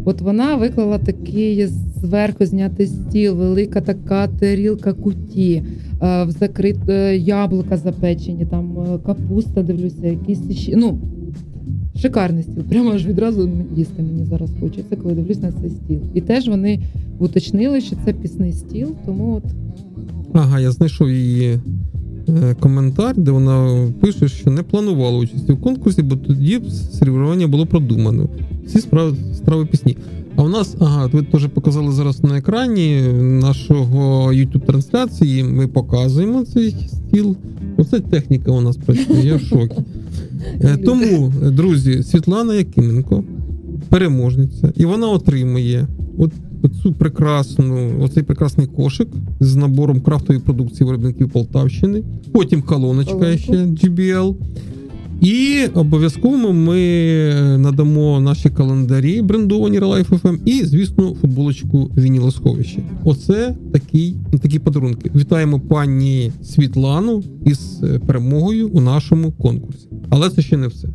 От 0.06 0.22
вона 0.22 0.56
виклала 0.56 0.98
такий 0.98 1.68
зверху 2.02 2.46
знятий 2.46 2.88
стіл, 2.88 3.36
велика 3.36 3.82
така 3.82 4.28
тарілка 4.28 4.94
куті, 4.94 5.64
е, 6.02 6.24
в 6.24 6.32
закрит 6.32 6.90
е, 6.90 7.18
яблука 7.18 7.78
запечені, 7.78 8.46
там 8.46 8.78
е, 8.80 9.00
капуста, 9.06 9.64
дивлюся, 9.64 10.08
якісь 10.08 10.52
ще. 10.52 10.76
Ну, 10.76 11.00
шикарний 11.96 12.44
стіл. 12.44 12.64
Прямо 12.70 12.92
аж 12.92 13.08
відразу 13.08 13.50
їсти 13.76 14.04
мені 14.04 14.26
зараз 14.26 14.52
хочеться, 14.60 14.96
коли 14.96 15.16
дивлюсь 15.16 15.42
на 15.42 15.52
цей 15.52 15.70
стіл. 15.70 16.00
І 16.14 16.22
теж 16.22 16.48
вони 16.48 16.80
уточнили, 17.20 17.82
що 17.82 17.96
це 18.06 18.14
пісний 18.14 18.54
стіл, 18.54 18.96
тому 19.06 19.36
от 19.36 19.44
Ага, 20.34 20.60
я 20.60 20.72
знайшов 20.72 21.10
її 21.10 21.60
коментар, 22.60 23.18
де 23.18 23.32
вона 23.32 23.88
пише, 24.02 24.28
що 24.28 24.52
не 24.52 24.64
планувала 24.64 25.18
участі 25.18 25.54
в 25.54 25.62
конкурсі, 25.62 26.02
бо 26.02 26.16
тоді 26.16 26.62
сервірування 27.00 27.48
було 27.48 27.66
продумано. 27.66 28.30
Всі 28.66 28.80
справи 28.80 29.16
страви 29.36 29.66
пісні. 29.66 29.98
А 30.36 30.44
у 30.44 30.50
нас, 30.50 30.76
ага, 30.80 31.06
ви 31.06 31.24
теж 31.24 31.48
показали 31.48 31.92
зараз 31.92 32.24
на 32.24 32.38
екрані 32.38 33.02
нашого 33.22 34.28
youtube 34.34 34.66
трансляції. 34.66 35.44
Ми 35.44 35.68
показуємо 35.68 36.46
цей 36.46 36.76
стіл. 36.88 37.36
Оце 37.78 38.00
техніка 38.00 38.52
у 38.52 38.62
нас 38.62 38.78
працює, 38.78 39.22
я 39.24 39.36
в 39.36 39.42
шокі. 39.42 39.76
Е, 40.62 40.78
Тому, 40.78 41.34
е, 41.44 41.50
друзі, 41.50 42.04
Світлана 42.04 42.56
Якименко, 42.56 43.24
переможниця, 43.90 44.74
і 44.76 44.86
вона 44.86 45.10
отримує 45.10 45.88
от 46.18 46.32
оцю 46.66 46.94
прекрасну, 46.94 48.02
оцей 48.02 48.24
прекрасний 48.24 48.68
кошик 48.68 49.08
з 49.40 49.56
набором 49.56 50.02
крафтової 50.02 50.40
продукції 50.40 50.88
виробників 50.88 51.30
Полтавщини. 51.30 52.04
Потім 52.32 52.62
колоночка 52.62 53.38
ще 53.38 53.54
GBL. 53.54 54.36
І 55.22 55.66
обов'язково 55.74 56.54
ми 56.54 56.78
надамо 57.58 58.20
наші 58.20 58.50
календарі 58.50 59.22
брендовані 59.22 59.80
Relife 59.80 60.20
FM 60.20 60.38
і, 60.46 60.66
звісно, 60.66 61.16
футболочку 61.22 61.92
Вінілосховище. 61.98 62.84
Оце 63.04 63.56
такий, 63.72 64.16
такі 64.42 64.60
подарунки. 64.60 65.12
Вітаємо 65.16 65.60
пані 65.60 66.32
Світлану 66.44 67.24
із 67.46 67.84
е, 67.84 68.00
перемогою 68.00 68.70
у 68.70 68.82
нашому 68.82 69.32
конкурсі. 69.32 69.88
Але 70.10 70.30
це 70.30 70.42
ще 70.42 70.58
не 70.58 70.68
все. 70.68 70.88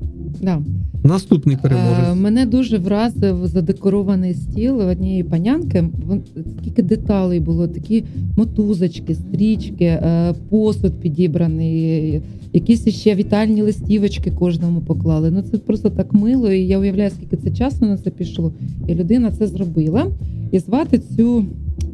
Да. 0.43 0.63
Наступний 1.05 1.57
Е, 1.57 1.59
переможець. 1.63 2.23
Мене 2.23 2.47
дуже 2.47 2.79
вразив 2.79 3.47
задекорований 3.47 4.35
стіл 4.35 4.81
однієї 4.81 5.23
панянки. 5.25 5.85
Вон- 6.07 6.23
Скільки 6.61 6.83
деталей 6.83 7.41
було, 7.41 7.69
такі 7.69 8.05
мотузочки, 8.37 9.15
стрічки, 9.15 9.85
е, 9.85 10.35
посуд 10.49 10.93
підібраний, 11.01 12.23
якісь 12.53 12.89
ще 12.89 13.15
вітальні 13.15 13.63
листівочки 13.63 14.31
кожному 14.31 14.81
поклали. 14.81 15.31
Ну 15.31 15.43
це 15.43 15.59
просто 15.59 15.91
так 15.91 16.13
мило. 16.13 16.53
І 16.53 16.67
я 16.67 16.79
уявляю, 16.79 17.11
скільки 17.11 17.37
це 17.37 17.51
часу 17.51 17.85
на 17.87 17.97
це 17.97 18.11
пішло. 18.11 18.53
І 18.89 18.95
людина 18.95 19.31
це 19.31 19.47
зробила. 19.47 20.07
І 20.53 20.59
звати 20.59 20.99
цю 21.17 21.45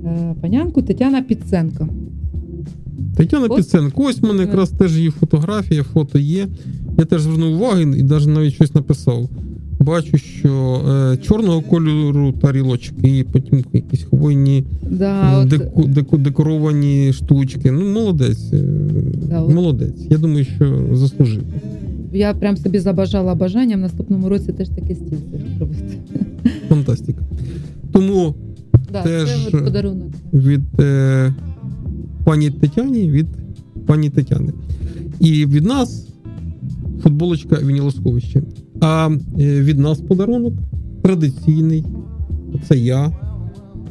е, 0.05 0.35
панянку 0.41 0.83
Тетяна 0.83 1.23
Підценко. 1.23 1.89
Тетяна 3.17 3.47
Ось- 3.47 3.57
Піценко, 3.57 4.03
ось 4.05 4.21
в 4.21 4.25
мене 4.27 4.43
якраз 4.43 4.71
теж 4.71 4.97
її 4.97 5.11
фотографія, 5.11 5.83
фото 5.83 6.19
є. 6.19 6.47
Я 6.99 7.05
теж 7.05 7.21
звернув 7.23 7.55
увагу 7.55 7.81
і 7.81 8.03
навіть 8.03 8.27
навіть 8.27 8.55
щось 8.55 8.75
написав. 8.75 9.29
Бачу, 9.81 10.19
що 10.19 10.81
е, 10.89 11.17
чорного 11.17 11.61
кольору 11.61 12.33
тарілочки, 12.33 13.19
і 13.19 13.25
потім 13.25 13.65
якісь 13.73 14.03
хвойні 14.03 14.65
Да, 14.91 15.39
от, 15.39 15.49
деку, 15.49 15.85
деку, 15.85 16.19
декоровані 16.19 17.13
штучки. 17.13 17.71
Ну, 17.71 17.93
молодець. 17.93 18.53
е, 18.53 18.61
Да, 19.31 19.41
от. 19.41 19.55
молодець. 19.55 20.07
Я 20.11 20.19
думаю, 20.19 20.45
що 20.57 20.85
заслужив. 20.93 21.43
я 22.13 22.35
прям 22.35 22.57
собі 22.57 22.79
забажала 22.79 23.35
бажання 23.35 23.77
в 23.77 23.81
наступному 23.81 24.29
році 24.29 24.53
теж 24.53 24.69
такий 24.69 24.95
стіл 24.97 25.19
зробити. 25.59 25.99
Фантастика. 26.69 27.23
Тому 27.93 28.35
Да, 28.93 29.03
Теж- 29.03 29.29
це 29.29 29.35
от 29.59 29.65
подарунок. 29.65 30.09
від 30.33 30.63
е, 30.81 31.35
пані 32.27 32.51
Тетяні, 32.51 33.11
від 33.11 33.27
пані 33.87 34.11
Тетяни. 34.11 34.53
І 35.21 35.47
від 35.47 35.65
нас 35.65 36.09
футболочка 37.03 37.57
Вінілосховище. 37.57 38.43
А 38.81 39.11
е, 39.41 39.61
від 39.61 39.79
нас 39.79 40.01
подарунок 40.01 40.55
традиційний. 41.03 41.85
Це 42.69 42.79
я. 42.79 43.13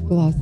Клас. 0.08 0.36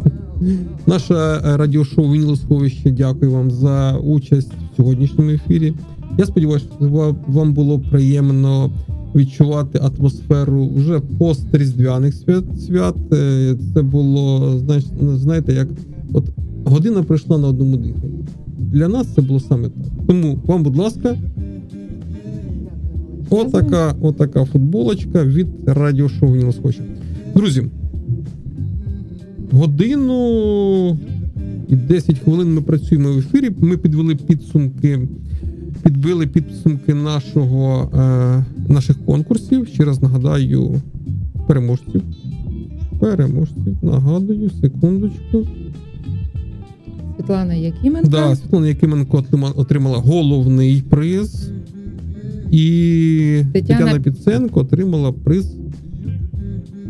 Наше 0.88 1.14
е, 1.14 1.58
радіошоу 1.58 2.12
Вінілосховище. 2.12 2.91
Дякую 2.91 3.32
вам 3.32 3.52
за 3.52 3.98
участь 3.98 4.52
в 4.52 4.76
сьогоднішньому 4.78 5.30
ефірі. 5.30 5.74
Я 6.18 6.26
сподіваюся, 6.26 6.66
що 6.80 7.16
вам 7.28 7.54
було 7.54 7.80
приємно 7.80 8.72
відчувати 9.16 9.80
атмосферу 9.80 10.70
вже 10.76 11.00
постріздвяних 11.00 12.14
свят. 12.14 12.44
свят. 12.60 12.96
Е, 13.14 13.56
Це 13.74 13.82
було, 13.82 14.58
знаєш, 14.58 14.84
знаєте, 15.00 15.54
як 15.54 15.68
от 16.14 16.26
година 16.66 17.03
пройшла 17.03 17.38
на 17.38 17.47
одному 17.47 17.78
диханні. 17.78 18.26
Для 18.57 18.88
нас 18.88 19.07
це 19.07 19.22
було 19.22 19.39
саме 19.39 19.70
так. 19.70 20.05
Тому 20.07 20.39
вам, 20.45 20.64
будь 20.64 20.78
ласка, 20.78 21.18
отака, 23.30 23.95
отака 24.01 24.45
футболочка 24.45 25.24
від 25.24 25.47
радіошоу 25.66 26.34
Вінілосховище. 26.34 26.84
Друзі, 27.36 27.64
годину 29.51 30.97
і 31.67 31.75
10 31.75 32.20
хвилин 32.20 32.54
ми 32.54 32.62
працюємо 32.62 33.13
в 33.13 33.17
ефірі. 33.17 33.51
Ми 33.59 33.78
підвели 33.78 34.16
підсумки, 34.16 35.08
підбили 35.83 36.28
підсумки 36.28 36.93
нашого, 36.93 37.89
е, 37.93 38.46
наших 38.74 39.05
конкурсів. 39.05 39.67
Ще 39.67 39.86
раз 39.86 40.01
нагадаю 40.01 40.82
переможців. 41.47 42.01
Переможців. 43.00 43.78
Нагадую, 43.82 44.50
секундочку. 44.62 45.47
Світлана 47.18 47.54
Якименко. 47.54 48.10
Да, 48.10 48.36
Світлана 48.36 48.68
Якименко 48.68 49.24
отримала 49.56 49.98
головний 49.98 50.82
приз. 50.90 51.50
І 52.52 52.62
Тетяна- 53.54 53.78
Тетяна 53.78 54.00
Підценко 54.00 54.60
отримала 54.60 55.12
приз. 55.12 55.56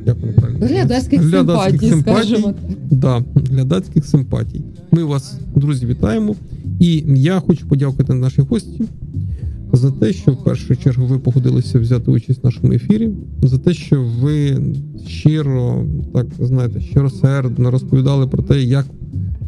Як 0.06 0.18
воно 0.22 0.34
правильно? 0.34 0.66
Глядацьких 0.66 1.22
симпатій, 1.30 1.92
скажімо 2.02 2.54
так. 2.54 2.78
Да, 2.92 3.24
глядацьких 3.52 4.06
симпатій. 4.06 4.62
Ми 4.92 5.04
вас, 5.04 5.38
друзі, 5.56 5.86
вітаємо. 5.86 6.36
І 6.80 7.04
я 7.08 7.40
хочу 7.40 7.68
подякувати 7.68 8.14
нашій 8.14 8.42
гості 8.42 8.82
за 9.74 9.92
те, 9.92 10.14
що 10.14 10.32
в 10.32 10.44
першу 10.44 10.76
чергу 10.76 11.06
ви 11.06 11.20
погодилися 11.20 11.80
взяти 11.80 12.12
участь 12.12 12.44
в 12.44 12.46
нашому 12.46 12.74
ефірі, 12.74 13.10
за 13.44 13.58
те, 13.58 13.74
що 13.74 14.06
ви 14.22 14.58
щиро, 15.08 15.86
так 16.14 16.26
знаєте, 16.40 16.82
щиросердно 16.82 17.72
розповідали 17.72 18.28
про 18.28 18.44
те, 18.44 18.62
як 18.64 18.86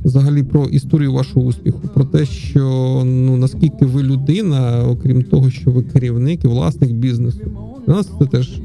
взагалі 0.05 0.43
про 0.43 0.65
історію 0.65 1.13
вашого 1.13 1.45
успіху, 1.45 1.81
про 1.93 2.05
те, 2.05 2.25
що 2.25 2.61
ну 3.05 3.37
наскільки 3.37 3.85
ви 3.85 4.03
людина, 4.03 4.83
окрім 4.87 5.23
того, 5.23 5.49
що 5.49 5.71
ви 5.71 5.83
керівник 5.83 6.43
і 6.43 6.47
власник 6.47 6.91
бізнесу. 6.91 7.41
Для 7.87 7.93
нас 7.93 8.09
це 8.19 8.25
теж 8.25 8.61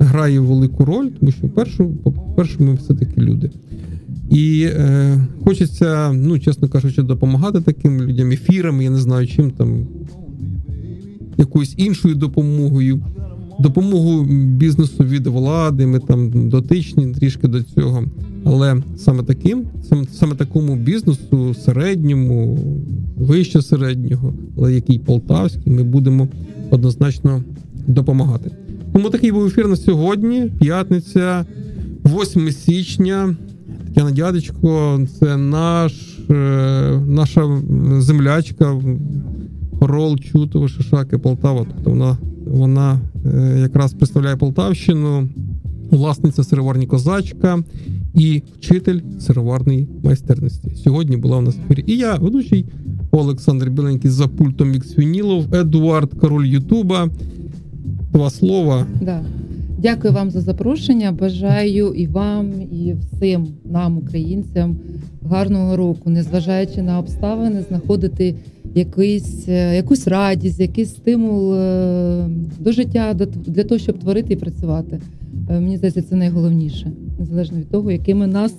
грає 0.00 0.40
велику 0.40 0.84
роль, 0.84 1.08
тому 1.20 1.32
що 1.32 1.48
першу, 1.48 1.88
по-перше, 1.88 2.62
ми 2.62 2.74
все-таки 2.74 3.20
люди. 3.20 3.50
І 4.30 4.68
е, 4.68 5.18
хочеться, 5.44 6.12
ну 6.12 6.38
чесно 6.38 6.68
кажучи, 6.68 7.02
допомагати 7.02 7.60
таким 7.60 8.02
людям 8.02 8.30
ефірами, 8.30 8.84
я 8.84 8.90
не 8.90 8.98
знаю, 8.98 9.26
чим 9.26 9.50
там 9.50 9.86
якоюсь 11.36 11.74
іншою 11.76 12.14
допомогою. 12.14 13.04
Допомогу 13.62 14.24
бізнесу 14.46 15.04
від 15.04 15.26
влади, 15.26 15.86
ми 15.86 15.98
там 15.98 16.48
дотичні 16.48 17.06
трішки 17.06 17.48
до 17.48 17.62
цього. 17.62 18.04
Але 18.44 18.82
саме 18.96 19.22
таким, 19.22 19.64
саме, 19.88 20.04
саме 20.12 20.34
такому 20.34 20.76
бізнесу, 20.76 21.54
середньому, 21.54 22.58
вище 23.16 23.62
середнього, 23.62 24.32
але 24.56 24.74
який 24.74 24.98
полтавський, 24.98 25.72
ми 25.72 25.82
будемо 25.82 26.28
однозначно 26.70 27.42
допомагати. 27.86 28.50
Тому 28.92 29.10
такий 29.10 29.32
був 29.32 29.46
ефір 29.46 29.68
на 29.68 29.76
сьогодні, 29.76 30.52
п'ятниця, 30.60 31.46
8 32.04 32.52
січня. 32.52 33.36
Тетяна 33.86 34.10
Дядечко, 34.10 35.00
це 35.18 35.36
наш, 35.36 36.18
е, 36.30 37.00
наша 37.06 37.62
землячка, 37.98 38.80
Хорол, 39.80 40.18
Чутово, 40.18 40.68
Шишаки, 40.68 41.18
Полтава. 41.18 41.66
Тобто 41.74 41.90
вона, 41.90 42.18
вона 42.46 43.00
якраз 43.56 43.92
представляє 43.92 44.36
Полтавщину, 44.36 45.28
власниця 45.90 46.44
сироварні 46.44 46.86
козачка 46.86 47.62
і 48.14 48.42
вчитель 48.58 49.00
сироварної 49.20 49.88
майстерності. 50.04 50.74
Сьогодні 50.84 51.16
була 51.16 51.38
в 51.38 51.42
нас 51.42 51.56
ефірі. 51.64 51.84
І 51.86 51.96
я, 51.96 52.14
ведучий 52.14 52.66
Олександр 53.10 53.70
Біленький 53.70 54.10
за 54.10 54.28
пультом 54.28 54.70
Мікс 54.70 54.98
Вінілов, 54.98 55.54
Едуард 55.54 56.14
Король 56.14 56.46
Ютуба. 56.46 57.08
Два 58.12 58.30
слова. 58.30 58.86
Да. 59.00 59.24
Дякую 59.82 60.14
вам 60.14 60.30
за 60.30 60.40
запрошення. 60.40 61.12
Бажаю 61.12 61.94
і 61.94 62.06
вам, 62.06 62.52
і 62.72 62.94
всім 62.94 63.48
нам, 63.64 63.98
українцям, 63.98 64.76
гарного 65.22 65.76
року, 65.76 66.10
незважаючи 66.10 66.82
на 66.82 66.98
обставини, 66.98 67.64
знаходити 67.68 68.34
якийсь, 68.74 69.48
е, 69.48 69.76
якусь 69.76 70.08
радість, 70.08 70.60
якийсь 70.60 70.88
стимул 70.88 71.54
е, 71.54 72.28
до 72.60 72.72
життя, 72.72 73.14
для 73.46 73.64
того, 73.64 73.78
щоб 73.78 73.98
творити 73.98 74.32
і 74.32 74.36
працювати. 74.36 75.00
Е, 75.50 75.60
Мені 75.60 75.76
здається, 75.76 76.02
це 76.02 76.16
найголовніше, 76.16 76.92
незалежно 77.18 77.58
від 77.58 77.70
того, 77.70 77.90
якими 77.90 78.26
нас 78.26 78.54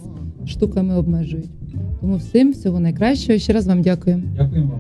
штуками 0.46 0.96
обмежують. 0.96 1.50
Тому 2.02 2.16
всім 2.16 2.52
всього 2.52 2.80
найкращого. 2.80 3.40
Ще 3.40 3.54
раз 3.54 3.68
вам 3.68 3.82
дякую. 3.82 4.24
Дякуємо 4.38 4.72
вам. 4.72 4.80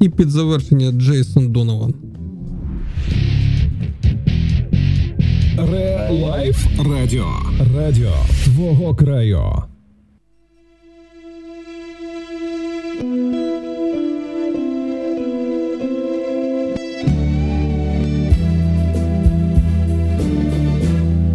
І 0.00 0.08
під 0.08 0.30
завершення 0.30 0.92
Джейсон 0.92 1.52
Донован. 1.52 1.94
Ре 5.58 6.08
Лайф 6.10 6.66
Радіо. 6.78 7.26
Радіо 7.76 8.12
твого 8.44 8.94
краю. 8.94 9.52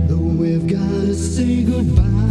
Though 0.08 0.32
we've 0.42 0.68
got 0.68 1.02
to 1.08 1.14
say 1.14 1.64
goodbye 1.64 2.27